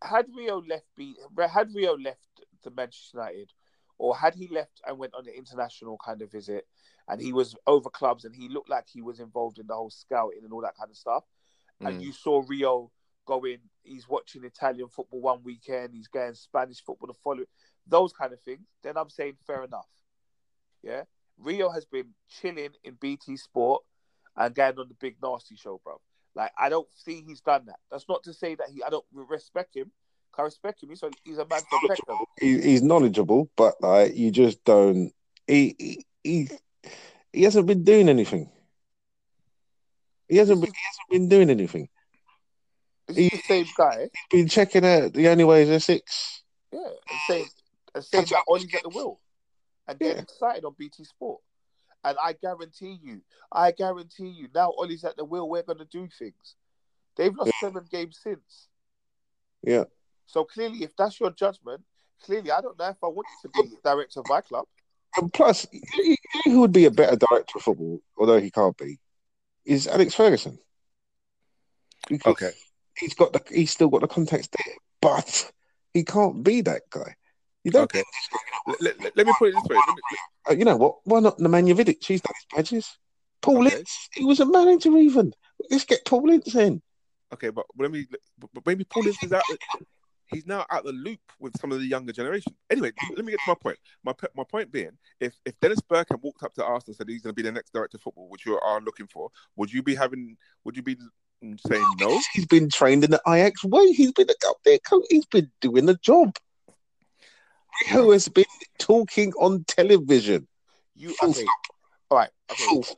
had 0.02 0.26
Rio 0.34 0.60
left 0.62 0.86
be 0.96 1.16
had 1.50 1.74
Rio 1.74 1.96
left 1.96 2.28
the 2.62 2.70
Manchester 2.70 3.18
United, 3.18 3.52
or 4.02 4.16
had 4.16 4.34
he 4.34 4.48
left 4.48 4.80
and 4.84 4.98
went 4.98 5.14
on 5.14 5.24
an 5.28 5.32
international 5.32 5.96
kind 6.04 6.22
of 6.22 6.32
visit, 6.32 6.66
and 7.06 7.20
he 7.20 7.32
was 7.32 7.54
over 7.68 7.88
clubs 7.88 8.24
and 8.24 8.34
he 8.34 8.48
looked 8.48 8.68
like 8.68 8.88
he 8.88 9.00
was 9.00 9.20
involved 9.20 9.60
in 9.60 9.66
the 9.68 9.74
whole 9.74 9.90
scouting 9.90 10.40
and 10.42 10.52
all 10.52 10.60
that 10.60 10.76
kind 10.76 10.90
of 10.90 10.96
stuff, 10.96 11.22
and 11.80 12.00
Mm. 12.00 12.02
you 12.02 12.12
saw 12.12 12.42
Rio 12.48 12.90
going, 13.26 13.60
he's 13.84 14.08
watching 14.08 14.42
Italian 14.42 14.88
football 14.88 15.20
one 15.20 15.44
weekend, 15.44 15.94
he's 15.94 16.08
getting 16.08 16.34
Spanish 16.34 16.82
football 16.82 17.06
the 17.06 17.14
following, 17.14 17.46
those 17.86 18.12
kind 18.12 18.32
of 18.32 18.40
things, 18.40 18.66
then 18.82 18.96
I'm 18.96 19.08
saying 19.08 19.36
fair 19.46 19.62
enough. 19.62 19.88
Yeah, 20.82 21.04
Rio 21.38 21.70
has 21.70 21.84
been 21.84 22.08
chilling 22.28 22.70
in 22.82 22.94
BT 22.94 23.36
Sport 23.36 23.84
and 24.36 24.52
going 24.52 24.80
on 24.80 24.88
the 24.88 24.94
Big 24.94 25.20
Narstie 25.20 25.56
show, 25.56 25.80
bro. 25.84 26.00
Like 26.34 26.50
I 26.58 26.70
don't 26.70 26.88
see 26.92 27.22
he's 27.22 27.40
done 27.40 27.66
that. 27.66 27.78
That's 27.88 28.08
not 28.08 28.24
to 28.24 28.32
say 28.32 28.56
that 28.56 28.70
he. 28.70 28.82
I 28.82 28.90
don't 28.90 29.04
respect 29.12 29.76
him. 29.76 29.92
I 30.38 30.42
respect 30.42 30.82
him. 30.82 30.88
He's 30.88 31.02
a, 31.02 31.10
he's 31.24 31.38
a 31.38 31.46
man 31.46 31.60
from 31.68 31.80
He, 32.40 32.60
he's 32.60 32.82
knowledgeable, 32.82 33.50
but 33.56 33.74
like 33.80 34.16
you 34.16 34.30
just 34.30 34.64
don't. 34.64 35.12
He, 35.46 35.74
he 35.78 36.06
he 36.24 36.48
he 37.32 37.42
hasn't 37.42 37.66
been 37.66 37.84
doing 37.84 38.08
anything. 38.08 38.50
He 40.28 40.36
hasn't 40.38 40.60
been, 40.60 40.72
he 40.72 40.78
hasn't 40.86 41.10
been 41.10 41.28
doing 41.28 41.50
anything. 41.50 41.88
Is 43.08 43.16
he 43.16 43.28
the 43.28 43.36
same 43.38 43.66
guy? 43.76 44.08
He's 44.30 44.40
been 44.40 44.48
checking 44.48 44.84
out 44.84 45.12
the 45.12 45.28
only 45.28 45.44
way 45.44 45.62
is 45.62 45.70
Essex. 45.70 46.42
Yeah, 46.72 46.80
and 46.80 47.20
saying 47.28 47.46
and 47.94 48.04
saying 48.04 48.26
that 48.30 48.44
Ole's 48.48 48.74
at 48.74 48.82
the 48.82 48.88
wheel, 48.88 49.20
and 49.86 49.98
getting 49.98 50.16
Yeah. 50.16 50.22
excited 50.22 50.64
on 50.64 50.74
BT 50.78 51.04
Sport. 51.04 51.42
And 52.04 52.16
I 52.20 52.32
guarantee 52.32 52.98
you, 53.02 53.22
I 53.52 53.70
guarantee 53.70 54.28
you, 54.28 54.48
now 54.54 54.72
Ole's 54.76 55.04
at 55.04 55.16
the 55.16 55.24
wheel. 55.24 55.48
We're 55.48 55.62
gonna 55.62 55.84
do 55.84 56.08
things. 56.18 56.56
They've 57.16 57.36
lost 57.36 57.52
seven 57.60 57.84
games 57.90 58.18
since. 58.22 58.68
Yeah. 59.62 59.84
So 60.26 60.44
clearly, 60.44 60.82
if 60.82 60.96
that's 60.96 61.18
your 61.20 61.30
judgment, 61.30 61.82
clearly 62.22 62.50
I 62.50 62.60
don't 62.60 62.78
know 62.78 62.88
if 62.88 62.96
I 63.02 63.06
want 63.08 63.26
you 63.44 63.50
to 63.50 63.62
be 63.68 63.76
director 63.84 64.20
of 64.20 64.28
my 64.28 64.40
club. 64.40 64.66
And 65.16 65.32
plus, 65.32 65.66
who 66.44 66.60
would 66.60 66.72
be 66.72 66.86
a 66.86 66.90
better 66.90 67.16
director 67.16 67.52
of 67.56 67.62
football, 67.62 68.00
although 68.16 68.40
he 68.40 68.50
can't 68.50 68.76
be, 68.76 68.98
is 69.64 69.86
Alex 69.86 70.14
Ferguson. 70.14 70.58
Because 72.08 72.32
Okay. 72.32 72.50
he's 72.96 73.14
got 73.14 73.32
the 73.32 73.42
he's 73.50 73.70
still 73.70 73.88
got 73.88 74.00
the 74.00 74.08
context 74.08 74.52
there, 74.52 74.74
but 75.00 75.52
he 75.92 76.04
can't 76.04 76.42
be 76.42 76.62
that 76.62 76.82
guy. 76.90 77.14
You 77.64 77.70
don't. 77.70 77.84
Okay. 77.84 78.02
Let, 78.80 79.00
let- 79.00 79.16
let 79.16 79.26
me 79.26 79.32
put 79.38 79.50
it 79.50 79.54
this 79.56 79.64
way. 79.64 79.76
Let 79.76 79.88
me- 79.88 80.02
Uh, 80.48 80.52
you 80.54 80.64
know 80.64 80.76
what? 80.76 80.96
Why 81.04 81.20
not 81.20 81.38
Nemanja 81.38 81.76
Vidic? 81.76 82.02
He's 82.04 82.20
done 82.20 82.32
his 82.34 82.46
badges. 82.56 82.98
Paul 83.40 83.66
Okay. 83.66 83.84
He 84.14 84.24
was 84.24 84.40
a 84.40 84.46
manager 84.46 84.96
even. 84.96 85.34
Let's 85.70 85.84
get 85.84 86.04
Paul 86.04 86.30
in. 86.30 86.82
Okay, 87.32 87.50
but 87.50 87.66
let 87.78 87.90
me. 87.90 88.06
But 88.38 88.66
maybe 88.66 88.84
Paul 88.84 89.06
is 89.06 89.18
out. 89.32 89.42
He's 90.32 90.46
now 90.46 90.64
out 90.70 90.84
the 90.84 90.92
loop 90.92 91.20
with 91.38 91.58
some 91.60 91.72
of 91.72 91.80
the 91.80 91.86
younger 91.86 92.12
generation. 92.12 92.54
Anyway, 92.70 92.92
let 93.16 93.24
me 93.24 93.32
get 93.32 93.40
to 93.44 93.50
my 93.50 93.54
point. 93.54 93.78
My 94.04 94.14
my 94.34 94.44
point 94.44 94.72
being, 94.72 94.92
if 95.20 95.34
if 95.44 95.58
Dennis 95.60 95.80
Bergkamp 95.80 96.22
walked 96.22 96.42
up 96.42 96.54
to 96.54 96.64
Arsenal 96.64 96.92
and 96.92 96.96
said 96.96 97.08
he's 97.08 97.22
going 97.22 97.34
to 97.34 97.42
be 97.42 97.42
the 97.42 97.52
next 97.52 97.72
director 97.72 97.96
of 97.96 98.02
football, 98.02 98.28
which 98.28 98.46
you 98.46 98.58
are 98.58 98.80
looking 98.80 99.06
for, 99.06 99.30
would 99.56 99.72
you 99.72 99.82
be 99.82 99.94
having? 99.94 100.36
Would 100.64 100.76
you 100.76 100.82
be 100.82 100.96
saying 101.42 101.84
oh, 101.84 101.94
no? 102.00 102.20
He's 102.32 102.46
been 102.46 102.70
trained 102.70 103.04
in 103.04 103.10
the 103.10 103.20
Ajax 103.28 103.64
way. 103.64 103.92
He's 103.92 104.12
been 104.12 104.28
up 104.46 104.56
there. 104.64 104.78
He's 105.10 105.26
been 105.26 105.50
doing 105.60 105.86
the 105.86 105.96
job. 105.96 106.36
Rio 107.90 108.12
has 108.12 108.28
been 108.28 108.44
talking 108.78 109.32
on 109.40 109.64
television. 109.64 110.46
You 110.94 111.14
Full 111.14 111.30
okay? 111.30 111.46
All 112.10 112.18
right. 112.18 112.30
Okay. 112.50 112.64
Full 112.64 112.82
stop. 112.82 112.96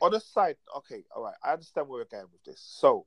on 0.00 0.12
the 0.12 0.20
side, 0.20 0.56
okay, 0.76 1.04
all 1.14 1.24
right, 1.24 1.34
I 1.42 1.52
understand 1.52 1.88
where 1.88 2.00
we're 2.00 2.18
going 2.18 2.30
with 2.32 2.42
this. 2.44 2.60
So, 2.62 3.06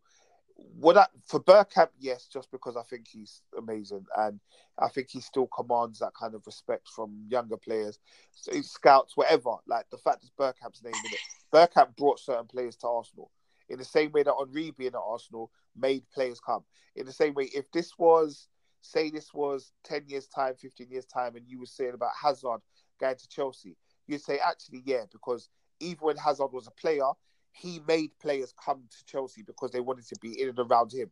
what 0.55 0.97
I, 0.97 1.05
for 1.25 1.39
Bergkamp, 1.39 1.89
yes, 1.99 2.27
just 2.31 2.51
because 2.51 2.75
I 2.75 2.83
think 2.83 3.07
he's 3.07 3.41
amazing 3.57 4.05
and 4.17 4.39
I 4.79 4.87
think 4.87 5.09
he 5.09 5.21
still 5.21 5.47
commands 5.47 5.99
that 5.99 6.13
kind 6.19 6.33
of 6.35 6.45
respect 6.45 6.87
from 6.87 7.25
younger 7.29 7.57
players, 7.57 7.99
scouts, 8.33 9.15
whatever. 9.15 9.55
Like 9.67 9.89
the 9.89 9.97
fact 9.97 10.23
is 10.23 10.31
Bergkamp's 10.39 10.83
name 10.83 10.93
in 10.93 11.11
it. 11.11 11.19
Bergkamp 11.53 11.95
brought 11.95 12.19
certain 12.19 12.47
players 12.47 12.75
to 12.77 12.87
Arsenal 12.87 13.31
in 13.69 13.77
the 13.77 13.85
same 13.85 14.11
way 14.11 14.23
that 14.23 14.33
Henry 14.37 14.71
being 14.71 14.93
at 14.93 15.01
Arsenal 15.03 15.51
made 15.75 16.03
players 16.13 16.39
come. 16.39 16.63
In 16.95 17.05
the 17.05 17.13
same 17.13 17.33
way, 17.33 17.49
if 17.53 17.71
this 17.71 17.93
was, 17.97 18.47
say, 18.81 19.09
this 19.09 19.33
was 19.33 19.71
ten 19.83 20.03
years 20.07 20.27
time, 20.27 20.55
fifteen 20.55 20.89
years 20.89 21.05
time, 21.05 21.35
and 21.35 21.47
you 21.47 21.59
were 21.59 21.65
saying 21.65 21.93
about 21.93 22.11
Hazard 22.21 22.61
going 22.99 23.15
to 23.15 23.27
Chelsea, 23.27 23.77
you'd 24.07 24.21
say 24.21 24.39
actually, 24.39 24.83
yeah, 24.85 25.03
because 25.11 25.49
even 25.79 25.99
when 25.99 26.17
Hazard 26.17 26.51
was 26.51 26.67
a 26.67 26.71
player, 26.71 27.09
he 27.51 27.81
made 27.87 28.17
players 28.19 28.53
come 28.63 28.83
to 28.89 29.05
Chelsea 29.05 29.41
because 29.43 29.71
they 29.71 29.79
wanted 29.79 30.07
to 30.07 30.15
be 30.21 30.41
in 30.41 30.49
and 30.49 30.59
around 30.59 30.91
him. 30.91 31.11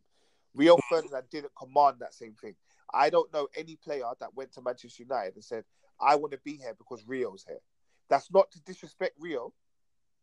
Rio 0.54 0.76
mm. 0.76 0.80
Ferdinand 0.88 1.24
didn't 1.30 1.52
command 1.56 1.96
that 2.00 2.14
same 2.14 2.34
thing. 2.34 2.54
I 2.92 3.10
don't 3.10 3.32
know 3.32 3.48
any 3.56 3.76
player 3.76 4.04
that 4.18 4.34
went 4.34 4.52
to 4.52 4.62
Manchester 4.62 5.02
United 5.02 5.34
and 5.34 5.44
said, 5.44 5.64
I 6.00 6.16
want 6.16 6.32
to 6.32 6.40
be 6.44 6.56
here 6.56 6.74
because 6.76 7.06
Rio's 7.06 7.44
here. 7.46 7.60
That's 8.08 8.30
not 8.32 8.50
to 8.52 8.62
disrespect 8.62 9.14
Rio, 9.18 9.52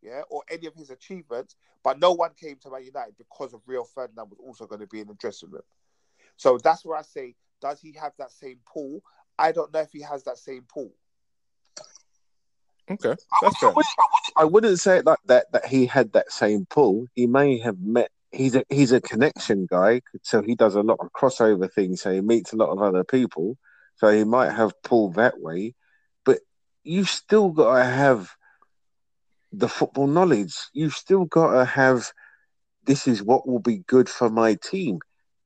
yeah, 0.01 0.21
or 0.29 0.43
any 0.49 0.67
of 0.67 0.75
his 0.75 0.89
achievements, 0.89 1.55
but 1.83 1.99
no 1.99 2.11
one 2.11 2.31
came 2.39 2.57
to 2.57 2.69
Man 2.69 2.83
United 2.83 3.15
because 3.17 3.53
of 3.53 3.61
Rio 3.65 3.83
Ferdinand 3.83 4.29
was 4.29 4.39
also 4.45 4.65
going 4.65 4.81
to 4.81 4.87
be 4.87 4.99
in 4.99 5.07
the 5.07 5.13
dressing 5.13 5.49
room. 5.49 5.61
So 6.35 6.57
that's 6.57 6.83
where 6.83 6.97
I 6.97 7.03
say, 7.03 7.35
does 7.61 7.79
he 7.79 7.93
have 7.93 8.11
that 8.17 8.31
same 8.31 8.59
pull? 8.71 9.01
I 9.39 9.51
don't 9.51 9.73
know 9.73 9.79
if 9.79 9.91
he 9.91 10.01
has 10.01 10.23
that 10.23 10.37
same 10.37 10.65
pull. 10.71 10.91
Okay, 12.89 13.15
that's 13.41 13.57
fair. 13.57 13.73
I 14.37 14.45
wouldn't 14.45 14.79
say 14.79 14.99
it 14.99 15.05
like 15.05 15.19
that. 15.25 15.51
That 15.51 15.65
he 15.65 15.85
had 15.85 16.13
that 16.13 16.31
same 16.31 16.65
pull. 16.69 17.07
He 17.15 17.27
may 17.27 17.59
have 17.59 17.79
met. 17.79 18.09
He's 18.31 18.55
a 18.55 18.63
he's 18.69 18.91
a 18.91 19.01
connection 19.01 19.67
guy, 19.69 20.01
so 20.21 20.41
he 20.41 20.55
does 20.55 20.75
a 20.75 20.81
lot 20.81 20.97
of 20.99 21.11
crossover 21.11 21.71
things. 21.71 22.01
So 22.01 22.13
he 22.13 22.21
meets 22.21 22.53
a 22.53 22.55
lot 22.55 22.69
of 22.69 22.81
other 22.81 23.03
people. 23.03 23.57
So 23.95 24.09
he 24.09 24.23
might 24.23 24.51
have 24.51 24.79
pulled 24.83 25.15
that 25.15 25.39
way, 25.39 25.73
but 26.23 26.39
you've 26.83 27.09
still 27.09 27.49
got 27.49 27.77
to 27.77 27.83
have 27.83 28.29
the 29.51 29.67
football 29.67 30.07
knowledge. 30.07 30.55
You've 30.73 30.93
still 30.93 31.25
got 31.25 31.53
to 31.53 31.65
have. 31.65 32.11
This 32.85 33.07
is 33.07 33.21
what 33.21 33.47
will 33.47 33.59
be 33.59 33.79
good 33.79 34.07
for 34.07 34.29
my 34.29 34.55
team. 34.55 34.99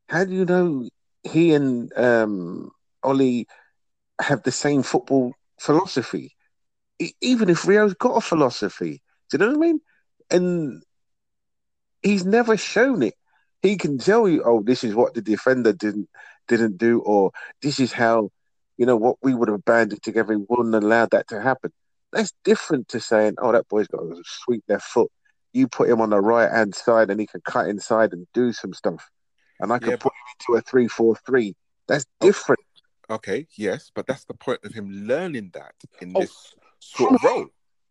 How 0.10 0.26
do 0.26 0.34
you 0.34 0.46
know 0.46 0.88
he 1.24 1.54
and 1.54 1.92
um, 1.98 2.72
Ole 3.04 3.46
have 4.20 4.44
the 4.44 4.52
same 4.52 4.84
football 4.84 5.34
philosophy? 5.60 6.36
Even 7.22 7.49
if 7.49 7.68
Rio's 7.68 7.93
got 7.93 8.18
a 8.18 8.22
philosophy, 8.22 9.02
do 9.30 9.38
you 9.38 9.39
know 9.39 9.47
what 9.47 9.58
I 9.58 9.60
mean? 9.60 9.82
And 10.30 10.84
he's 12.02 12.26
never 12.26 12.58
shown 12.58 13.02
it. 13.04 13.16
He 13.62 13.78
can 13.78 13.97
tell 13.97 14.28
you, 14.28 14.43
"Oh, 14.43 14.62
this 14.64 14.84
is 14.84 14.95
what 14.95 15.14
the 15.14 15.22
defender 15.22 15.74
didn't 15.74 16.10
didn't 16.47 16.78
do," 16.78 16.99
or 16.99 17.32
"This 17.62 17.80
is 17.80 17.91
how, 17.93 18.32
you 18.78 18.86
know, 18.86 18.97
what 18.97 19.18
we 19.22 19.34
would 19.34 19.49
have 19.49 19.66
banded 19.66 20.02
together. 20.02 20.38
We 20.38 20.45
wouldn't 20.49 20.76
allow 20.76 21.06
that 21.08 21.28
to 21.30 21.41
happen." 21.41 21.72
That's 22.12 22.34
different 22.43 22.88
to 22.89 22.99
saying, 22.99 23.36
"Oh, 23.38 23.52
that 23.52 23.68
boy's 23.68 23.88
got 23.88 24.02
a 24.02 24.22
sweep 24.26 24.64
left 24.68 24.84
foot. 24.86 25.12
You 25.54 25.68
put 25.68 25.89
him 25.89 26.02
on 26.02 26.10
the 26.10 26.20
right 26.22 26.49
hand 26.52 26.76
side, 26.76 27.10
and 27.10 27.20
he 27.20 27.28
can 27.28 27.41
cut 27.41 27.68
inside 27.68 28.14
and 28.14 28.28
do 28.34 28.52
some 28.54 28.74
stuff, 28.74 29.10
and 29.60 29.72
I 29.72 29.80
can 29.80 29.91
Yeah, 29.91 29.97
put 29.97 30.14
him 30.14 30.28
into 30.39 30.58
a 30.58 30.62
three-four-three. 30.62 31.56
That's 31.88 32.06
oh. 32.22 32.26
different. 32.28 32.60
Okay, 33.10 33.47
yes, 33.58 33.91
but 33.93 34.08
that's 34.08 34.24
the 34.26 34.34
point 34.34 34.62
of 34.64 34.74
him 34.74 34.89
learning 34.89 35.52
that 35.54 35.76
in 35.99 36.14
Oh, 36.16 36.22
this 36.22 36.56
sort 36.82 37.14
of 37.14 37.24
role. 37.24 37.48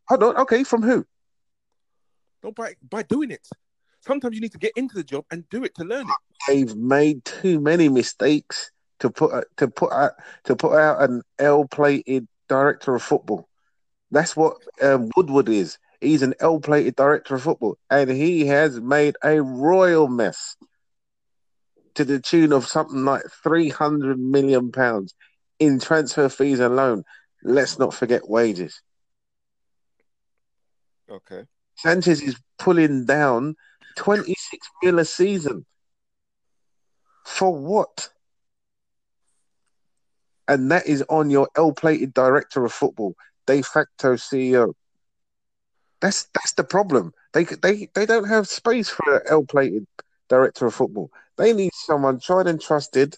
Hold 0.08 0.22
on. 0.22 0.36
Okay, 0.38 0.64
from 0.64 0.82
who? 0.82 1.06
No, 2.42 2.52
by 2.52 2.74
by 2.88 3.02
doing 3.02 3.30
it. 3.30 3.46
Sometimes 4.00 4.34
you 4.34 4.40
need 4.40 4.52
to 4.52 4.58
get 4.58 4.72
into 4.76 4.94
the 4.94 5.04
job 5.04 5.24
and 5.30 5.48
do 5.50 5.62
it 5.64 5.74
to 5.76 5.84
learn 5.84 6.06
it. 6.08 6.14
They've 6.48 6.74
made 6.74 7.24
too 7.24 7.60
many 7.60 7.88
mistakes 7.88 8.70
to 9.00 9.10
put 9.10 9.32
a- 9.32 9.46
to 9.58 9.68
put 9.68 9.92
out 9.92 10.12
to 10.44 10.56
put 10.56 10.72
out 10.72 11.02
an 11.02 11.22
L-plated 11.38 12.26
director 12.48 12.94
of 12.94 13.02
football. 13.02 13.48
That's 14.10 14.36
what 14.36 14.56
um, 14.82 15.10
Woodward 15.16 15.48
is. 15.48 15.78
He's 16.00 16.22
an 16.22 16.34
L-plated 16.40 16.96
director 16.96 17.34
of 17.34 17.42
football, 17.42 17.76
and 17.90 18.10
he 18.10 18.46
has 18.46 18.80
made 18.80 19.16
a 19.22 19.40
royal 19.42 20.08
mess 20.08 20.56
to 21.94 22.04
the 22.04 22.18
tune 22.18 22.52
of 22.52 22.66
something 22.66 23.04
like 23.04 23.22
three 23.42 23.68
hundred 23.68 24.18
million 24.18 24.72
pounds 24.72 25.14
in 25.58 25.78
transfer 25.78 26.28
fees 26.30 26.58
alone. 26.58 27.04
Let's 27.42 27.78
not 27.78 27.94
forget 27.94 28.28
wages. 28.28 28.82
Okay. 31.10 31.44
Sanchez 31.76 32.20
is 32.20 32.36
pulling 32.58 33.06
down 33.06 33.56
26 33.96 34.68
mil 34.82 34.98
a 34.98 35.04
season. 35.04 35.64
For 37.24 37.56
what? 37.56 38.10
And 40.46 40.70
that 40.70 40.86
is 40.86 41.02
on 41.08 41.30
your 41.30 41.48
L 41.56 41.72
plated 41.72 42.12
director 42.12 42.64
of 42.64 42.72
football, 42.72 43.14
de 43.46 43.62
facto 43.62 44.14
CEO. 44.14 44.74
That's 46.00 46.28
that's 46.34 46.52
the 46.52 46.64
problem. 46.64 47.12
They 47.32 47.44
they 47.44 47.88
they 47.94 48.06
don't 48.06 48.28
have 48.28 48.48
space 48.48 48.88
for 48.88 49.16
an 49.16 49.22
L 49.28 49.44
plated 49.44 49.86
director 50.28 50.66
of 50.66 50.74
football. 50.74 51.10
They 51.36 51.52
need 51.52 51.72
someone 51.74 52.20
tried 52.20 52.46
and 52.46 52.60
trusted 52.60 53.16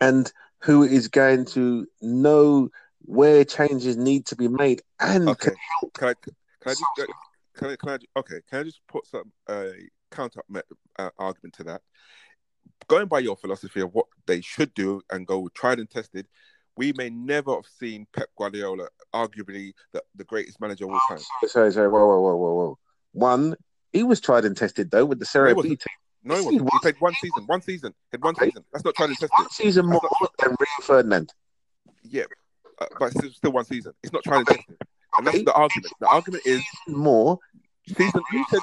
and 0.00 0.32
who 0.60 0.82
is 0.82 1.08
going 1.08 1.44
to 1.44 1.86
know 2.00 2.68
where 3.00 3.44
changes 3.44 3.96
need 3.96 4.26
to 4.26 4.36
be 4.36 4.48
made 4.48 4.82
and 5.00 5.28
Okay. 5.28 5.50
can 5.50 5.56
help. 5.80 5.94
Can 5.94 6.08
I 6.08 6.14
can 6.14 6.34
I 6.66 6.74
just 6.74 6.84
can 7.56 7.70
I, 7.70 7.76
can 7.76 7.88
I 7.88 8.18
okay? 8.18 8.40
Can 8.50 8.60
I 8.60 8.62
just 8.64 8.80
put 8.88 9.06
some 9.06 9.32
uh, 9.48 9.68
counter 10.10 10.40
uh, 10.98 11.10
argument 11.18 11.54
to 11.54 11.64
that? 11.64 11.82
Going 12.88 13.06
by 13.06 13.20
your 13.20 13.36
philosophy 13.36 13.80
of 13.80 13.94
what 13.94 14.06
they 14.26 14.40
should 14.40 14.74
do 14.74 15.02
and 15.10 15.26
go 15.26 15.38
with 15.38 15.54
tried 15.54 15.78
and 15.78 15.88
tested, 15.88 16.26
we 16.76 16.92
may 16.92 17.08
never 17.10 17.54
have 17.54 17.66
seen 17.78 18.06
Pep 18.14 18.28
Guardiola, 18.36 18.88
arguably 19.14 19.72
the, 19.92 20.02
the 20.14 20.24
greatest 20.24 20.60
manager 20.60 20.84
of 20.84 20.90
all 20.90 21.00
time. 21.08 21.18
Sorry, 21.46 21.72
sorry, 21.72 21.88
whoa, 21.88 22.06
whoa, 22.06 22.20
whoa, 22.20 22.36
whoa, 22.36 22.54
whoa. 22.54 22.78
One, 23.12 23.56
he 23.92 24.02
was 24.02 24.20
tried 24.20 24.44
and 24.44 24.56
tested 24.56 24.90
though 24.90 25.06
with 25.06 25.18
the 25.18 25.26
Serie 25.26 25.54
B 25.54 25.62
team. 25.62 25.78
No, 26.26 26.34
Yes, 26.34 26.44
he 26.50 26.58
He 26.58 26.78
played 26.82 26.96
one 27.00 27.14
season. 27.14 27.44
One 27.46 27.62
season. 27.62 27.94
Had 28.10 28.22
one 28.22 28.34
Okay. 28.34 28.46
season. 28.46 28.64
That's 28.72 28.84
not 28.84 28.94
tried 28.96 29.10
and 29.10 29.18
tested. 29.18 29.38
One 29.38 29.50
season 29.50 29.86
more 29.86 30.00
That's 30.02 30.32
than 30.40 30.56
Rio 30.58 30.68
Ferdinand. 30.82 31.32
Yeah, 32.02 32.24
uh, 32.80 32.86
but 32.98 33.12
still, 33.12 33.30
still 33.30 33.52
one 33.52 33.64
season. 33.64 33.92
It's 34.02 34.12
not 34.12 34.24
tried 34.24 34.38
and 34.38 34.46
tested. 34.48 34.76
And 35.16 35.26
that's 35.26 35.42
the 35.44 35.52
argument. 35.54 35.92
The 36.00 36.08
argument 36.08 36.44
is 36.44 36.62
More. 36.88 37.38
season. 37.96 38.22
You 38.32 38.44
said 38.50 38.60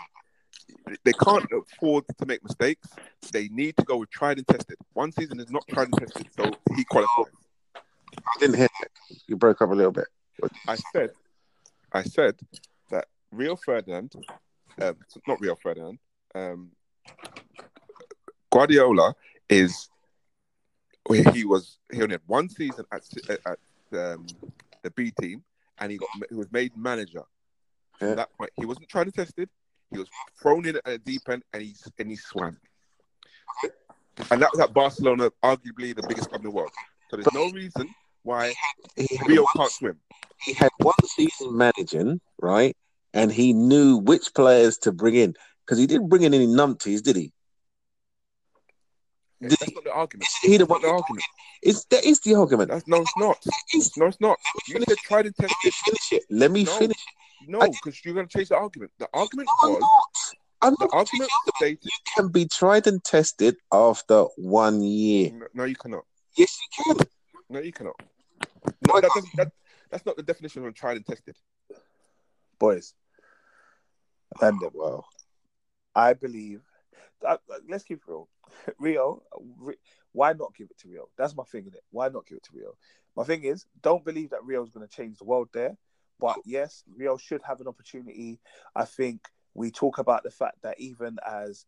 they 1.06 1.14
can't 1.14 1.46
afford 1.52 2.04
to 2.18 2.26
make 2.26 2.44
mistakes. 2.44 2.90
They 3.32 3.48
need 3.48 3.78
to 3.78 3.86
go 3.86 3.98
with 3.98 4.10
tried 4.10 4.38
and 4.40 4.48
tested. 4.48 4.78
One 4.94 5.12
season 5.14 5.40
is 5.40 5.50
not 5.50 5.66
tried 5.70 5.88
and 5.88 5.94
tested, 5.94 6.28
so 6.38 6.52
he 6.76 6.84
qualifies. 6.84 7.34
I 7.76 8.40
didn't 8.40 8.58
hear 8.58 8.68
that. 8.82 8.92
You 9.28 9.38
broke 9.38 9.62
up 9.62 9.72
a 9.72 9.74
little 9.74 9.92
bit. 9.92 10.08
I 10.68 10.76
said, 10.92 11.12
I 11.94 12.04
said 12.04 12.40
that 12.92 13.08
Rio 13.32 13.56
Ferdinand, 13.56 14.14
um, 14.82 14.98
not 15.28 15.40
Rio 15.40 15.56
Ferdinand, 15.56 16.00
um, 16.36 16.72
Guardiola 18.54 19.16
is. 19.50 19.90
He 21.34 21.44
was 21.44 21.80
he 21.92 22.02
only 22.02 22.14
had 22.14 22.22
one 22.28 22.48
season 22.48 22.86
at 22.92 23.02
at 23.30 23.60
um, 24.00 24.26
the 24.84 24.92
B 24.92 25.12
team, 25.20 25.44
and 25.80 25.92
he 25.92 25.98
got 25.98 26.08
he 26.30 26.36
was 26.36 26.50
made 26.52 26.72
manager. 26.78 27.24
Yeah. 28.02 28.16
that 28.16 28.30
point, 28.38 28.52
he 28.56 28.66
wasn't 28.66 28.88
trying 28.90 29.06
to 29.06 29.12
test 29.12 29.34
it. 29.38 29.50
He 29.92 30.00
was 30.00 30.08
thrown 30.42 30.66
in 30.66 30.78
at 30.78 30.82
a 30.86 30.98
deep 30.98 31.22
end, 31.30 31.44
and 31.52 31.62
he 31.62 31.76
and 32.00 32.10
he 32.10 32.16
swam. 32.16 32.58
And 34.32 34.42
that 34.42 34.50
was 34.54 34.60
at 34.62 34.74
Barcelona, 34.74 35.32
arguably 35.44 35.96
the 35.96 36.06
biggest 36.08 36.30
club 36.30 36.42
in 36.42 36.46
the 36.46 36.52
world. 36.52 36.72
So 37.10 37.18
there's 37.18 37.34
no 37.34 37.50
reason 37.52 37.94
why 38.22 38.54
He 38.96 39.16
had, 39.18 39.28
Rio 39.28 39.44
one, 39.44 39.54
can't 39.58 39.72
swim. 39.72 40.00
he 40.46 40.54
had 40.54 40.70
one 40.78 40.94
season 41.06 41.58
managing, 41.58 42.22
right? 42.40 42.78
And 43.14 43.32
he 43.32 43.54
knew 43.54 43.98
which 43.98 44.34
players 44.34 44.78
to 44.80 44.92
bring 44.92 45.16
in 45.16 45.36
because 45.66 45.78
he 45.80 45.88
didn't 45.88 46.10
bring 46.10 46.22
in 46.22 46.34
any 46.34 46.48
numpties, 46.48 47.02
did 47.02 47.16
he? 47.16 47.34
Did 49.50 49.60
That's 49.60 49.76
not 49.76 49.84
the 49.84 49.94
argument. 49.94 50.28
He 50.42 50.58
the 50.58 50.58
That's 50.60 50.70
one 50.70 50.82
not 50.82 50.88
the 50.88 50.94
argument. 50.94 51.24
It's 51.62 51.86
that 51.86 52.06
is 52.06 52.20
the 52.22 52.36
argument. 52.36 52.70
That's, 52.72 52.88
no, 52.88 53.02
it's 53.02 53.18
not. 53.18 53.38
It's- 53.74 53.98
No, 53.98 54.06
it's 54.08 54.20
not. 54.22 54.38
You 54.68 54.82
said 54.88 54.98
tried 55.00 55.26
and 55.26 55.36
Let 55.40 55.50
me 55.50 55.56
tested. 55.56 55.74
finish 55.86 56.12
it. 56.14 56.24
Let 56.30 56.52
me 56.52 56.64
No. 56.64 56.78
finish. 56.78 56.98
No, 57.46 57.60
because 57.60 58.04
you're 58.06 58.14
going 58.14 58.28
to 58.28 58.38
change 58.38 58.50
the 58.50 58.56
argument. 58.56 58.92
The 59.00 59.10
argument 59.14 59.50
No, 59.62 59.76
I'm 59.76 59.80
not. 59.82 60.04
I'm 60.62 60.76
the 60.80 60.90
argument 60.94 61.30
stated. 61.58 61.90
can 62.16 62.30
be 62.30 62.48
tried 62.48 62.88
and 62.88 63.04
tested 63.04 63.58
after 63.72 64.24
one 64.38 64.82
year. 64.82 65.32
No, 65.34 65.48
No, 65.54 65.64
you 65.66 65.76
cannot. 65.76 66.06
Yes, 66.38 66.58
you 66.78 66.96
can. 66.96 67.08
No, 67.50 67.60
you 67.60 67.74
cannot. 67.74 67.96
No, 68.88 69.02
that 69.02 69.12
doesn't, 69.14 69.36
that, 69.36 69.52
that's 69.90 70.06
not 70.06 70.16
the 70.16 70.24
definition 70.24 70.66
of 70.66 70.74
tried 70.74 70.98
and 70.98 71.06
tested. 71.06 71.36
boys. 72.60 72.94
And 74.42 74.60
well, 74.74 75.06
I 75.94 76.14
believe. 76.14 76.62
Let's 77.68 77.84
keep 77.84 78.02
real. 78.08 78.28
Rio, 78.80 79.24
uh, 79.36 79.72
why 80.12 80.34
not 80.34 80.56
give 80.56 80.70
it 80.70 80.78
to 80.80 80.90
Rio? 80.90 81.10
That's 81.18 81.36
my 81.36 81.44
thing 81.44 81.66
in 81.68 81.74
it. 81.74 81.84
Why 81.92 82.10
not 82.10 82.26
give 82.26 82.38
it 82.38 82.44
to 82.44 82.52
Rio? 82.54 82.76
My 83.16 83.24
thing 83.24 83.44
is, 83.44 83.66
don't 83.82 84.06
believe 84.06 84.32
that 84.32 84.44
Rio 84.44 84.64
is 84.64 84.70
going 84.70 84.88
to 84.88 84.96
change 84.96 85.18
the 85.18 85.26
world 85.26 85.50
there. 85.54 85.78
But 86.20 86.38
yes, 86.46 86.84
Rio 86.96 87.18
should 87.18 87.42
have 87.44 87.60
an 87.62 87.68
opportunity. 87.68 88.40
I 88.76 88.86
think 88.86 89.28
we 89.54 89.72
talk 89.72 89.98
about 89.98 90.24
the 90.24 90.32
fact 90.32 90.62
that 90.64 90.80
even 90.80 91.18
as 91.28 91.66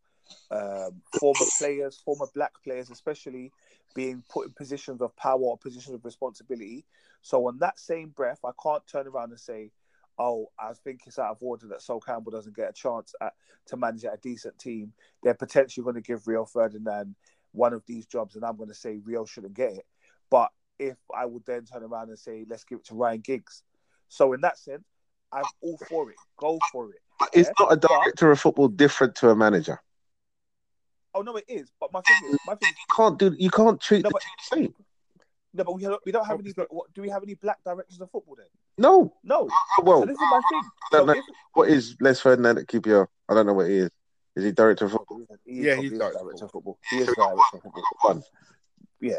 um, 0.52 1.02
former 1.20 1.46
players, 1.58 2.02
former 2.04 2.28
black 2.34 2.54
players, 2.64 2.90
especially 2.90 3.52
being 3.94 4.24
put 4.30 4.48
in 4.48 4.54
positions 4.54 5.02
of 5.02 5.16
power 5.16 5.40
or 5.40 5.58
positions 5.58 5.96
of 5.96 6.06
responsibility. 6.06 6.86
So 7.22 7.48
on 7.48 7.60
that 7.60 7.80
same 7.80 8.10
breath, 8.10 8.40
I 8.46 8.52
can't 8.62 8.86
turn 8.88 9.08
around 9.08 9.32
and 9.32 9.40
say, 9.40 9.72
"Oh, 10.18 10.52
I 10.60 10.74
think 10.74 11.02
it's 11.06 11.20
out 11.20 11.32
of 11.32 11.38
order 11.42 11.68
that 11.68 11.82
Sol 11.82 12.00
Campbell 12.00 12.32
doesn't 12.32 12.56
get 12.56 12.70
a 12.70 12.74
chance 12.74 13.14
at, 13.22 13.34
to 13.68 13.78
manage 13.78 14.06
at 14.06 14.14
a 14.14 14.18
decent 14.18 14.58
team." 14.60 14.94
They're 15.24 15.34
potentially 15.34 15.84
going 15.84 15.96
to 15.96 16.02
give 16.02 16.28
Rio 16.28 16.46
Ferdinand 16.46 17.16
one 17.52 17.74
of 17.74 17.84
these 17.86 18.06
jobs, 18.06 18.36
and 18.36 18.44
I'm 18.46 18.58
going 18.58 18.70
to 18.70 18.76
say 18.76 18.98
Rio 19.04 19.26
shouldn't 19.26 19.54
get 19.54 19.74
it. 19.74 19.86
But 20.30 20.52
if 20.80 20.98
I 21.16 21.26
would 21.26 21.46
then 21.46 21.66
turn 21.66 21.84
around 21.84 22.10
and 22.10 22.20
say, 22.20 22.46
"Let's 22.50 22.64
give 22.64 22.80
it 22.80 22.86
to 22.86 22.96
Ryan 22.96 23.22
Giggs," 23.22 23.64
so 24.10 24.34
in 24.34 24.42
that 24.42 24.58
sense, 24.58 24.84
I'm 25.32 25.44
all 25.62 25.78
for 25.90 26.10
it. 26.12 26.18
Go 26.38 26.60
for 26.72 26.90
it. 26.92 27.00
But 27.20 27.30
is 27.34 27.48
Yeah, 27.48 27.54
not 27.66 27.74
a 27.74 27.78
but- 27.78 27.90
director 27.90 28.32
of 28.32 28.40
football 28.40 28.68
different 28.68 29.16
to 29.18 29.30
a 29.30 29.36
manager? 29.36 29.82
Oh 31.14 31.22
no, 31.22 31.38
it 31.38 31.46
is. 31.48 31.72
But 31.80 31.94
my 31.94 32.02
thing 32.02 32.30
is, 32.30 32.38
my 32.46 32.56
thing 32.56 32.70
is, 32.72 32.76
You 32.78 32.96
can't 32.96 33.18
do. 33.18 33.36
You 33.40 33.50
can't 33.50 33.80
treat 33.80 34.04
No, 34.04 34.10
the 34.10 34.14
but- 34.14 34.58
same. 34.58 34.76
No, 35.56 35.64
but 35.64 35.74
we 35.74 35.84
have, 35.84 35.98
we 36.06 36.12
don't 36.12 36.26
have 36.26 36.38
Oh, 36.38 36.40
any. 36.40 36.52
What, 36.70 36.94
do 36.94 37.02
we 37.02 37.10
have 37.10 37.24
any 37.24 37.36
black 37.36 37.64
directors 37.64 38.00
of 38.02 38.12
football 38.12 38.36
then? 38.36 38.48
No. 38.78 39.14
No. 39.24 39.48
Oh, 39.80 39.84
well, 39.84 40.00
so 40.02 40.06
this 40.06 40.16
is 40.16 40.22
my 40.30 40.42
thing. 40.50 40.62
I 40.62 40.98
don't 40.98 41.02
So 41.02 41.06
know. 41.06 41.12
if- 41.14 41.26
what 41.54 41.70
is 41.70 41.96
Les 42.02 42.20
Ferdinand 42.20 42.58
at 42.58 42.68
QPR? 42.68 43.08
I 43.30 43.34
don't 43.34 43.46
know 43.46 43.54
what 43.54 43.70
he 43.70 43.78
is. 43.78 43.90
Is 44.36 44.44
he 44.44 44.52
director 44.52 44.86
of 44.86 44.92
football? 44.92 45.22
He 45.46 45.60
is 45.60 45.66
Yeah, 45.66 45.74
probably 45.76 45.90
he's 45.90 46.00
director 46.00 46.20
director 46.20 46.36
of 46.36 46.42
of 46.44 46.52
football. 46.52 46.80
He 46.90 46.98
is 46.98 47.06
director 47.08 47.42
of 47.54 47.62
football. 47.62 47.84
One. 48.02 48.24
Yeah. 49.00 49.14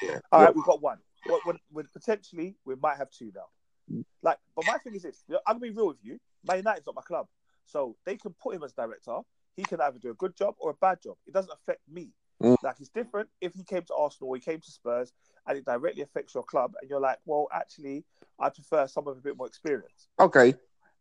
Yeah. 0.00 0.20
All 0.30 0.42
right, 0.42 0.54
we've 0.54 0.64
got 0.64 0.80
one. 0.80 0.98
What, 1.26 1.44
what, 1.44 1.56
what, 1.70 1.92
potentially, 1.92 2.56
we 2.64 2.76
might 2.76 2.96
have 2.96 3.10
two 3.10 3.32
now. 3.34 4.04
Like, 4.22 4.38
but 4.54 4.64
my 4.66 4.78
thing 4.78 4.94
is 4.94 5.02
this: 5.02 5.24
I'm 5.46 5.56
gonna 5.56 5.60
be 5.60 5.70
real 5.70 5.88
with 5.88 5.98
you. 6.02 6.20
Man 6.46 6.58
United's 6.58 6.86
not 6.86 6.94
my 6.94 7.02
club, 7.02 7.26
so 7.66 7.96
they 8.06 8.16
can 8.16 8.32
put 8.40 8.54
him 8.54 8.62
as 8.62 8.72
director. 8.72 9.18
He 9.56 9.64
can 9.64 9.80
either 9.80 9.98
do 9.98 10.10
a 10.10 10.14
good 10.14 10.36
job 10.36 10.54
or 10.58 10.70
a 10.70 10.74
bad 10.74 11.02
job. 11.02 11.16
It 11.26 11.34
doesn't 11.34 11.52
affect 11.52 11.80
me. 11.90 12.10
Mm. 12.42 12.56
Like, 12.62 12.76
it's 12.80 12.88
different 12.88 13.28
if 13.40 13.54
he 13.54 13.62
came 13.64 13.82
to 13.82 13.94
Arsenal 13.94 14.30
or 14.30 14.36
he 14.36 14.40
came 14.40 14.60
to 14.60 14.70
Spurs, 14.70 15.12
and 15.46 15.58
it 15.58 15.64
directly 15.64 16.02
affects 16.02 16.34
your 16.34 16.44
club, 16.44 16.72
and 16.80 16.88
you're 16.88 17.00
like, 17.00 17.18
well, 17.24 17.48
actually, 17.52 18.04
I 18.38 18.48
prefer 18.48 18.86
someone 18.86 19.14
with 19.14 19.24
a 19.24 19.28
bit 19.28 19.36
more 19.36 19.46
experience. 19.46 20.08
Okay. 20.18 20.54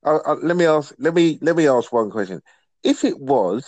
Uh, 0.03 0.19
uh, 0.25 0.35
let 0.41 0.55
me 0.55 0.65
ask. 0.65 0.93
Let 0.97 1.13
me 1.13 1.37
let 1.41 1.55
me 1.55 1.67
ask 1.67 1.91
one 1.91 2.09
question. 2.09 2.41
If 2.83 3.03
it 3.03 3.19
was, 3.19 3.65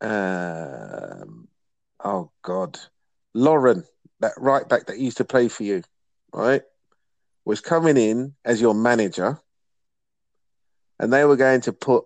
um, 0.00 1.46
oh 2.02 2.30
God, 2.42 2.78
Lauren, 3.34 3.84
that 4.20 4.32
right 4.36 4.68
back 4.68 4.86
that 4.86 4.98
used 4.98 5.18
to 5.18 5.24
play 5.24 5.48
for 5.48 5.62
you, 5.62 5.82
right, 6.32 6.62
was 7.44 7.60
coming 7.60 7.96
in 7.96 8.34
as 8.44 8.60
your 8.60 8.74
manager, 8.74 9.38
and 10.98 11.12
they 11.12 11.24
were 11.24 11.36
going 11.36 11.60
to 11.62 11.72
put 11.72 12.04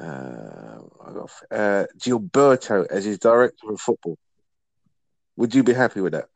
uh, 0.00 0.71
Got 1.12 1.30
uh, 1.50 1.86
Gilberto 1.98 2.86
as 2.90 3.04
his 3.04 3.18
director 3.18 3.70
of 3.70 3.80
football. 3.80 4.16
Would 5.36 5.54
you 5.54 5.62
be 5.62 5.72
happy 5.72 6.00
with 6.00 6.12
that? 6.12 6.28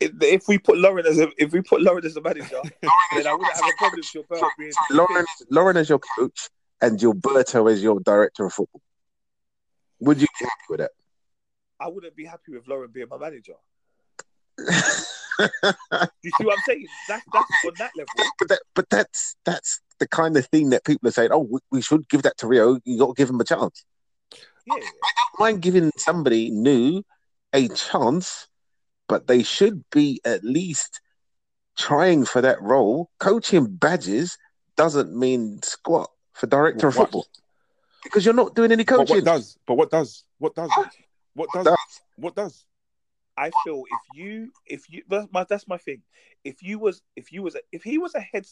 If, 0.00 0.12
if 0.20 0.48
we 0.48 0.58
put 0.58 0.78
Lauren 0.78 1.06
as 1.06 1.18
a 1.18 1.28
if 1.38 1.52
we 1.52 1.60
put 1.62 1.80
Lauren 1.80 2.04
as 2.04 2.16
a 2.16 2.20
manager, 2.20 2.60
then 2.82 3.26
I 3.26 3.32
wouldn't 3.32 3.54
have 3.54 3.64
a 3.64 3.76
problem 3.78 4.00
with 4.00 4.28
Gilberto 4.28 4.48
being. 4.58 4.72
Lauren, 4.90 5.26
Lauren 5.50 5.76
as 5.76 5.88
your 5.88 6.00
coach 6.00 6.50
and 6.80 6.98
Gilberto 6.98 7.70
as 7.70 7.82
your 7.82 8.00
director 8.00 8.44
of 8.46 8.52
football. 8.52 8.82
Would 10.00 10.20
you 10.20 10.26
be 10.38 10.44
happy 10.44 10.64
with 10.68 10.80
that? 10.80 10.90
I 11.78 11.88
wouldn't 11.88 12.16
be 12.16 12.24
happy 12.24 12.52
with 12.52 12.66
Lauren 12.66 12.90
being 12.92 13.06
my 13.08 13.18
manager. 13.18 13.54
You 16.22 16.30
see 16.38 16.44
what 16.44 16.58
I'm 16.58 16.64
saying? 16.66 16.86
That's 17.08 17.24
that's 17.32 17.46
on 17.66 17.72
that 17.78 17.90
level. 17.96 18.12
but 18.38 18.48
that, 18.48 18.60
but 18.74 18.90
that's 18.90 19.36
that's 19.44 19.80
the 20.02 20.08
kind 20.08 20.36
of 20.36 20.44
thing 20.46 20.70
that 20.70 20.84
people 20.84 21.08
are 21.08 21.12
saying. 21.12 21.30
Oh, 21.32 21.46
we, 21.48 21.60
we 21.70 21.80
should 21.80 22.08
give 22.08 22.22
that 22.22 22.36
to 22.38 22.48
Rio. 22.48 22.76
You 22.84 22.98
got 22.98 23.14
to 23.14 23.14
give 23.14 23.30
him 23.30 23.40
a 23.40 23.44
chance. 23.44 23.84
Yeah. 24.66 24.74
I 24.74 24.78
don't 24.80 25.38
mind 25.38 25.62
giving 25.62 25.92
somebody 25.96 26.50
new 26.50 27.04
a 27.52 27.68
chance, 27.68 28.48
but 29.08 29.28
they 29.28 29.44
should 29.44 29.84
be 29.92 30.20
at 30.24 30.42
least 30.42 31.00
trying 31.78 32.24
for 32.24 32.40
that 32.40 32.60
role. 32.60 33.10
Coaching 33.20 33.66
badges 33.76 34.36
doesn't 34.76 35.16
mean 35.16 35.62
squat 35.62 36.10
for 36.32 36.48
director 36.48 36.88
of 36.88 36.96
What? 36.96 37.04
football 37.04 37.26
because 38.02 38.24
you're 38.24 38.34
not 38.34 38.56
doing 38.56 38.72
any 38.72 38.82
But 38.82 38.96
coaching. 38.96 39.16
what 39.16 39.24
does? 39.24 39.56
But 39.64 39.74
what 39.74 39.90
does? 39.90 40.24
What 40.38 40.56
does? 40.56 40.70
What 41.34 41.48
does? 41.54 41.64
does? 41.64 42.00
What 42.16 42.34
does? 42.34 42.66
I 43.36 43.50
feel 43.64 43.84
if 43.90 44.16
you 44.16 44.52
if 44.66 44.90
you 44.90 45.02
that's 45.08 45.28
my 45.32 45.44
that's 45.48 45.66
my 45.66 45.78
thing. 45.78 46.02
If 46.44 46.62
you 46.62 46.78
was 46.78 47.02
if 47.16 47.32
you 47.32 47.42
was 47.42 47.54
a, 47.54 47.60
if 47.72 47.82
he 47.82 47.98
was 47.98 48.14
a 48.14 48.20
head 48.20 48.46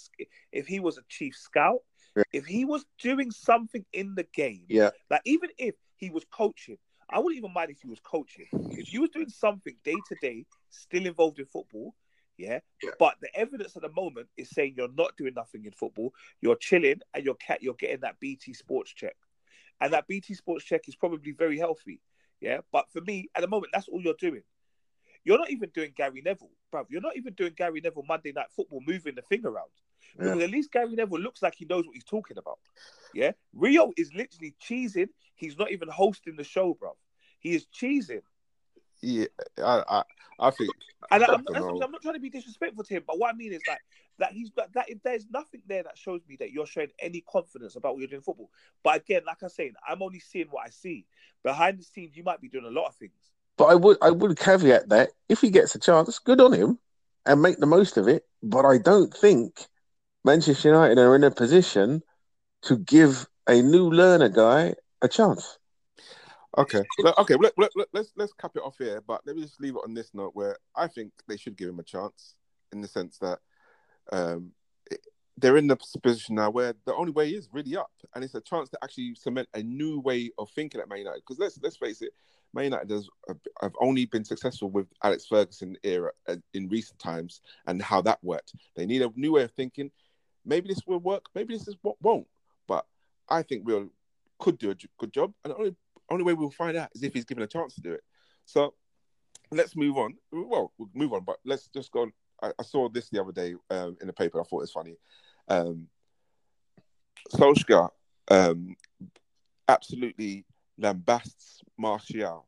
if 0.53 0.67
he 0.67 0.81
was 0.81 0.99
a 0.99 1.03
chief 1.09 1.37
scout, 1.37 1.81
Yeah. 2.17 2.23
if 2.33 2.47
he 2.47 2.65
was 2.65 2.85
doing 3.03 3.31
something 3.31 3.85
in 3.93 4.15
the 4.15 4.27
game, 4.35 4.65
Yeah, 4.69 4.91
like 5.11 5.23
even 5.25 5.51
if 5.59 5.75
he 5.97 6.11
was 6.11 6.25
coaching, 6.31 6.79
I 7.11 7.19
wouldn't 7.19 7.39
even 7.39 7.53
mind 7.53 7.71
if 7.71 7.81
he 7.83 7.89
was 7.89 8.01
coaching. 8.01 8.47
If 8.53 8.93
you 8.93 9.03
was 9.03 9.11
doing 9.11 9.29
something 9.29 9.75
day 9.85 9.97
to 10.09 10.17
day, 10.21 10.47
still 10.71 11.07
involved 11.07 11.39
in 11.39 11.47
football, 11.47 11.95
yeah? 12.39 12.61
Yeah. 12.83 12.91
But 12.99 13.17
the 13.21 13.29
evidence 13.37 13.77
at 13.77 13.83
the 13.83 13.93
moment 13.93 14.29
is 14.37 14.49
saying 14.51 14.75
you're 14.77 14.93
not 14.93 15.17
doing 15.17 15.35
nothing 15.35 15.65
in 15.67 15.73
football. 15.73 16.15
You're 16.41 16.57
chilling 16.57 17.01
and 17.13 17.25
you're 17.25 17.35
cat 17.35 17.63
you're 17.63 17.75
getting 17.75 18.01
that 18.01 18.19
BT 18.19 18.55
Sports 18.55 18.93
check, 18.95 19.17
and 19.81 19.93
that 19.93 20.09
BT 20.09 20.35
Sports 20.35 20.65
check 20.65 20.89
is 20.89 20.97
probably 20.97 21.33
very 21.33 21.59
healthy, 21.59 22.01
yeah. 22.41 22.61
But 22.73 22.87
for 22.91 23.03
me, 23.03 23.29
at 23.35 23.43
the 23.43 23.49
moment, 23.49 23.73
that's 23.75 23.89
all 23.89 24.01
you're 24.01 24.15
doing. 24.19 24.43
You're 25.25 25.39
not 25.39 25.51
even 25.51 25.71
doing 25.71 25.93
Gary 25.97 26.23
Neville, 26.25 26.51
bruv. 26.73 26.87
You're 26.89 27.01
not 27.01 27.17
even 27.17 27.35
doing 27.35 27.53
Gary 27.57 27.81
Neville 27.83 28.05
Monday 28.09 28.33
Night 28.33 28.47
Football, 28.55 28.83
moving 28.87 29.15
the 29.15 29.23
thing 29.23 29.45
around. 29.45 29.71
Yeah. 30.19 30.25
Because 30.25 30.43
at 30.43 30.51
least 30.51 30.73
Gary 30.73 30.95
Neville 30.95 31.21
looks 31.21 31.43
like 31.43 31.55
he 31.57 31.67
knows 31.67 31.87
what 31.87 31.95
he's 31.95 32.05
talking 32.05 32.39
about. 32.39 32.59
Yeah, 33.15 33.33
Rio 33.53 33.93
is 33.97 34.13
literally 34.15 34.55
cheesing. 34.63 35.09
He's 35.35 35.59
not 35.59 35.71
even 35.71 35.89
hosting 35.89 36.37
the 36.37 36.45
show, 36.45 36.75
bruv. 36.75 36.95
He 37.39 37.55
is 37.55 37.67
cheesing. 37.67 38.23
Yeah, 39.03 39.27
I, 39.59 39.83
I, 39.89 40.03
I 40.39 40.51
think. 40.51 40.71
And 41.11 41.25
I, 41.25 41.35
I'm, 41.35 41.45
don't. 41.45 41.83
I'm 41.83 41.91
not 41.91 42.03
trying 42.03 42.15
to 42.15 42.21
be 42.21 42.31
disrespectful 42.31 42.85
to 42.85 42.95
him, 42.95 43.05
but 43.07 43.19
what 43.19 43.33
I 43.33 43.37
mean 43.37 43.53
is 43.53 43.63
like 43.67 43.81
that 44.19 44.33
he's 44.33 44.51
that, 44.57 44.73
that 44.75 44.89
there's 45.03 45.27
nothing 45.31 45.63
there 45.67 45.83
that 45.83 45.97
shows 45.97 46.21
me 46.29 46.37
that 46.41 46.53
you're 46.53 46.67
showing 46.67 46.91
any 46.99 47.23
confidence 47.23 47.77
about 47.77 47.95
what 47.95 48.01
you're 48.01 48.09
doing 48.09 48.19
in 48.19 48.23
football. 48.23 48.51
But 48.83 48.97
again, 48.97 49.23
like 49.27 49.43
I 49.43 49.49
said, 49.49 49.73
I'm 49.89 50.03
only 50.03 50.21
seeing 50.21 50.49
what 50.51 50.67
I 50.67 50.71
see. 50.71 51.07
Behind 51.43 51.79
the 51.79 51.85
scenes, 51.85 52.17
you 52.17 52.23
might 52.23 52.41
be 52.41 52.49
doing 52.49 52.67
a 52.67 52.71
lot 52.71 52.89
of 52.89 52.97
things. 52.97 53.33
But 53.61 53.67
I 53.67 53.75
would 53.75 53.99
I 54.01 54.11
would 54.11 54.39
caveat 54.39 54.89
that 54.89 55.11
if 55.29 55.43
he 55.43 55.51
gets 55.51 55.75
a 55.75 55.79
chance, 55.79 56.19
good 56.19 56.41
on 56.41 56.55
him, 56.55 56.79
and 57.27 57.43
make 57.43 57.59
the 57.59 57.67
most 57.67 57.99
of 57.99 58.09
it. 58.09 58.25
But 58.43 58.65
I 58.65 58.79
don't 58.79 59.13
think 59.13 59.67
Manchester 60.25 60.71
United 60.71 60.97
are 60.99 61.15
in 61.15 61.25
a 61.25 61.31
position 61.31 62.03
to 62.63 62.79
give 62.79 63.27
a 63.47 63.61
new 63.61 63.91
learner 63.91 64.31
guy 64.31 64.77
a 65.03 65.09
chance. 65.09 65.59
Okay, 66.57 66.83
okay. 67.19 67.35
Let, 67.35 67.53
let, 67.59 67.71
let, 67.77 67.89
let's 67.93 68.13
let's 68.17 68.33
cap 68.33 68.53
it 68.57 68.63
off 68.63 68.79
here, 68.79 69.03
but 69.07 69.21
let 69.27 69.37
me 69.37 69.43
just 69.43 69.61
leave 69.61 69.75
it 69.77 69.83
on 69.85 69.93
this 69.93 70.15
note 70.15 70.31
where 70.33 70.57
I 70.75 70.87
think 70.87 71.13
they 71.29 71.37
should 71.37 71.59
give 71.59 71.69
him 71.69 71.81
a 71.81 71.83
chance 71.83 72.37
in 72.73 72.81
the 72.81 72.89
sense 72.89 73.19
that 73.19 73.41
um, 74.11 74.53
it- 74.91 75.07
they're 75.37 75.59
in 75.59 75.67
the 75.67 75.77
position 76.03 76.37
now 76.37 76.51
where 76.51 76.75
the 76.87 76.95
only 76.95 77.13
way 77.13 77.29
is 77.29 77.51
really 77.53 77.77
up, 77.77 77.93
and 78.15 78.25
it's 78.25 78.35
a 78.35 78.41
chance 78.41 78.71
to 78.71 78.79
actually 78.83 79.15
cement 79.17 79.49
a 79.53 79.63
new 79.63 80.01
way 80.01 80.31
of 80.39 80.49
thinking 80.51 80.81
at 80.81 80.89
Man 80.89 81.01
United. 81.01 81.21
Because 81.27 81.39
let's 81.39 81.59
let's 81.63 81.77
face 81.77 82.01
it, 82.01 82.13
Man 82.53 82.65
United 82.65 82.91
has 82.91 83.09
have 83.63 83.75
only 83.81 84.07
been 84.07 84.25
successful 84.25 84.71
with 84.71 84.87
Alex 85.03 85.27
Ferguson 85.27 85.77
era 85.83 86.11
uh, 86.29 86.37
in 86.55 86.69
recent 86.69 86.99
times, 86.99 87.41
and 87.67 87.81
how 87.81 88.01
that 88.03 88.19
worked. 88.23 88.55
They 88.77 88.87
need 88.87 89.03
a 89.03 89.11
new 89.15 89.33
way 89.33 89.43
of 89.43 89.53
thinking. 89.53 89.91
Maybe 90.45 90.69
this 90.69 90.81
will 90.87 90.99
work. 90.99 91.27
Maybe 91.35 91.55
this 91.55 91.69
is 91.69 91.77
what 91.83 91.97
won't. 92.01 92.27
But 92.67 92.87
I 93.29 93.43
think 93.43 93.67
we'll 93.67 93.91
could 94.39 94.59
do 94.59 94.71
a 94.71 94.77
good 94.99 95.13
job, 95.13 95.33
and 95.45 95.53
the 95.53 95.57
only 95.57 95.77
only 96.11 96.25
way 96.25 96.35
we'll 96.35 96.51
find 96.51 96.77
out 96.77 96.91
is 96.95 97.03
if 97.03 97.13
he's 97.13 97.25
given 97.25 97.45
a 97.45 97.47
chance 97.47 97.75
to 97.75 97.81
do 97.81 97.93
it. 97.93 98.03
So 98.47 98.75
let's 99.51 99.77
move 99.77 99.97
on. 99.97 100.15
Well, 100.33 100.73
we'll 100.79 100.91
move 100.95 101.13
on, 101.13 101.25
but 101.25 101.37
let's 101.45 101.69
just 101.69 101.93
go. 101.93 102.09
I, 102.43 102.53
I 102.59 102.63
saw 102.63 102.89
this 102.89 103.09
the 103.11 103.21
other 103.21 103.33
day 103.33 103.55
um, 103.71 103.97
in 104.01 104.07
the 104.07 104.13
paper. 104.13 104.41
I 104.41 104.45
thought 104.45 104.59
it 104.59 104.69
was 104.69 104.73
funny. 104.73 104.97
Um, 105.49 105.89
Solskjaer 107.35 107.91
um, 108.31 108.77
absolutely 109.69 110.45
lambasts 110.81 111.63
Martial 111.79 112.47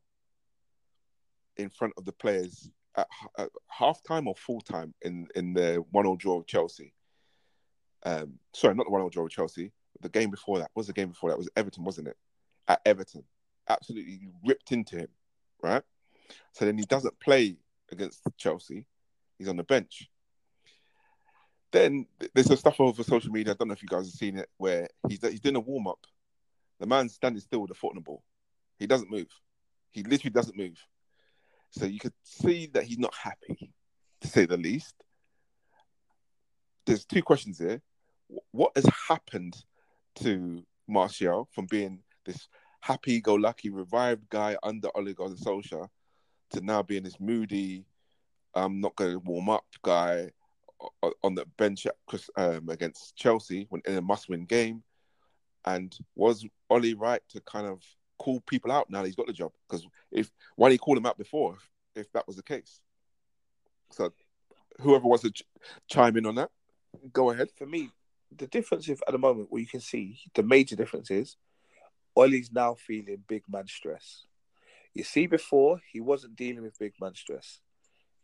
in 1.56 1.70
front 1.70 1.94
of 1.96 2.04
the 2.04 2.12
players 2.12 2.70
at, 2.96 3.08
at 3.38 3.50
half 3.68 4.02
time 4.02 4.28
or 4.28 4.34
full 4.34 4.60
time 4.60 4.94
in, 5.02 5.26
in 5.34 5.52
the 5.52 5.84
1 5.90 6.04
0 6.04 6.16
draw 6.16 6.38
of 6.38 6.46
Chelsea. 6.46 6.92
Um, 8.04 8.34
sorry, 8.52 8.74
not 8.74 8.86
the 8.86 8.92
1 8.92 9.00
0 9.00 9.10
draw 9.10 9.24
of 9.24 9.30
Chelsea. 9.30 9.72
The 10.00 10.08
game 10.08 10.30
before 10.30 10.58
that 10.58 10.70
what 10.72 10.80
was 10.80 10.86
the 10.88 10.92
game 10.92 11.08
before 11.08 11.30
that 11.30 11.34
It 11.34 11.38
was 11.38 11.50
Everton, 11.56 11.84
wasn't 11.84 12.08
it? 12.08 12.16
At 12.68 12.80
Everton, 12.84 13.24
absolutely 13.68 14.20
ripped 14.44 14.72
into 14.72 14.96
him, 14.96 15.08
right? 15.62 15.82
So 16.52 16.64
then 16.64 16.78
he 16.78 16.84
doesn't 16.84 17.20
play 17.20 17.56
against 17.90 18.22
Chelsea. 18.36 18.86
He's 19.38 19.48
on 19.48 19.56
the 19.56 19.64
bench. 19.64 20.08
Then 21.70 22.06
there's 22.34 22.48
some 22.48 22.56
stuff 22.56 22.80
over 22.80 23.02
social 23.02 23.32
media. 23.32 23.52
I 23.52 23.56
don't 23.56 23.68
know 23.68 23.74
if 23.74 23.82
you 23.82 23.88
guys 23.88 24.06
have 24.06 24.14
seen 24.14 24.38
it, 24.38 24.48
where 24.58 24.88
he's 25.08 25.20
he's 25.22 25.40
doing 25.40 25.56
a 25.56 25.60
warm 25.60 25.86
up. 25.86 26.06
The 26.80 26.86
man's 26.86 27.14
standing 27.14 27.40
still 27.40 27.60
with 27.60 27.70
a 27.70 27.74
foot 27.74 27.90
on 27.90 27.96
the 27.96 28.00
ball. 28.00 28.22
He 28.78 28.86
doesn't 28.86 29.10
move. 29.10 29.28
He 29.92 30.02
literally 30.02 30.32
doesn't 30.32 30.56
move. 30.56 30.78
So 31.70 31.86
you 31.86 31.98
could 31.98 32.14
see 32.22 32.66
that 32.74 32.84
he's 32.84 32.98
not 32.98 33.14
happy, 33.14 33.72
to 34.20 34.28
say 34.28 34.46
the 34.46 34.56
least. 34.56 34.94
There's 36.84 37.04
two 37.04 37.22
questions 37.22 37.58
here. 37.58 37.80
What 38.50 38.72
has 38.76 38.86
happened 39.08 39.56
to 40.16 40.62
Martial 40.88 41.48
from 41.52 41.66
being 41.66 42.00
this 42.26 42.48
happy-go-lucky, 42.80 43.70
revived 43.70 44.28
guy 44.28 44.56
under 44.62 44.88
Ole 44.96 45.12
Gunnar 45.12 45.36
Solskjaer 45.36 45.88
to 46.50 46.60
now 46.60 46.82
being 46.82 47.04
this 47.04 47.20
moody, 47.20 47.86
I'm 48.54 48.80
not 48.80 48.96
going 48.96 49.12
to 49.12 49.18
warm 49.18 49.48
up 49.48 49.64
guy 49.82 50.30
on 51.22 51.34
the 51.34 51.46
bench 51.56 51.86
at 51.86 51.94
um, 52.36 52.68
against 52.68 53.16
Chelsea 53.16 53.66
when 53.70 53.82
in 53.86 53.96
a 53.96 54.02
must-win 54.02 54.44
game? 54.44 54.82
And 55.64 55.96
was 56.14 56.46
Ole 56.70 56.94
right 56.94 57.22
to 57.30 57.40
kind 57.40 57.66
of 57.66 57.82
call 58.18 58.40
people 58.42 58.72
out 58.72 58.90
now 58.90 59.04
he's 59.04 59.16
got 59.16 59.26
the 59.26 59.32
job? 59.32 59.52
Because 59.68 59.86
if 60.10 60.30
why 60.56 60.68
did 60.68 60.74
he 60.74 60.78
call 60.78 60.96
him 60.96 61.06
out 61.06 61.18
before 61.18 61.54
if, 61.54 62.06
if 62.06 62.12
that 62.12 62.26
was 62.26 62.36
the 62.36 62.42
case? 62.42 62.80
So 63.90 64.12
whoever 64.80 65.06
wants 65.06 65.22
to 65.22 65.30
ch- 65.30 65.44
chime 65.88 66.16
in 66.16 66.26
on 66.26 66.36
that, 66.36 66.50
go 67.12 67.30
ahead. 67.30 67.48
For 67.56 67.66
me, 67.66 67.90
the 68.36 68.46
difference 68.46 68.88
is 68.88 69.00
at 69.06 69.12
the 69.12 69.18
moment 69.18 69.50
where 69.50 69.60
you 69.60 69.66
can 69.66 69.80
see 69.80 70.20
the 70.34 70.42
major 70.42 70.76
difference 70.76 71.10
is 71.10 71.36
Ole's 72.16 72.50
now 72.52 72.74
feeling 72.74 73.22
big 73.26 73.42
man 73.48 73.66
stress. 73.66 74.24
You 74.94 75.04
see, 75.04 75.26
before 75.26 75.80
he 75.90 76.00
wasn't 76.00 76.36
dealing 76.36 76.62
with 76.62 76.78
big 76.78 76.94
man 77.00 77.14
stress. 77.14 77.60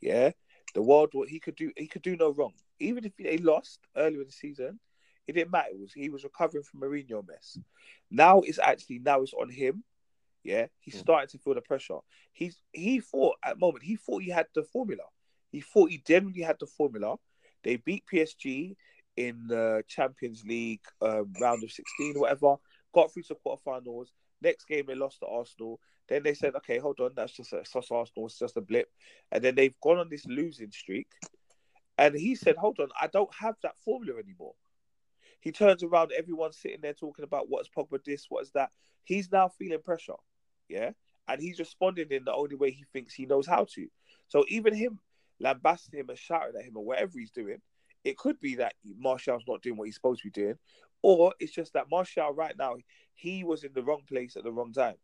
Yeah, 0.00 0.30
the 0.74 0.82
world 0.82 1.10
what 1.12 1.28
he 1.28 1.40
could 1.40 1.56
do, 1.56 1.72
he 1.76 1.86
could 1.86 2.02
do 2.02 2.16
no 2.16 2.30
wrong. 2.30 2.52
Even 2.78 3.04
if 3.04 3.16
they 3.16 3.38
lost 3.38 3.80
earlier 3.96 4.20
in 4.20 4.26
the 4.26 4.32
season, 4.32 4.78
it 5.28 5.34
didn't 5.34 5.52
matter. 5.52 5.68
It 5.72 5.80
was 5.80 5.92
he 5.92 6.08
was 6.08 6.24
recovering 6.24 6.64
from 6.64 6.80
Mourinho 6.80 7.26
mess. 7.28 7.58
Now 8.10 8.40
it's 8.40 8.58
actually 8.58 8.98
now 9.00 9.22
it's 9.22 9.34
on 9.34 9.50
him. 9.50 9.84
Yeah, 10.42 10.66
he's 10.80 10.94
Mm. 10.94 11.00
starting 11.00 11.28
to 11.28 11.38
feel 11.38 11.54
the 11.54 11.60
pressure. 11.60 11.98
He's 12.32 12.60
he 12.72 13.00
thought 13.00 13.36
at 13.44 13.54
the 13.54 13.60
moment 13.60 13.84
he 13.84 13.96
thought 13.96 14.22
he 14.22 14.30
had 14.30 14.46
the 14.54 14.64
formula. 14.64 15.04
He 15.52 15.60
thought 15.60 15.90
he 15.90 15.98
genuinely 15.98 16.42
had 16.42 16.58
the 16.58 16.66
formula. 16.66 17.16
They 17.62 17.76
beat 17.76 18.04
PSG 18.12 18.76
in 19.16 19.46
the 19.48 19.82
Champions 19.88 20.44
League 20.44 20.84
um, 21.02 21.32
round 21.40 21.62
of 21.64 21.70
16 21.72 22.16
or 22.16 22.20
whatever, 22.20 22.56
got 22.94 23.12
through 23.12 23.24
to 23.24 23.34
quarterfinals. 23.34 24.08
Next 24.40 24.66
game 24.66 24.84
they 24.86 24.94
lost 24.94 25.20
to 25.20 25.26
Arsenal. 25.26 25.80
Then 26.08 26.22
they 26.22 26.34
said, 26.34 26.54
okay, 26.54 26.78
hold 26.78 27.00
on, 27.00 27.10
that's 27.16 27.32
just 27.32 27.52
a, 27.52 27.58
it's 27.58 27.72
just 27.72 27.90
Arsenal, 27.90 28.26
it's 28.26 28.38
just 28.38 28.56
a 28.56 28.60
blip. 28.60 28.88
And 29.32 29.42
then 29.42 29.56
they've 29.56 29.74
gone 29.82 29.98
on 29.98 30.08
this 30.08 30.24
losing 30.26 30.70
streak. 30.70 31.08
And 31.98 32.14
he 32.14 32.36
said, 32.36 32.56
hold 32.56 32.78
on, 32.78 32.88
I 33.00 33.08
don't 33.08 33.34
have 33.34 33.56
that 33.62 33.76
formula 33.84 34.18
anymore. 34.20 34.54
He 35.40 35.52
turns 35.52 35.82
around, 35.82 36.12
everyone's 36.12 36.58
sitting 36.58 36.80
there 36.80 36.94
talking 36.94 37.24
about 37.24 37.48
what's 37.48 37.68
Pogba 37.68 38.02
this, 38.04 38.26
what 38.28 38.42
is 38.42 38.50
that. 38.52 38.70
He's 39.04 39.30
now 39.30 39.48
feeling 39.48 39.80
pressure, 39.80 40.14
yeah? 40.68 40.90
And 41.28 41.40
he's 41.40 41.58
responding 41.58 42.08
in 42.10 42.24
the 42.24 42.34
only 42.34 42.56
way 42.56 42.70
he 42.70 42.84
thinks 42.92 43.14
he 43.14 43.26
knows 43.26 43.46
how 43.46 43.66
to. 43.74 43.88
So 44.28 44.44
even 44.48 44.74
him 44.74 44.98
lambasting 45.40 46.00
him 46.00 46.08
and 46.08 46.18
shouting 46.18 46.58
at 46.58 46.64
him 46.64 46.76
or 46.76 46.84
whatever 46.84 47.18
he's 47.18 47.30
doing, 47.30 47.60
it 48.04 48.16
could 48.16 48.40
be 48.40 48.56
that 48.56 48.74
Martial's 48.98 49.44
not 49.46 49.62
doing 49.62 49.76
what 49.76 49.84
he's 49.86 49.94
supposed 49.94 50.22
to 50.22 50.28
be 50.28 50.42
doing, 50.42 50.58
or 51.02 51.34
it's 51.38 51.52
just 51.52 51.72
that 51.74 51.90
Martial 51.90 52.32
right 52.32 52.56
now 52.58 52.76
he 53.14 53.44
was 53.44 53.64
in 53.64 53.72
the 53.74 53.82
wrong 53.82 54.02
place 54.08 54.36
at 54.36 54.44
the 54.44 54.52
wrong 54.52 54.72
time. 54.72 54.96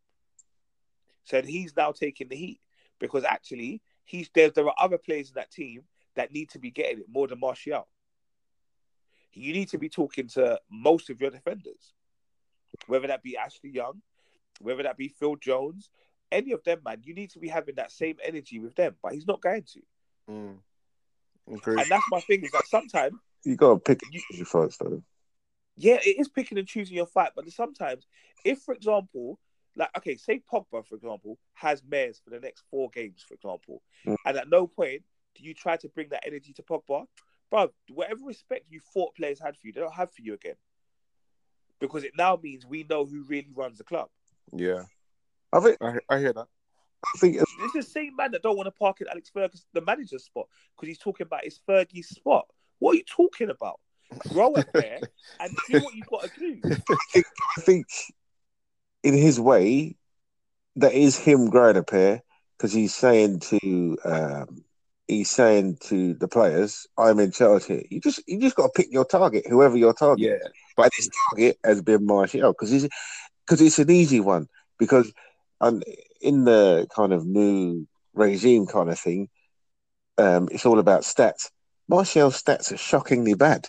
So 1.24 1.40
he's 1.42 1.76
now 1.76 1.92
taking 1.92 2.28
the 2.28 2.36
heat 2.36 2.60
because 2.98 3.24
actually 3.24 3.82
he's 4.04 4.30
there. 4.34 4.50
There 4.50 4.66
are 4.66 4.74
other 4.78 4.98
players 4.98 5.28
in 5.28 5.34
that 5.34 5.50
team 5.50 5.82
that 6.16 6.32
need 6.32 6.50
to 6.50 6.58
be 6.58 6.70
getting 6.70 7.00
it 7.00 7.06
more 7.10 7.26
than 7.26 7.40
Martial. 7.40 7.88
You 9.34 9.52
need 9.52 9.68
to 9.70 9.78
be 9.78 9.88
talking 9.88 10.28
to 10.28 10.60
most 10.70 11.10
of 11.10 11.20
your 11.20 11.30
defenders, 11.30 11.92
whether 12.86 13.06
that 13.08 13.22
be 13.22 13.36
Ashley 13.36 13.70
Young, 13.70 14.00
whether 14.60 14.82
that 14.84 14.96
be 14.96 15.08
Phil 15.08 15.36
Jones, 15.36 15.90
any 16.30 16.52
of 16.52 16.62
them, 16.64 16.80
man. 16.84 17.00
You 17.04 17.14
need 17.14 17.30
to 17.30 17.38
be 17.38 17.48
having 17.48 17.74
that 17.76 17.92
same 17.92 18.16
energy 18.22 18.58
with 18.58 18.74
them, 18.74 18.96
but 19.02 19.12
he's 19.12 19.26
not 19.26 19.40
going 19.40 19.64
to. 19.64 19.80
Mm. 20.30 20.58
Agreed. 21.52 21.80
And 21.80 21.90
that's 21.90 22.04
my 22.10 22.20
thing 22.20 22.44
is 22.44 22.50
that 22.52 22.66
sometimes, 22.66 23.14
You 23.44 23.56
got 23.56 23.74
to 23.74 23.80
pick 23.80 24.02
and 24.02 24.14
You- 24.14 24.22
your 24.30 24.46
fights, 24.46 24.78
though. 24.78 25.02
yeah, 25.76 25.98
it 26.04 26.18
is 26.18 26.28
picking 26.28 26.58
and 26.58 26.66
choosing 26.66 26.96
your 26.96 27.06
fight. 27.06 27.32
But 27.36 27.50
sometimes, 27.52 28.06
if 28.44 28.60
for 28.60 28.72
example, 28.74 29.38
like 29.76 29.90
okay, 29.98 30.16
say 30.16 30.40
Pogba, 30.50 30.86
for 30.86 30.94
example, 30.94 31.38
has 31.54 31.82
mares 31.84 32.20
for 32.20 32.30
the 32.30 32.40
next 32.40 32.62
four 32.70 32.88
games, 32.90 33.22
for 33.26 33.34
example, 33.34 33.82
Mm. 34.06 34.16
and 34.24 34.36
at 34.36 34.48
no 34.48 34.66
point 34.66 35.02
do 35.34 35.42
you 35.44 35.52
try 35.52 35.76
to 35.76 35.88
bring 35.88 36.08
that 36.10 36.24
energy 36.26 36.52
to 36.54 36.62
Pogba, 36.62 37.06
bro. 37.50 37.70
Whatever 37.92 38.24
respect 38.24 38.66
you 38.70 38.80
thought 38.80 39.14
players 39.14 39.40
had 39.40 39.56
for 39.56 39.66
you, 39.66 39.72
they 39.72 39.80
don't 39.80 39.94
have 39.94 40.12
for 40.12 40.22
you 40.22 40.34
again, 40.34 40.56
because 41.80 42.04
it 42.04 42.12
now 42.16 42.38
means 42.42 42.66
we 42.66 42.84
know 42.84 43.04
who 43.04 43.24
really 43.24 43.50
runs 43.54 43.78
the 43.78 43.84
club. 43.84 44.08
Yeah, 44.52 44.84
I 45.52 45.60
think. 45.60 45.78
I, 45.80 45.98
I 46.08 46.18
hear 46.18 46.32
that. 46.32 46.46
I 47.04 47.18
think 47.18 47.36
This 47.36 47.48
is 47.66 47.72
the 47.72 47.82
same 47.82 48.16
man 48.16 48.30
that 48.32 48.42
don't 48.42 48.56
want 48.56 48.66
to 48.66 48.70
park 48.70 49.00
in 49.00 49.08
Alex 49.08 49.30
Ferguson, 49.30 49.66
the 49.72 49.82
manager's 49.82 50.24
spot, 50.24 50.46
because 50.74 50.88
he's 50.88 50.98
talking 50.98 51.26
about 51.26 51.44
his 51.44 51.60
Fergie's 51.68 52.08
spot. 52.08 52.46
What 52.78 52.92
are 52.92 52.96
you 52.96 53.04
talking 53.04 53.50
about? 53.50 53.80
Grow 54.28 54.54
up 54.54 54.72
pair 54.72 55.00
and 55.40 55.56
do 55.68 55.80
what 55.82 55.94
you've 55.94 56.06
got 56.06 56.22
to 56.22 56.30
do. 56.38 56.60
I 56.90 57.60
think 57.60 57.86
in 59.02 59.14
his 59.14 59.38
way, 59.38 59.96
that 60.76 60.92
is 60.92 61.16
him 61.16 61.50
growing 61.50 61.76
up 61.76 61.88
pair 61.88 62.22
because 62.56 62.72
he's 62.72 62.94
saying 62.94 63.40
to 63.40 63.98
um, 64.04 64.64
he's 65.08 65.30
saying 65.30 65.78
to 65.82 66.14
the 66.14 66.28
players, 66.28 66.86
"I'm 66.96 67.20
in 67.20 67.30
charge 67.30 67.66
here." 67.66 67.82
You 67.90 68.00
just 68.00 68.22
you 68.26 68.40
just 68.40 68.56
got 68.56 68.66
to 68.66 68.72
pick 68.74 68.92
your 68.92 69.04
target, 69.04 69.46
whoever 69.48 69.76
your 69.76 69.94
target. 69.94 70.24
Yeah, 70.24 70.38
and 70.44 70.54
but 70.76 70.92
his 70.96 71.10
target 71.30 71.58
has 71.64 71.82
been 71.82 72.06
Martial 72.06 72.52
because 72.52 72.70
he's 72.70 72.88
because 73.46 73.60
it's 73.60 73.78
an 73.78 73.90
easy 73.90 74.20
one 74.20 74.48
because 74.78 75.12
um, 75.60 75.82
in 76.20 76.44
the 76.44 76.86
kind 76.94 77.12
of 77.12 77.26
new 77.26 77.86
regime 78.14 78.66
kind 78.66 78.90
of 78.90 78.98
thing, 78.98 79.28
um, 80.18 80.48
it's 80.50 80.66
all 80.66 80.78
about 80.78 81.02
stats. 81.02 81.50
Martial's 81.88 82.42
stats 82.42 82.72
are 82.72 82.76
shockingly 82.76 83.34
bad. 83.34 83.68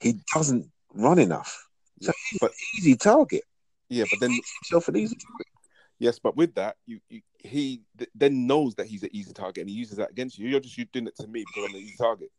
He 0.00 0.20
doesn't 0.34 0.70
run 0.94 1.18
enough. 1.18 1.66
So 2.02 2.12
he's 2.30 2.38
but 2.40 2.50
an 2.50 2.56
easy 2.78 2.96
target. 2.96 3.42
yeah, 3.88 4.04
but 4.10 4.20
then 4.20 4.30
Himself 4.30 4.88
an 4.88 4.96
easy 4.96 5.16
target. 5.16 5.46
Yes, 5.98 6.18
but 6.18 6.36
with 6.36 6.54
that, 6.54 6.76
you, 6.86 7.00
you 7.08 7.20
he 7.38 7.82
th- 7.98 8.10
then 8.14 8.46
knows 8.46 8.74
that 8.76 8.86
he's 8.86 9.02
an 9.02 9.10
easy 9.12 9.32
target 9.32 9.62
and 9.62 9.70
he 9.70 9.76
uses 9.76 9.96
that 9.98 10.10
against 10.10 10.38
you. 10.38 10.48
You're 10.48 10.60
just 10.60 10.76
you 10.76 10.84
doing 10.86 11.06
it 11.06 11.16
to 11.16 11.26
me 11.26 11.44
because 11.46 11.68
I'm 11.68 11.74
an 11.74 11.80
easy 11.82 11.96
target. 11.96 12.30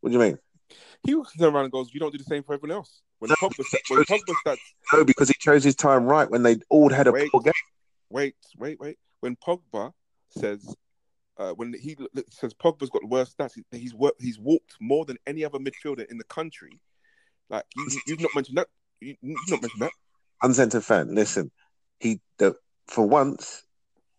What 0.00 0.10
do 0.10 0.14
you 0.14 0.24
mean? 0.24 0.38
He 1.04 1.14
will 1.14 1.24
turn 1.24 1.54
around 1.54 1.64
and 1.64 1.72
goes, 1.72 1.92
"You 1.92 2.00
don't 2.00 2.12
do 2.12 2.18
the 2.18 2.24
same 2.24 2.42
for 2.42 2.54
everyone 2.54 2.76
else." 2.76 3.02
When 3.18 3.30
Pogba, 3.30 3.64
sta- 3.64 3.78
when 3.88 4.04
Pogba 4.04 4.34
starts, 4.40 4.62
No, 4.92 5.04
because 5.04 5.28
he 5.28 5.34
chose 5.38 5.62
his 5.62 5.76
time 5.76 6.04
right 6.04 6.28
when 6.30 6.42
they 6.42 6.56
all 6.70 6.88
had 6.90 7.06
a 7.06 7.12
Wait. 7.12 7.30
poor 7.30 7.40
game. 7.42 7.52
wait, 8.10 8.34
wait, 8.58 8.80
wait. 8.80 8.98
When 9.20 9.36
Pogba 9.36 9.92
says, 10.30 10.74
uh, 11.38 11.52
when 11.52 11.72
he 11.74 11.96
says 12.30 12.52
Pogba's 12.54 12.90
got 12.90 13.02
the 13.02 13.08
worst 13.08 13.36
stats, 13.36 13.52
he- 13.54 13.78
he's 13.78 13.94
worked, 13.94 14.20
he's 14.20 14.38
walked 14.38 14.76
more 14.80 15.04
than 15.04 15.18
any 15.26 15.44
other 15.44 15.58
midfielder 15.58 16.04
in 16.10 16.18
the 16.18 16.24
country. 16.24 16.80
Like 17.48 17.64
you, 17.76 18.00
you've 18.06 18.20
not 18.20 18.34
mentioned 18.34 18.58
that. 18.58 18.68
You, 19.00 19.16
you've 19.22 19.38
not 19.48 19.62
mentioned 19.62 19.82
that. 19.82 19.92
Uncensored 20.42 20.84
fan, 20.84 21.14
listen. 21.14 21.50
He 22.00 22.20
the 22.38 22.56
for 22.88 23.06
once, 23.06 23.64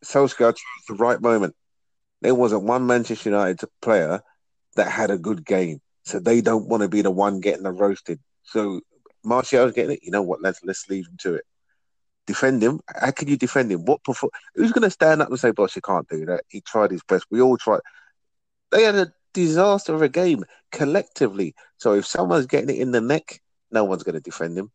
Solskjaer 0.03 0.51
chose 0.51 0.85
the 0.87 0.95
right 0.95 1.21
moment. 1.21 1.55
There 2.21 2.35
wasn't 2.35 2.63
one 2.63 2.87
Manchester 2.87 3.29
United 3.29 3.69
player 3.81 4.21
that 4.75 4.89
had 4.89 5.11
a 5.11 5.17
good 5.17 5.45
game, 5.45 5.81
so 6.03 6.19
they 6.19 6.41
don't 6.41 6.67
want 6.67 6.83
to 6.83 6.89
be 6.89 7.01
the 7.01 7.11
one 7.11 7.39
getting 7.39 7.63
the 7.63 7.71
roasted. 7.71 8.19
So 8.43 8.81
Martial's 9.23 9.73
getting 9.73 9.91
it. 9.91 10.03
You 10.03 10.11
know 10.11 10.21
what? 10.21 10.41
Let's 10.41 10.59
let's 10.63 10.89
leave 10.89 11.07
him 11.07 11.17
to 11.19 11.35
it. 11.35 11.45
Defend 12.25 12.63
him. 12.63 12.79
How 12.87 13.11
can 13.11 13.27
you 13.27 13.37
defend 13.37 13.71
him? 13.71 13.85
What 13.85 14.01
Who's 14.55 14.71
going 14.71 14.83
to 14.83 14.89
stand 14.89 15.21
up 15.21 15.29
and 15.29 15.39
say, 15.39 15.51
"Boss, 15.51 15.75
you 15.75 15.81
can't 15.81 16.07
do 16.07 16.25
that"? 16.25 16.43
He 16.49 16.61
tried 16.61 16.91
his 16.91 17.03
best. 17.03 17.25
We 17.29 17.41
all 17.41 17.57
tried. 17.57 17.81
They 18.71 18.83
had 18.83 18.95
a 18.95 19.13
disaster 19.33 19.93
of 19.93 20.01
a 20.01 20.09
game 20.09 20.45
collectively. 20.71 21.55
So 21.77 21.93
if 21.93 22.05
someone's 22.05 22.47
getting 22.47 22.69
it 22.69 22.81
in 22.81 22.91
the 22.91 23.01
neck, 23.01 23.41
no 23.71 23.83
one's 23.83 24.03
going 24.03 24.15
to 24.15 24.21
defend 24.21 24.57
him. 24.57 24.71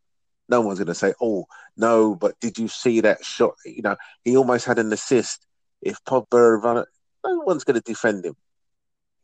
No 0.48 0.60
one's 0.60 0.78
going 0.78 0.86
to 0.86 0.94
say, 0.94 1.14
"Oh, 1.20 1.46
no, 1.76 2.14
but 2.14 2.38
did 2.40 2.58
you 2.58 2.68
see 2.68 3.00
that 3.00 3.24
shot? 3.24 3.54
You 3.64 3.82
know, 3.82 3.96
he 4.24 4.36
almost 4.36 4.64
had 4.64 4.78
an 4.78 4.92
assist. 4.92 5.46
If 5.82 6.02
Pogba 6.04 6.62
run 6.62 6.78
it, 6.78 6.88
no 7.24 7.38
one's 7.40 7.64
going 7.64 7.80
to 7.80 7.80
defend 7.80 8.24
him. 8.24 8.36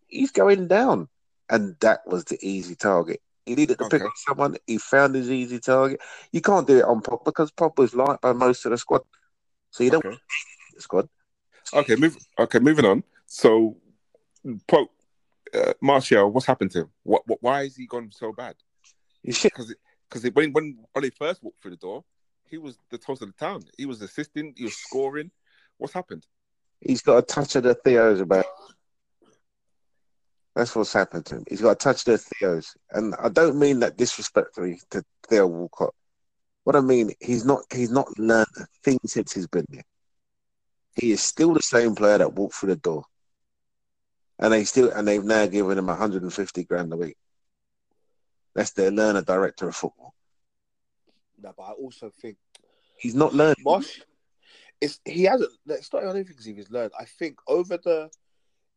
He's 0.06 0.30
going 0.30 0.68
down, 0.68 1.08
and 1.48 1.76
that 1.80 2.00
was 2.06 2.24
the 2.24 2.38
easy 2.40 2.74
target. 2.74 3.20
He 3.46 3.54
needed 3.54 3.78
to 3.78 3.88
pick 3.88 4.02
up 4.02 4.12
someone. 4.26 4.56
He 4.66 4.78
found 4.78 5.14
his 5.14 5.30
easy 5.30 5.58
target. 5.58 6.00
You 6.32 6.40
can't 6.40 6.66
do 6.66 6.78
it 6.78 6.84
on 6.84 7.02
Pogba 7.02 7.24
because 7.24 7.50
Pogba's 7.52 7.94
liked 7.94 8.22
by 8.22 8.32
most 8.32 8.64
of 8.64 8.70
the 8.70 8.78
squad, 8.78 9.02
so 9.70 9.84
you 9.84 9.90
don't 9.90 10.04
Okay. 10.04 10.16
the 10.74 10.80
squad. 10.80 11.08
Okay, 11.72 11.96
move. 11.96 12.16
Okay, 12.38 12.58
moving 12.58 12.84
on. 12.84 13.02
So, 13.26 13.76
Pog, 14.68 14.88
uh, 15.54 15.72
Martial, 15.80 16.30
what's 16.30 16.46
happened 16.46 16.70
to 16.72 16.80
him? 16.82 16.90
What, 17.02 17.26
what? 17.26 17.38
Why 17.42 17.62
is 17.62 17.76
he 17.76 17.86
gone 17.86 18.10
so 18.12 18.32
bad? 18.32 18.54
Because 19.22 19.74
because 20.14 20.30
when 20.32 20.52
when 20.52 20.78
Ole 20.94 21.10
first 21.10 21.42
walked 21.42 21.60
through 21.60 21.72
the 21.72 21.76
door, 21.76 22.04
he 22.48 22.58
was 22.58 22.78
the 22.90 22.98
toast 22.98 23.22
of 23.22 23.28
the 23.28 23.34
town. 23.34 23.62
He 23.76 23.86
was 23.86 24.00
assisting. 24.00 24.54
He 24.56 24.64
was 24.64 24.76
scoring. 24.76 25.30
What's 25.78 25.92
happened? 25.92 26.24
He's 26.80 27.02
got 27.02 27.18
a 27.18 27.22
touch 27.22 27.56
of 27.56 27.64
the 27.64 27.74
Theos 27.74 28.20
about. 28.20 28.46
That's 30.54 30.76
what's 30.76 30.92
happened 30.92 31.26
to 31.26 31.36
him. 31.36 31.44
He's 31.48 31.60
got 31.60 31.72
a 31.72 31.74
touch 31.74 32.06
of 32.06 32.12
the 32.12 32.18
Theos, 32.18 32.76
and 32.92 33.14
I 33.20 33.28
don't 33.28 33.58
mean 33.58 33.80
that 33.80 33.96
disrespectfully 33.96 34.78
to 34.90 35.04
Theo 35.28 35.48
Walcott. 35.48 35.94
What 36.62 36.76
I 36.76 36.80
mean, 36.80 37.10
he's 37.20 37.44
not 37.44 37.62
he's 37.72 37.90
not 37.90 38.16
learned 38.18 38.46
a 38.56 38.66
thing 38.84 39.00
since 39.06 39.32
he's 39.32 39.48
been 39.48 39.66
there. 39.68 39.84
He 40.94 41.10
is 41.10 41.22
still 41.22 41.54
the 41.54 41.62
same 41.62 41.96
player 41.96 42.18
that 42.18 42.34
walked 42.34 42.54
through 42.54 42.70
the 42.70 42.76
door, 42.76 43.04
and 44.38 44.52
they 44.52 44.62
still 44.62 44.92
and 44.92 45.08
they've 45.08 45.24
now 45.24 45.46
given 45.46 45.76
him 45.76 45.86
150 45.86 46.64
grand 46.64 46.92
a 46.92 46.96
week. 46.96 47.16
That's 48.54 48.72
their 48.72 48.90
learner 48.90 49.22
director 49.22 49.68
of 49.68 49.76
football. 49.76 50.14
No, 51.42 51.52
but 51.56 51.64
I 51.64 51.72
also 51.72 52.10
think 52.10 52.36
He's 52.96 53.14
not 53.14 53.34
learned. 53.34 53.56
Mosh, 53.60 54.00
it's 54.80 55.00
he 55.04 55.24
hasn't. 55.24 55.50
It's 55.66 55.92
not. 55.92 56.02
I 56.02 56.12
don't 56.12 56.26
think 56.26 56.40
he's 56.40 56.70
learned. 56.70 56.92
I 56.98 57.04
think 57.04 57.38
over 57.46 57.76
the, 57.76 58.10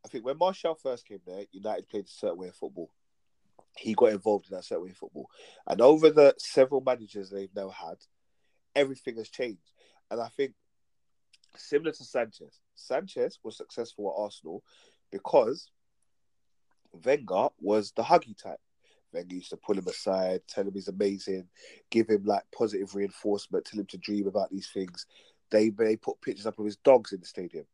I 0.05 0.07
think 0.07 0.25
when 0.25 0.37
Martial 0.37 0.75
first 0.75 1.07
came 1.07 1.21
there, 1.25 1.45
United 1.51 1.87
played 1.87 2.05
a 2.05 2.09
certain 2.09 2.37
way 2.37 2.47
of 2.47 2.55
football. 2.55 2.89
He 3.77 3.93
got 3.93 4.11
involved 4.11 4.47
in 4.49 4.55
that 4.55 4.65
certain 4.65 4.85
way 4.85 4.89
of 4.91 4.97
football, 4.97 5.29
and 5.67 5.81
over 5.81 6.09
the 6.09 6.33
several 6.39 6.81
managers 6.81 7.29
they've 7.29 7.55
now 7.55 7.69
had, 7.69 7.97
everything 8.75 9.17
has 9.17 9.29
changed. 9.29 9.71
And 10.09 10.19
I 10.19 10.29
think 10.29 10.53
similar 11.55 11.91
to 11.91 12.03
Sanchez, 12.03 12.59
Sanchez 12.75 13.39
was 13.43 13.57
successful 13.57 14.09
at 14.09 14.21
Arsenal 14.21 14.63
because 15.11 15.69
Wenger 16.91 17.49
was 17.59 17.91
the 17.91 18.03
huggy 18.03 18.35
type. 18.41 18.59
Wenger 19.13 19.35
used 19.35 19.49
to 19.49 19.57
pull 19.57 19.77
him 19.77 19.87
aside, 19.87 20.41
tell 20.47 20.65
him 20.65 20.73
he's 20.73 20.87
amazing, 20.87 21.47
give 21.89 22.07
him 22.07 22.23
like 22.25 22.43
positive 22.55 22.93
reinforcement, 22.95 23.65
tell 23.65 23.79
him 23.79 23.85
to 23.87 23.97
dream 23.97 24.27
about 24.27 24.51
these 24.51 24.69
things. 24.69 25.05
They 25.49 25.69
they 25.69 25.95
put 25.95 26.21
pictures 26.21 26.45
up 26.45 26.59
of 26.59 26.65
his 26.65 26.77
dogs 26.77 27.13
in 27.13 27.19
the 27.19 27.25
stadium. 27.25 27.65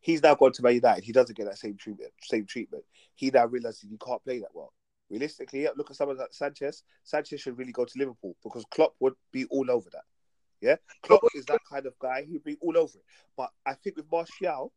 He's 0.00 0.22
now 0.22 0.34
gone 0.34 0.52
to 0.52 0.62
Man 0.62 0.74
United. 0.74 1.04
He 1.04 1.12
doesn't 1.12 1.36
get 1.36 1.46
that 1.46 1.58
same 1.58 1.76
treatment. 1.76 2.12
Same 2.22 2.46
treatment. 2.46 2.84
He 3.14 3.30
now 3.30 3.46
realizes 3.46 3.86
he 3.88 3.96
can't 3.96 4.22
play 4.24 4.38
that 4.40 4.54
well. 4.54 4.72
Realistically, 5.08 5.62
yeah, 5.64 5.70
look 5.76 5.90
at 5.90 5.96
someone 5.96 6.18
like 6.18 6.32
Sanchez. 6.32 6.84
Sanchez 7.02 7.40
should 7.40 7.58
really 7.58 7.72
go 7.72 7.84
to 7.84 7.98
Liverpool 7.98 8.36
because 8.42 8.64
Klopp 8.70 8.94
would 9.00 9.14
be 9.32 9.44
all 9.46 9.70
over 9.70 9.90
that. 9.90 10.04
Yeah, 10.60 10.76
Klopp 11.02 11.22
is 11.34 11.46
that 11.46 11.60
kind 11.70 11.86
of 11.86 11.98
guy. 11.98 12.26
He'd 12.30 12.44
be 12.44 12.58
all 12.60 12.76
over 12.76 12.98
it. 12.98 13.04
But 13.36 13.50
I 13.64 13.74
think 13.74 13.96
with 13.96 14.10
Martial, 14.12 14.72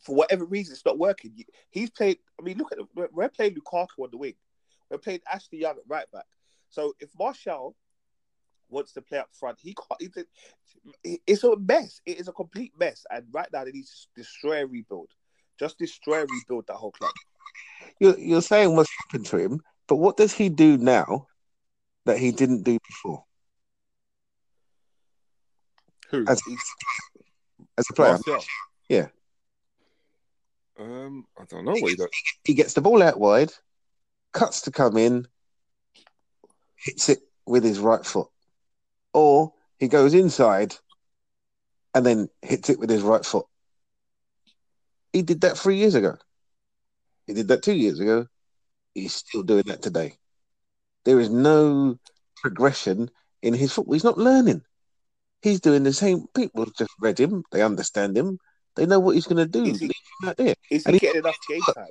for 0.00 0.14
whatever 0.14 0.44
reason, 0.44 0.72
it's 0.72 0.84
not 0.84 0.98
working. 0.98 1.44
He's 1.70 1.90
played. 1.90 2.18
I 2.38 2.42
mean, 2.42 2.58
look 2.58 2.72
at 2.72 2.78
we're, 2.94 3.08
we're 3.12 3.28
playing 3.28 3.54
Lukaku 3.54 4.04
on 4.04 4.10
the 4.10 4.18
wing. 4.18 4.34
We're 4.90 4.98
playing 4.98 5.20
Ashley 5.32 5.60
Young 5.60 5.76
at 5.76 5.88
right 5.88 6.10
back. 6.10 6.26
So 6.70 6.94
if 7.00 7.10
Martial 7.18 7.76
wants 8.68 8.92
to 8.92 9.02
play 9.02 9.18
up 9.18 9.28
front, 9.32 9.58
he 9.60 9.74
can't. 9.74 10.00
He's 10.00 10.16
a, 10.16 11.18
it's 11.26 11.44
a 11.44 11.56
mess. 11.56 12.00
It 12.06 12.18
is 12.18 12.28
a 12.28 12.32
complete 12.32 12.72
mess. 12.78 13.04
And 13.10 13.26
right 13.32 13.48
now, 13.52 13.64
they 13.64 13.72
need 13.72 13.86
to 13.86 14.06
destroy 14.16 14.62
and 14.62 14.72
rebuild. 14.72 15.10
Just 15.58 15.78
destroy 15.78 16.20
and 16.20 16.30
rebuild 16.30 16.66
that 16.68 16.76
whole 16.76 16.92
club. 16.92 17.12
You're, 17.98 18.18
you're 18.18 18.42
saying 18.42 18.74
what's 18.74 18.90
happened 19.04 19.26
to 19.26 19.36
him, 19.36 19.60
but 19.86 19.96
what 19.96 20.16
does 20.16 20.32
he 20.32 20.48
do 20.48 20.78
now 20.78 21.26
that 22.06 22.18
he 22.18 22.32
didn't 22.32 22.62
do 22.62 22.78
before 22.86 23.24
Who? 26.10 26.24
as, 26.26 26.40
as 27.76 27.86
a 27.90 27.92
player? 27.92 28.12
Martial. 28.12 28.44
Yeah. 28.88 29.08
Um, 30.80 31.26
I 31.38 31.44
don't 31.44 31.66
know 31.66 31.74
he 31.74 31.94
does. 31.94 32.08
He 32.44 32.54
gets 32.54 32.72
the 32.72 32.80
ball 32.80 33.02
out 33.02 33.20
wide, 33.20 33.52
cuts 34.32 34.62
to 34.62 34.70
come 34.70 34.96
in, 34.96 35.28
hits 36.76 37.10
it 37.10 37.18
with 37.46 37.64
his 37.64 37.78
right 37.78 38.04
foot, 38.04 38.28
or 39.12 39.52
he 39.78 39.88
goes 39.88 40.14
inside 40.14 40.74
and 41.94 42.06
then 42.06 42.28
hits 42.40 42.70
it 42.70 42.78
with 42.78 42.88
his 42.88 43.02
right 43.02 43.24
foot. 43.24 43.46
He 45.12 45.22
did 45.22 45.42
that 45.42 45.58
three 45.58 45.76
years 45.76 45.94
ago. 45.94 46.16
He 47.26 47.34
did 47.34 47.48
that 47.48 47.62
two 47.62 47.74
years 47.74 48.00
ago. 48.00 48.26
He's 48.94 49.14
still 49.14 49.42
doing 49.42 49.64
that 49.66 49.82
today. 49.82 50.14
There 51.04 51.20
is 51.20 51.28
no 51.28 51.98
progression 52.36 53.10
in 53.42 53.52
his 53.54 53.72
football. 53.72 53.94
He's 53.94 54.04
not 54.04 54.18
learning. 54.18 54.62
He's 55.42 55.60
doing 55.60 55.82
the 55.82 55.92
same. 55.92 56.26
People 56.34 56.66
just 56.66 56.90
read 57.00 57.18
him. 57.18 57.44
They 57.52 57.62
understand 57.62 58.16
him. 58.16 58.38
They 58.76 58.86
know 58.86 59.00
what 59.00 59.14
he's 59.14 59.26
going 59.26 59.36
to 59.38 59.46
do. 59.46 59.64
Is 59.64 59.80
he- 59.80 59.86
Leave 59.86 59.94
him 60.22 60.28
out 60.28 60.36
there. 60.36 60.54
Is 60.70 60.84
he 60.86 60.92
he- 60.92 60.98
getting 60.98 61.20
enough 61.20 61.36
game 61.48 61.60
time? 61.74 61.86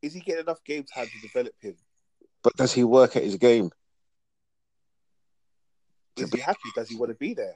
Is 0.00 0.14
he 0.14 0.20
getting 0.20 0.42
enough 0.42 0.62
game 0.64 0.84
time 0.84 1.06
to 1.06 1.20
develop 1.20 1.54
him? 1.60 1.76
But 2.42 2.56
does 2.56 2.72
he 2.72 2.82
work 2.84 3.16
at 3.16 3.22
his 3.24 3.36
game? 3.36 3.70
Is 6.16 6.30
he 6.32 6.40
happy? 6.40 6.58
Does 6.74 6.88
he 6.88 6.96
want 6.96 7.10
to 7.10 7.16
be 7.16 7.34
there? 7.34 7.54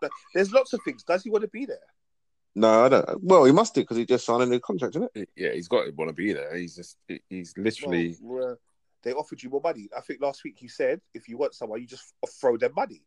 But 0.00 0.10
There's 0.34 0.52
lots 0.52 0.72
of 0.72 0.80
things. 0.84 1.02
Does 1.02 1.22
he 1.22 1.30
want 1.30 1.42
to 1.42 1.48
be 1.48 1.66
there? 1.66 1.78
No, 2.54 2.84
I 2.84 2.88
don't. 2.88 3.22
Well, 3.24 3.44
he 3.44 3.52
must 3.52 3.74
do 3.74 3.80
because 3.80 3.96
he 3.96 4.04
just 4.04 4.26
signed 4.26 4.42
a 4.42 4.46
new 4.46 4.60
contract, 4.60 4.94
isn't 4.96 5.10
it? 5.14 5.30
Yeah, 5.36 5.52
he's 5.52 5.68
got 5.68 5.84
to 5.84 5.90
want 5.92 6.08
to 6.10 6.14
be 6.14 6.32
there. 6.32 6.54
He's 6.54 6.76
just 6.76 6.98
he's 7.30 7.54
literally 7.56 8.16
Well, 8.20 8.52
uh, 8.52 8.54
they 9.02 9.12
offered 9.12 9.42
you 9.42 9.48
more 9.48 9.62
money. 9.62 9.88
I 9.96 10.02
think 10.02 10.20
last 10.20 10.44
week 10.44 10.60
you 10.60 10.68
said 10.68 11.00
if 11.14 11.28
you 11.28 11.38
want 11.38 11.54
someone, 11.54 11.80
you 11.80 11.86
just 11.86 12.12
throw 12.40 12.56
them 12.58 12.72
money. 12.76 13.02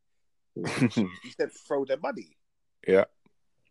You 0.56 1.32
said 1.38 1.49
throw 1.68 1.86
them 1.86 1.99
money. 2.01 2.38
Yeah, 2.88 3.06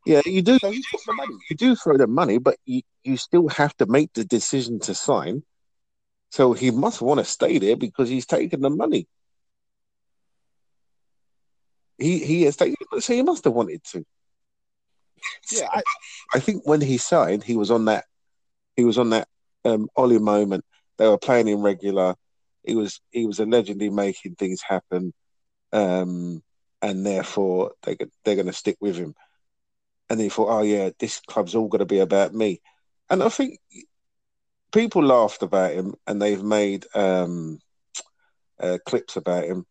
you 0.05 0.43
do. 0.43 0.59
So 0.59 0.71
he 0.71 0.83
took 0.91 1.05
the 1.05 1.13
money. 1.15 1.35
You 1.51 1.57
do 1.57 1.77
throw 1.77 1.97
the 1.97 2.07
money, 2.07 2.39
but 2.39 2.57
you, 2.65 2.83
you 3.03 3.17
still 3.17 3.49
have 3.49 3.77
to 3.79 3.87
make 3.87 4.13
the 4.13 4.25
decision 4.25 4.81
to 4.81 4.95
sign. 4.95 5.43
So 6.31 6.53
he 6.53 6.71
must 6.71 7.01
want 7.01 7.21
to 7.21 7.25
stay 7.25 7.59
there 7.59 7.77
because 7.77 8.09
he's 8.09 8.27
taken 8.27 8.61
the 8.61 8.71
money. 8.71 9.07
He 11.99 12.19
he 12.19 12.43
has 12.43 12.57
taken, 12.57 12.77
so 12.99 13.15
he 13.15 13.23
must 13.23 13.45
have 13.45 13.53
wanted 13.53 13.85
to. 13.93 14.05
Yeah, 15.53 15.69
I, 15.73 15.83
I 16.35 16.41
think 16.41 16.67
when 16.67 16.81
he 16.81 16.99
signed, 16.99 17.45
he 17.45 17.57
was 17.57 17.71
on 17.71 17.85
that. 17.85 18.05
He 18.77 18.85
was 18.85 18.99
on 18.99 19.11
that 19.11 19.29
um, 19.65 19.89
Ole 19.97 20.19
moment. 20.19 20.65
They 20.99 21.09
were 21.09 21.19
playing 21.19 21.47
him 21.47 21.63
regular. 21.63 22.17
He 22.65 22.75
was 22.75 23.01
he 23.11 23.27
was 23.27 23.39
allegedly 23.39 23.91
making 23.91 24.35
things 24.35 24.61
happen, 24.61 25.13
um, 25.73 26.43
and 26.83 27.07
therefore 27.07 27.73
they 27.83 27.97
they're 28.25 28.35
going 28.35 28.47
to 28.47 28.53
stick 28.53 28.77
with 28.81 28.97
him. 28.97 29.15
And 30.11 30.21
he 30.21 30.29
thought, 30.29 30.51
oh 30.51 30.63
yeah, 30.63 30.91
this 30.99 31.21
club's 31.21 31.55
all 31.55 31.69
going 31.69 31.81
to 31.81 31.87
be 31.87 31.99
about 31.99 32.35
me. 32.35 32.61
And 33.11 33.23
I 33.23 33.29
think 33.29 33.59
people 34.73 35.03
laughed 35.03 35.43
about 35.43 35.73
him, 35.73 35.95
and 36.07 36.21
they've 36.21 36.43
made 36.43 36.87
um, 36.95 37.59
uh, 38.61 38.79
clips 38.85 39.17
about 39.17 39.45
him. 39.45 39.67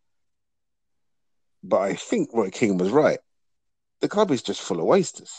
But 1.63 1.81
I 1.81 1.93
think 1.95 2.29
Roy 2.33 2.49
Keane 2.49 2.77
was 2.77 2.91
right. 2.91 3.19
The 4.01 4.09
club 4.09 4.31
is 4.31 4.41
just 4.41 4.61
full 4.61 4.79
of 4.79 4.85
wasters 4.85 5.31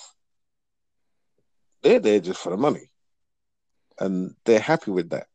they're 1.84 2.00
there 2.00 2.18
just 2.18 2.40
for 2.42 2.50
the 2.50 2.56
money, 2.56 2.90
and 4.00 4.34
they're 4.44 4.58
happy 4.58 4.90
with 4.90 5.10
that, 5.10 5.28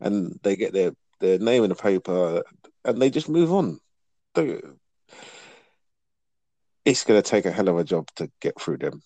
and 0.00 0.40
they 0.42 0.56
get 0.56 0.72
their 0.72 0.92
their 1.20 1.38
name 1.38 1.62
in 1.62 1.68
the 1.68 1.76
paper, 1.76 2.42
and 2.84 3.00
they 3.00 3.10
just 3.10 3.28
move 3.28 3.52
on. 3.52 3.78
It's 6.88 7.04
going 7.04 7.22
to 7.22 7.30
take 7.30 7.44
a 7.44 7.52
hell 7.52 7.68
of 7.68 7.76
a 7.76 7.84
job 7.84 8.08
to 8.16 8.30
get 8.40 8.58
through 8.58 8.78
them. 8.78 9.02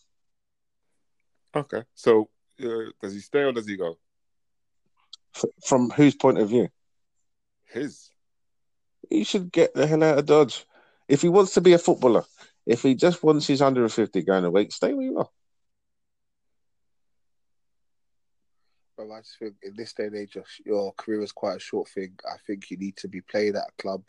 okay. 1.52 1.82
So 1.96 2.30
uh, 2.62 2.92
does 3.02 3.12
he 3.12 3.18
stay 3.18 3.40
or 3.40 3.50
does 3.50 3.66
he 3.66 3.76
go? 3.76 3.98
F- 5.34 5.50
from 5.66 5.90
whose 5.90 6.14
point 6.14 6.38
of 6.38 6.48
view? 6.48 6.68
His. 7.66 8.08
He 9.10 9.24
should 9.24 9.50
get 9.50 9.74
the 9.74 9.88
hell 9.88 10.04
out 10.04 10.16
of 10.16 10.26
Dodge. 10.26 10.64
If 11.08 11.22
he 11.22 11.28
wants 11.28 11.54
to 11.54 11.60
be 11.60 11.72
a 11.72 11.78
footballer, 11.78 12.24
if 12.66 12.82
he 12.82 12.94
just 12.94 13.20
wants 13.24 13.48
his 13.48 13.60
150 13.60 14.22
going 14.22 14.44
a 14.44 14.50
week, 14.52 14.70
stay 14.70 14.94
where 14.94 15.04
you 15.04 15.18
are. 15.18 15.28
But 18.96 19.10
I 19.10 19.18
just 19.22 19.40
think 19.40 19.54
in 19.64 19.74
this 19.74 19.92
day 19.92 20.04
and 20.04 20.14
age, 20.14 20.36
your, 20.36 20.44
your 20.64 20.92
career 20.92 21.22
is 21.22 21.32
quite 21.32 21.56
a 21.56 21.58
short 21.58 21.88
thing. 21.88 22.16
I 22.32 22.36
think 22.46 22.70
you 22.70 22.76
need 22.76 22.96
to 22.98 23.08
be 23.08 23.22
playing 23.22 23.56
at 23.56 23.70
a 23.76 23.82
club 23.82 24.04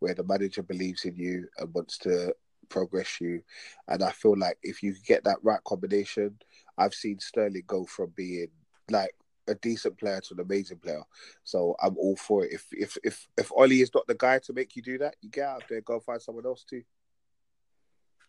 where 0.00 0.14
the 0.14 0.24
manager 0.24 0.64
believes 0.64 1.04
in 1.04 1.14
you 1.14 1.46
and 1.58 1.72
wants 1.72 1.98
to 1.98 2.34
progress 2.74 3.20
you. 3.20 3.40
And 3.88 4.02
I 4.02 4.10
feel 4.10 4.36
like 4.36 4.58
if 4.62 4.82
you 4.82 4.94
get 5.06 5.22
that 5.24 5.38
right 5.42 5.62
combination, 5.64 6.36
I've 6.76 6.92
seen 6.92 7.20
Sterling 7.20 7.62
go 7.66 7.84
from 7.84 8.12
being 8.16 8.48
like 8.90 9.14
a 9.46 9.54
decent 9.54 9.96
player 9.98 10.20
to 10.20 10.34
an 10.34 10.40
amazing 10.40 10.78
player. 10.78 11.02
So 11.44 11.76
I'm 11.80 11.96
all 11.96 12.16
for 12.16 12.44
it. 12.44 12.52
If 12.52 12.66
if 12.72 12.98
if 13.04 13.28
if 13.38 13.52
Ole 13.52 13.72
is 13.72 13.94
not 13.94 14.06
the 14.08 14.16
guy 14.16 14.40
to 14.40 14.52
make 14.52 14.74
you 14.74 14.82
do 14.82 14.98
that, 14.98 15.14
you 15.22 15.30
get 15.30 15.48
out 15.48 15.62
there, 15.68 15.80
go 15.82 16.00
find 16.00 16.20
someone 16.20 16.46
else 16.46 16.64
too. 16.64 16.82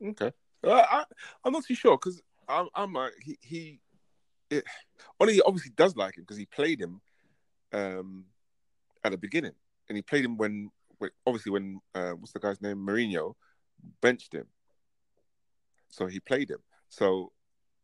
Okay. 0.03 0.31
Uh, 0.63 0.85
I 0.89 1.03
I'm 1.43 1.53
not 1.53 1.65
too 1.65 1.75
sure 1.75 1.97
because 1.97 2.21
I'm 2.47 2.67
I'm 2.75 2.93
like 2.93 3.13
he 3.21 3.37
he. 3.41 3.79
It, 4.51 4.63
Ole 5.19 5.41
obviously 5.45 5.71
does 5.75 5.95
like 5.95 6.17
him 6.17 6.23
because 6.23 6.37
he 6.37 6.45
played 6.45 6.79
him 6.79 7.01
um 7.73 8.25
at 9.03 9.11
the 9.11 9.17
beginning 9.17 9.55
and 9.89 9.95
he 9.95 10.03
played 10.03 10.23
him 10.23 10.37
when, 10.37 10.69
when 10.99 11.09
obviously 11.25 11.51
when 11.51 11.79
uh, 11.95 12.11
what's 12.11 12.31
the 12.31 12.39
guy's 12.39 12.61
name 12.61 12.77
Mourinho 12.77 13.33
benched 14.01 14.33
him. 14.33 14.45
So 15.89 16.07
he 16.07 16.19
played 16.19 16.49
him. 16.49 16.59
So 16.89 17.31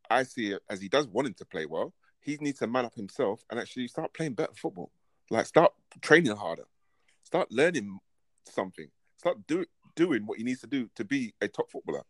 I 0.10 0.24
see 0.24 0.52
it 0.52 0.62
as 0.70 0.82
he 0.82 0.89
does 0.89 1.08
want 1.08 1.28
him 1.28 1.34
to 1.36 1.46
play 1.46 1.66
well 1.66 1.94
he 2.22 2.38
needs 2.39 2.60
to 2.60 2.68
man 2.68 2.86
up 2.86 2.96
himself 2.96 3.44
and 3.50 3.60
actually 3.60 3.88
start 3.88 4.14
playing 4.14 4.34
better 4.34 4.54
football. 4.56 4.92
Like 5.30 5.48
start 5.48 5.74
training 6.02 6.36
harder. 6.36 6.66
Start 7.24 7.52
learning 7.52 8.00
something. 8.46 8.88
Start 9.18 9.46
do, 9.48 9.66
doing 9.96 10.26
what 10.26 10.38
he 10.38 10.44
needs 10.44 10.62
to 10.62 10.68
do 10.68 10.89
to 10.96 11.04
be 11.04 11.34
a 11.42 11.48
top 11.48 11.70
footballer. 11.72 12.04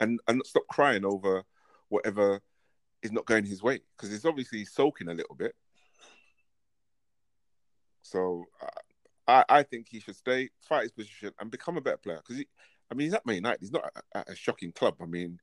And 0.00 0.18
and 0.26 0.40
stop 0.46 0.66
crying 0.68 1.04
over 1.04 1.44
whatever 1.88 2.40
is 3.02 3.12
not 3.12 3.26
going 3.26 3.44
his 3.44 3.62
way 3.62 3.80
because 3.96 4.10
he's 4.10 4.24
obviously 4.24 4.64
soaking 4.64 5.08
a 5.08 5.14
little 5.14 5.34
bit. 5.34 5.54
So 8.02 8.46
I 9.28 9.44
I 9.48 9.62
think 9.62 9.88
he 9.90 10.00
should 10.00 10.16
stay, 10.16 10.48
fight 10.62 10.84
his 10.84 10.92
position, 10.92 11.32
and 11.38 11.50
become 11.50 11.76
a 11.76 11.82
better 11.82 11.98
player. 11.98 12.18
Because 12.18 12.38
he, 12.38 12.48
I 12.90 12.94
mean, 12.94 13.06
he's 13.06 13.14
at 13.14 13.24
Man 13.26 13.36
United. 13.36 13.60
He's 13.60 13.72
not 13.72 13.90
at, 14.14 14.28
a 14.28 14.34
shocking 14.34 14.72
club. 14.72 14.96
I 15.00 15.06
mean, 15.06 15.38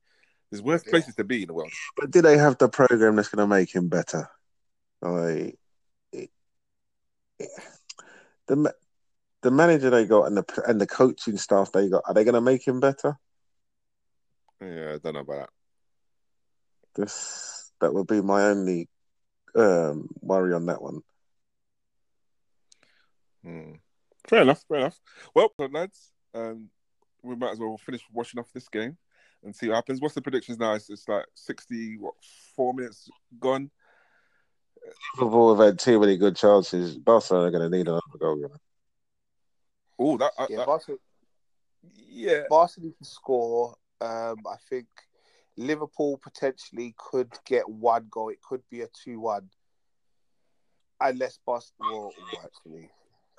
there's 0.50 0.62
worse 0.62 0.82
Yeah. 0.86 0.90
places 0.90 1.14
to 1.16 1.24
be 1.24 1.42
in 1.42 1.48
the 1.48 1.54
world. 1.54 1.72
But 1.96 2.10
do 2.10 2.20
they 2.20 2.36
have 2.38 2.58
the 2.58 2.68
program 2.68 3.16
that's 3.16 3.28
going 3.28 3.42
to 3.42 3.46
make 3.46 3.74
him 3.74 3.88
better? 3.88 4.28
Like, 5.00 5.58
it- 6.12 6.30
it- 7.38 7.50
the 8.46 8.74
the 9.42 9.50
manager 9.52 9.88
they 9.88 10.04
got 10.04 10.24
and 10.24 10.36
the 10.36 10.62
and 10.66 10.80
the 10.80 10.86
coaching 10.86 11.36
staff 11.36 11.70
they 11.70 11.88
got 11.88 12.02
are 12.06 12.14
they 12.14 12.24
going 12.24 12.34
to 12.34 12.40
make 12.40 12.66
him 12.66 12.80
better? 12.80 13.16
Yeah, 14.60 14.94
I 14.94 14.98
don't 14.98 15.14
know 15.14 15.20
about 15.20 15.50
that. 16.96 17.00
This 17.02 17.70
that 17.80 17.94
would 17.94 18.08
be 18.08 18.20
my 18.20 18.44
only 18.46 18.88
um, 19.54 20.08
worry 20.20 20.52
on 20.52 20.66
that 20.66 20.82
one. 20.82 21.02
Hmm. 23.44 23.74
Fair 24.26 24.42
enough. 24.42 24.64
Fair 24.68 24.78
enough. 24.78 25.00
Well, 25.34 25.52
lads, 25.58 26.10
um, 26.34 26.70
we 27.28 27.36
might 27.36 27.52
as 27.52 27.58
well 27.58 27.76
finish 27.76 28.02
watching 28.12 28.40
off 28.40 28.52
this 28.52 28.68
game 28.68 28.96
and 29.44 29.54
see 29.54 29.68
what 29.68 29.76
happens. 29.76 30.00
What's 30.00 30.14
the 30.14 30.22
predictions 30.22 30.58
now? 30.58 30.72
It's, 30.72 30.90
it's 30.90 31.08
like 31.08 31.26
sixty, 31.34 31.96
what, 31.98 32.14
four 32.56 32.74
minutes 32.74 33.08
gone. 33.38 33.70
Liverpool 35.16 35.54
have 35.54 35.64
had 35.64 35.78
too 35.78 36.00
many 36.00 36.16
good 36.16 36.34
chances. 36.34 36.96
Barcelona 36.96 37.48
are 37.48 37.50
going 37.50 37.70
to 37.70 37.76
need 37.76 37.88
another 37.88 38.02
goal. 38.18 38.50
Oh, 39.98 40.16
that, 40.16 40.32
Yeah, 40.48 40.56
that 40.58 40.66
Barcelona, 40.66 41.00
yeah. 42.08 42.42
Barcelona 42.48 42.92
can 42.96 43.04
score. 43.04 43.76
Um, 44.00 44.36
I 44.46 44.56
think 44.70 44.86
Liverpool 45.56 46.18
potentially 46.22 46.94
could 46.96 47.32
get 47.44 47.68
one 47.68 48.06
goal. 48.10 48.30
It 48.30 48.40
could 48.40 48.62
be 48.70 48.82
a 48.82 48.88
two-one, 49.04 49.50
unless 51.00 51.38
Barcelona. 51.44 51.92
Well, 51.92 52.12
well, 52.32 52.42
actually, 52.44 52.90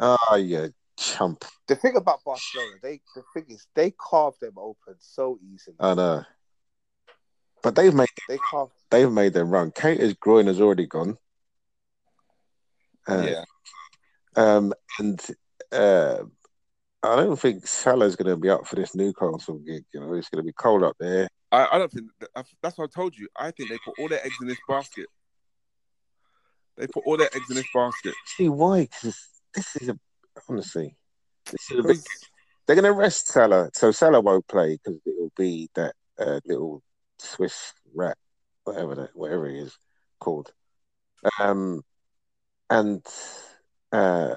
Ah, 0.02 0.36
yeah, 0.36 0.68
chump. 1.00 1.45
the 1.68 1.76
thing 1.76 1.95
about 1.95 2.24
Barcelona, 2.24 2.76
they 2.82 3.02
the 3.16 3.24
thing 3.34 3.45
is 3.50 3.68
they 3.76 3.91
carve 3.91 4.38
them 4.39 4.54
open 4.58 4.95
so 5.00 5.39
easily. 5.54 5.78
I 5.80 5.93
know. 5.93 6.24
But 7.64 7.76
they've 7.76 7.93
made 7.93 8.08
they 8.28 8.38
carve. 8.38 8.70
they've 8.89 9.12
made 9.12 9.34
them 9.34 9.50
run. 9.50 9.72
Keita's 9.72 10.14
groin 10.14 10.47
has 10.47 10.62
already 10.62 10.88
gone. 10.88 11.18
Uh, 13.08 13.28
yeah. 13.28 13.43
Um, 14.36 14.74
and 15.00 15.20
uh, 15.72 16.20
I 17.04 17.16
don't 17.16 17.39
think 17.39 17.66
Salah's 17.66 18.16
going 18.16 18.30
to 18.30 18.38
be 18.38 18.50
up 18.50 18.68
for 18.68 18.76
this 18.76 18.95
Newcastle 18.95 19.60
gig. 19.60 19.84
You 19.93 20.00
know, 20.00 20.14
it's 20.14 20.30
going 20.30 20.43
to 20.43 20.47
be 20.47 20.54
cold 20.54 20.84
up 20.84 20.95
there. 21.00 21.28
I, 21.52 21.68
I 21.72 21.78
don't 21.78 21.91
think 21.91 22.10
that, 22.20 22.45
that's 22.62 22.78
what 22.78 22.86
I 22.86 22.93
told 22.93 23.18
you. 23.18 23.28
I 23.36 23.52
think 23.52 23.70
they 23.70 23.80
put 23.84 23.97
all 24.00 24.08
their 24.08 24.24
eggs 24.26 24.36
in 24.41 24.47
this 24.47 24.60
basket. 24.68 25.08
They 26.78 26.88
put 26.88 27.04
all 27.06 27.18
their 27.18 27.30
eggs 27.36 27.50
in 27.50 27.56
this 27.56 27.68
basket. 27.74 28.14
See 28.26 28.47
why? 28.47 28.82
Because 28.82 29.18
this 29.54 29.76
is 29.78 29.89
a 29.89 30.00
honestly, 30.48 30.96
this 31.52 31.72
is 31.72 31.80
a 31.80 31.84
big. 31.84 31.98
'Cause- 31.98 32.26
They're 32.66 32.76
going 32.76 32.84
to 32.86 32.92
rest 32.94 33.28
Salah, 33.28 33.72
so 33.74 33.92
Salah 33.92 34.22
won't 34.22 34.48
play 34.48 34.78
because 34.78 35.00
it'll 35.04 35.32
be 35.36 35.70
that 35.74 35.96
uh, 36.20 36.40
little 36.46 36.84
Swiss 37.18 37.74
rat, 37.96 38.16
whatever 38.64 38.94
that, 38.94 39.10
whatever 39.16 39.48
he 39.50 39.58
is 39.58 39.76
called. 40.20 40.52
Um, 41.40 41.82
and 42.70 43.04
uh, 43.92 44.36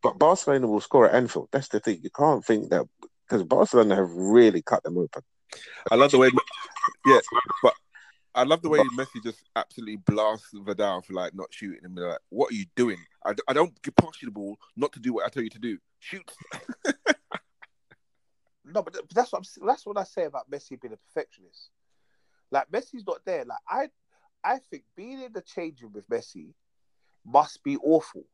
but 0.00 0.18
Barcelona 0.18 0.68
will 0.68 0.80
score 0.80 1.08
at 1.08 1.14
Anfield. 1.16 1.48
That's 1.50 1.68
the 1.68 1.80
thing. 1.80 1.98
You 2.02 2.10
can't 2.10 2.44
think 2.44 2.70
that 2.70 2.86
because 3.26 3.42
Barcelona 3.42 3.96
have 3.96 4.10
really 4.12 4.62
cut 4.62 4.82
them 4.84 4.96
open. 4.98 5.22
I 5.90 5.96
love 5.96 6.12
the 6.12 6.18
way, 6.18 6.30
yeah, 7.06 7.18
but 7.62 7.74
I 8.34 8.42
love 8.42 8.62
the 8.62 8.68
way 8.68 8.80
Messi 8.98 9.22
just 9.22 9.44
absolutely 9.54 9.96
blasts 9.96 10.50
Vidal 10.52 11.02
for 11.02 11.12
like 11.12 11.34
not 11.34 11.52
shooting 11.52 11.84
him. 11.84 11.94
Like, 11.94 12.18
what 12.30 12.52
are 12.52 12.56
you 12.56 12.66
doing? 12.74 12.98
I, 13.24 13.32
d- 13.32 13.42
I 13.46 13.52
don't 13.52 13.80
give 13.82 13.94
pass 13.96 14.20
you 14.20 14.26
the 14.26 14.32
ball 14.32 14.56
not 14.76 14.92
to 14.94 15.00
do 15.00 15.12
what 15.14 15.24
I 15.24 15.28
tell 15.28 15.42
you 15.42 15.50
to 15.50 15.58
do. 15.58 15.78
Shoot. 16.00 16.30
No, 18.64 18.82
but, 18.82 18.94
th- 18.94 19.04
that's 19.14 19.30
what 19.30 19.40
I'm, 19.40 19.42
s- 19.42 19.58
that's 19.64 19.86
what 19.86 19.98
I 19.98 20.04
say 20.04 20.24
about 20.24 20.50
Messi 20.50 20.80
being 20.80 20.94
a 20.94 20.96
perfectionist. 20.96 21.68
Like 22.50 22.70
Messi's 22.70 23.06
not 23.06 23.18
there. 23.26 23.44
Like 23.44 23.58
I, 23.68 23.88
I 24.42 24.58
think 24.70 24.84
being 24.96 25.20
in 25.20 25.32
the 25.32 25.42
change 25.42 25.82
room 25.82 25.92
with 25.92 26.08
Messi 26.08 26.54
must 27.26 27.62
be 27.62 27.76
awful 27.78 28.24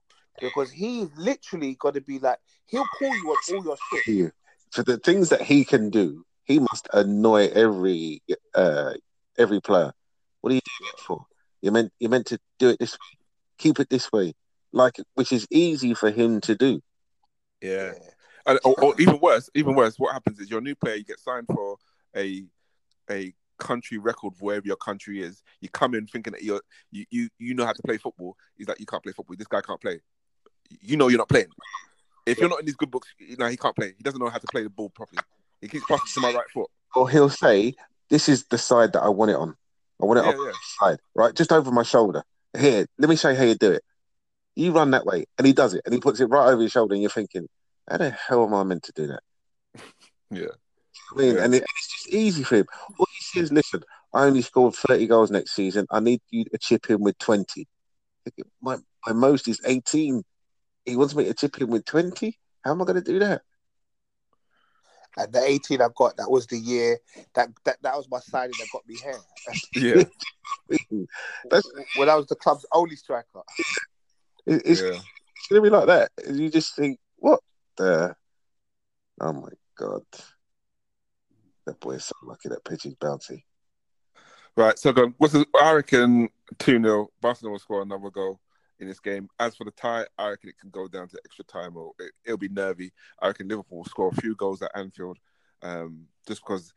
because 0.41 0.71
he's 0.71 1.09
literally 1.17 1.75
got 1.75 1.95
to 1.95 2.01
be 2.01 2.19
like 2.19 2.39
he'll 2.67 2.87
call 2.99 3.15
you 3.17 3.31
on 3.31 3.57
all 3.57 3.65
your 3.65 3.77
shit. 3.93 4.07
Yeah. 4.07 4.29
For 4.71 4.85
the 4.85 4.99
things 4.99 5.31
that 5.31 5.43
he 5.43 5.65
can 5.65 5.91
do, 5.91 6.25
he 6.45 6.61
must 6.61 6.89
annoy 6.93 7.49
every 7.49 8.23
uh 8.55 8.95
every 9.39 9.61
player. 9.61 9.93
What 10.41 10.51
are 10.51 10.55
you 10.55 10.61
doing 10.79 10.91
it 10.95 11.01
for? 11.01 11.27
You 11.63 11.71
meant 11.73 11.93
you 11.99 12.09
meant 12.09 12.27
to 12.27 12.39
do 12.59 12.71
it 12.71 12.79
this 12.79 12.93
way. 12.93 13.19
Keep 13.59 13.81
it 13.81 13.91
this 13.91 14.11
way, 14.13 14.35
like 14.73 14.97
which 15.15 15.33
is 15.33 15.47
easy 15.51 15.95
for 15.95 16.11
him 16.11 16.41
to 16.43 16.55
do. 16.55 16.81
Yeah. 17.61 17.93
And, 18.47 18.59
or, 18.65 18.75
or 18.83 18.95
even 18.99 19.21
worse, 19.21 19.51
even 19.55 19.75
worse, 19.75 19.99
what 19.99 20.15
happens 20.15 20.41
is 20.41 20.51
you're 20.51 20.63
new 20.63 20.75
player, 20.75 20.97
you 20.97 21.05
get 21.05 21.21
signed 21.21 21.47
for 21.47 21.77
a 22.17 22.45
a 23.11 23.35
country 23.59 23.99
record 23.99 24.33
wherever 24.41 24.67
your 24.67 24.77
country 24.77 25.23
is. 25.23 25.43
You 25.61 25.69
come 25.69 25.95
in 25.95 26.07
thinking 26.07 26.33
that 26.33 26.43
you're 26.43 26.63
you, 26.91 27.05
you 27.11 27.29
you 27.39 27.55
know 27.55 27.67
how 27.67 27.73
to 27.73 27.83
play 27.83 27.99
football. 27.99 28.37
He's 28.57 28.67
like, 28.67 28.81
you 28.81 28.87
can't 28.87 29.03
play 29.03 29.13
football. 29.13 29.37
This 29.37 29.47
guy 29.47 29.61
can't 29.61 29.81
play. 29.81 30.01
You 30.81 30.97
know 30.97 31.09
you're 31.09 31.19
not 31.19 31.29
playing. 31.29 31.49
If 32.27 32.39
you're 32.39 32.49
not 32.49 32.61
in 32.61 32.67
these 32.67 32.77
good 32.77 32.91
books, 32.91 33.09
you 33.19 33.37
know 33.37 33.47
he 33.49 33.57
can't 33.57 33.77
play. 33.77 33.95
He 33.97 34.03
doesn't 34.03 34.21
know 34.21 34.31
how 34.31 34.39
to 34.39 34.47
play 34.47 34.63
the 34.63 34.71
ball 34.71 34.89
properly. 34.91 35.23
He 35.61 35.69
keeps 35.69 35.85
passing 35.85 36.07
to 36.15 36.21
my 36.21 36.33
right 36.33 36.49
foot. 36.53 36.71
Or 36.95 37.09
he'll 37.09 37.29
say, 37.29 37.75
"This 38.11 38.29
is 38.29 38.45
the 38.47 38.59
side 38.59 38.93
that 38.93 39.03
I 39.03 39.09
want 39.09 39.31
it 39.31 39.37
on. 39.37 39.55
I 40.03 40.07
want 40.07 40.19
it 40.19 40.25
Yeah, 40.25 40.31
on 40.33 40.47
yeah. 40.47 40.53
side, 40.81 40.99
right, 41.15 41.35
just 41.35 41.53
over 41.53 41.71
my 41.71 41.83
shoulder. 41.83 42.23
Here, 42.59 42.87
let 42.99 43.09
me 43.09 43.17
show 43.17 43.31
you 43.31 43.37
how 43.37 43.45
you 43.45 43.55
do 43.55 43.73
it. 43.73 43.83
You 44.57 44.73
run 44.73 44.91
that 44.91 45.07
way, 45.07 45.25
and 45.39 45.47
he 45.47 45.53
does 45.53 45.75
it, 45.75 45.83
and 45.85 45.95
he 45.95 46.01
puts 46.01 46.21
it 46.21 46.27
right 46.27 46.49
over 46.49 46.61
your 46.61 46.71
shoulder, 46.71 46.95
and 46.95 47.03
you're 47.03 47.11
thinking, 47.11 47.49
how 47.89 47.97
the 47.99 48.11
hell 48.11 48.45
am 48.45 48.55
I 48.55 48.65
meant 48.65 48.83
to 48.85 48.93
do 48.93 49.07
that? 49.09 49.21
Yeah. 50.33 50.47
I 51.13 51.17
mean, 51.17 51.37
Yeah. 51.37 51.45
and 51.45 51.55
it, 51.55 51.63
it's 51.65 51.89
just 51.89 52.15
easy 52.15 52.45
for 52.45 52.57
him. 52.57 52.67
All 52.99 53.07
he 53.19 53.41
says, 53.41 53.51
listen, 53.51 53.83
I 54.15 54.25
only 54.25 54.43
scored 54.43 54.75
30 54.75 55.09
goals 55.09 55.31
next 55.31 55.53
season. 55.57 55.87
I 55.91 55.99
need 55.99 56.21
you 56.31 56.45
to 56.45 56.59
chip 56.59 56.89
in 56.89 57.01
with 57.01 57.19
20. 57.19 57.67
My, 58.61 58.77
my 59.07 59.13
most 59.13 59.49
is 59.49 59.61
18. 59.65 60.23
He 60.85 60.97
wants 60.97 61.15
me 61.17 61.25
to 61.25 61.35
chip 61.35 61.61
in 61.61 61.69
with 61.69 61.85
20? 61.85 62.39
How 62.65 62.71
am 62.73 62.83
I 62.83 62.85
going 62.85 63.03
to 63.03 63.13
do 63.13 63.19
that? 63.19 63.43
And 65.17 65.33
the 65.33 65.43
18 65.43 65.83
I've 65.83 65.95
got, 65.95 66.17
that 66.17 66.31
was 66.31 66.47
the 66.47 66.59
year 66.59 66.99
that 67.35 67.49
that, 67.65 67.83
that 67.83 67.97
was 67.97 68.09
my 68.11 68.21
signing 68.21 68.53
that 68.59 68.69
got 68.73 68.87
me 68.87 68.97
here. 69.03 69.15
Yeah. 69.75 70.05
That's- 71.51 71.87
when 71.97 72.09
I 72.09 72.15
was 72.15 72.27
the 72.27 72.37
club's 72.37 72.67
only 72.73 72.97
striker. 72.97 73.43
It- 74.47 74.63
it's 74.65 74.81
yeah. 74.81 75.01
going 75.49 75.57
to 75.57 75.63
be 75.63 75.71
like 75.71 75.87
that. 75.87 76.11
You 76.29 76.51
just 76.51 76.77
think, 76.77 76.99
what 77.17 77.41
the? 77.77 78.15
Oh 79.21 79.33
my 79.33 79.49
God. 79.77 80.03
That 81.67 81.81
boy 81.81 81.93
is 81.93 82.05
so 82.05 82.15
lucky 82.23 82.49
that 82.49 82.65
pitch 82.65 82.87
is 82.87 82.95
bouncy. 82.95 83.43
Right. 84.57 84.79
So 84.79 84.93
go. 84.93 85.13
What's 85.19 85.33
the, 85.33 85.47
I 85.61 85.73
reckon 85.73 86.29
two 86.59 86.81
0 86.81 87.11
Barcelona 87.21 87.53
will 87.53 87.59
score 87.59 87.83
another 87.83 88.11
goal 88.11 88.41
in 88.81 88.89
this 88.89 89.01
game. 89.01 89.29
As 89.39 89.57
for 89.57 89.65
the 89.65 89.71
tie, 89.73 90.07
I 90.19 90.31
reckon 90.31 90.49
it 90.49 90.59
can 90.59 90.71
go 90.71 90.89
down 90.89 91.09
to 91.09 91.19
extra 91.25 91.45
time 91.45 91.77
or 91.77 91.93
it, 91.99 92.13
it'll 92.25 92.39
be 92.39 92.49
nervy. 92.49 92.93
I 93.21 93.29
reckon 93.29 93.49
Liverpool 93.49 93.79
will 93.79 93.85
score 93.85 94.09
a 94.09 94.21
few 94.21 94.35
goals 94.35 94.63
at 94.63 94.71
Anfield. 94.75 95.19
Um, 95.63 96.07
just 96.27 96.43
because, 96.43 96.73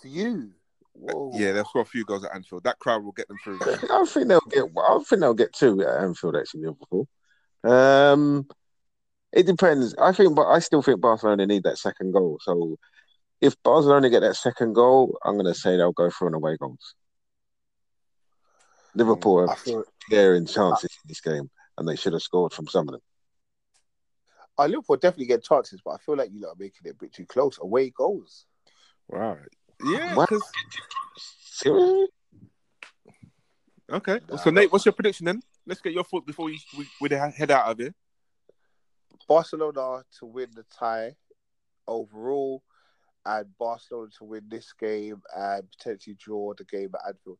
For 0.00 0.08
you. 0.08 0.52
Whoa. 0.94 1.32
yeah, 1.34 1.52
they'll 1.52 1.64
score 1.64 1.82
a 1.82 1.86
few 1.86 2.04
goals 2.04 2.24
at 2.24 2.34
Anfield. 2.34 2.64
That 2.64 2.78
crowd 2.78 3.02
will 3.02 3.12
get 3.12 3.28
them 3.28 3.38
through. 3.42 3.58
I 3.90 4.04
think 4.06 4.28
they'll 4.28 4.40
get. 4.50 4.64
I 4.76 4.98
think 5.06 5.20
they'll 5.20 5.34
get 5.34 5.52
two 5.54 5.80
at 5.82 6.02
Anfield. 6.02 6.36
Actually, 6.36 6.66
Liverpool. 6.66 7.08
Um, 7.64 8.46
it 9.32 9.46
depends. 9.46 9.94
I 9.98 10.12
think, 10.12 10.34
but 10.34 10.48
I 10.48 10.58
still 10.58 10.82
think 10.82 11.00
Barcelona 11.00 11.46
need 11.46 11.62
that 11.62 11.78
second 11.78 12.12
goal. 12.12 12.38
So, 12.42 12.76
if 13.40 13.60
Barcelona 13.62 14.10
get 14.10 14.20
that 14.20 14.36
second 14.36 14.74
goal, 14.74 15.18
I'm 15.24 15.34
going 15.34 15.46
to 15.46 15.54
say 15.54 15.76
they'll 15.76 15.92
go 15.92 16.10
for 16.10 16.28
an 16.28 16.34
away 16.34 16.56
goals. 16.58 16.94
Liverpool 18.94 19.48
I 19.48 19.54
feel 19.54 19.84
daring 20.10 20.44
uh, 20.44 20.52
chances 20.52 20.90
in 21.04 21.08
this 21.08 21.20
game, 21.20 21.50
and 21.78 21.88
they 21.88 21.96
should 21.96 22.12
have 22.12 22.22
scored 22.22 22.52
from 22.52 22.66
some 22.68 22.88
of 22.88 22.92
them. 22.92 23.00
I 24.58 24.66
Liverpool 24.66 24.96
definitely 24.96 25.26
get 25.26 25.42
chances, 25.44 25.80
but 25.84 25.92
I 25.92 25.98
feel 25.98 26.16
like 26.16 26.30
you 26.32 26.40
lot 26.40 26.50
are 26.50 26.56
making 26.58 26.82
it 26.84 26.90
a 26.90 26.94
bit 26.94 27.12
too 27.12 27.24
close. 27.26 27.58
Away 27.60 27.90
goals. 27.90 28.44
Right. 29.08 29.38
Yeah. 29.84 30.14
Wow. 30.14 30.26
'cause- 30.26 30.42
Seriously? 31.44 32.08
okay. 33.90 34.20
Nah, 34.28 34.36
so 34.36 34.50
Nate, 34.50 34.70
what's 34.72 34.84
your 34.84 34.92
prediction 34.92 35.26
then? 35.26 35.42
Let's 35.66 35.80
get 35.80 35.92
your 35.92 36.04
thought 36.04 36.26
before 36.26 36.46
we 36.46 36.60
we, 36.76 36.86
we 37.00 37.08
head 37.10 37.50
out 37.50 37.70
of 37.70 37.78
here. 37.78 37.94
Barcelona 39.28 40.04
to 40.18 40.26
win 40.26 40.50
the 40.54 40.64
tie 40.64 41.14
overall, 41.86 42.62
and 43.24 43.46
Barcelona 43.58 44.10
to 44.18 44.24
win 44.24 44.44
this 44.48 44.72
game 44.72 45.22
and 45.36 45.70
potentially 45.70 46.16
draw 46.18 46.52
the 46.54 46.64
game 46.64 46.90
at 46.94 47.08
Anfield. 47.08 47.38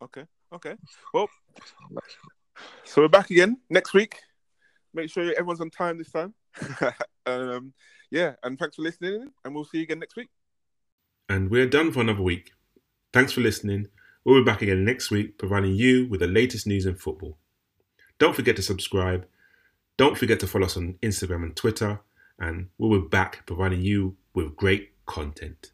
Okay. 0.00 0.24
Okay. 0.52 0.74
Well, 1.14 1.30
so 2.84 3.00
we're 3.00 3.08
back 3.08 3.30
again 3.30 3.56
next 3.70 3.94
week. 3.94 4.20
Make 4.92 5.08
sure 5.08 5.24
everyone's 5.32 5.62
on 5.62 5.70
time 5.70 5.96
this 5.96 6.10
time. 6.10 6.34
um, 7.26 7.72
yeah, 8.10 8.34
and 8.42 8.58
thanks 8.58 8.76
for 8.76 8.82
listening, 8.82 9.30
and 9.44 9.54
we'll 9.54 9.64
see 9.64 9.78
you 9.78 9.84
again 9.84 10.00
next 10.00 10.16
week. 10.16 10.28
And 11.30 11.50
we're 11.50 11.66
done 11.66 11.90
for 11.90 12.00
another 12.00 12.20
week. 12.20 12.50
Thanks 13.14 13.32
for 13.32 13.40
listening. 13.40 13.86
We'll 14.24 14.40
be 14.40 14.44
back 14.44 14.60
again 14.60 14.84
next 14.84 15.10
week, 15.10 15.38
providing 15.38 15.74
you 15.74 16.06
with 16.08 16.20
the 16.20 16.26
latest 16.26 16.66
news 16.66 16.84
in 16.84 16.96
football. 16.96 17.38
Don't 18.18 18.36
forget 18.36 18.56
to 18.56 18.62
subscribe. 18.62 19.26
Don't 19.96 20.18
forget 20.18 20.38
to 20.40 20.46
follow 20.46 20.66
us 20.66 20.76
on 20.76 20.98
Instagram 21.02 21.44
and 21.44 21.56
Twitter. 21.56 22.00
And 22.38 22.68
we'll 22.76 23.00
be 23.00 23.08
back 23.08 23.46
providing 23.46 23.80
you 23.80 24.16
with 24.34 24.56
great 24.56 24.90
content. 25.06 25.70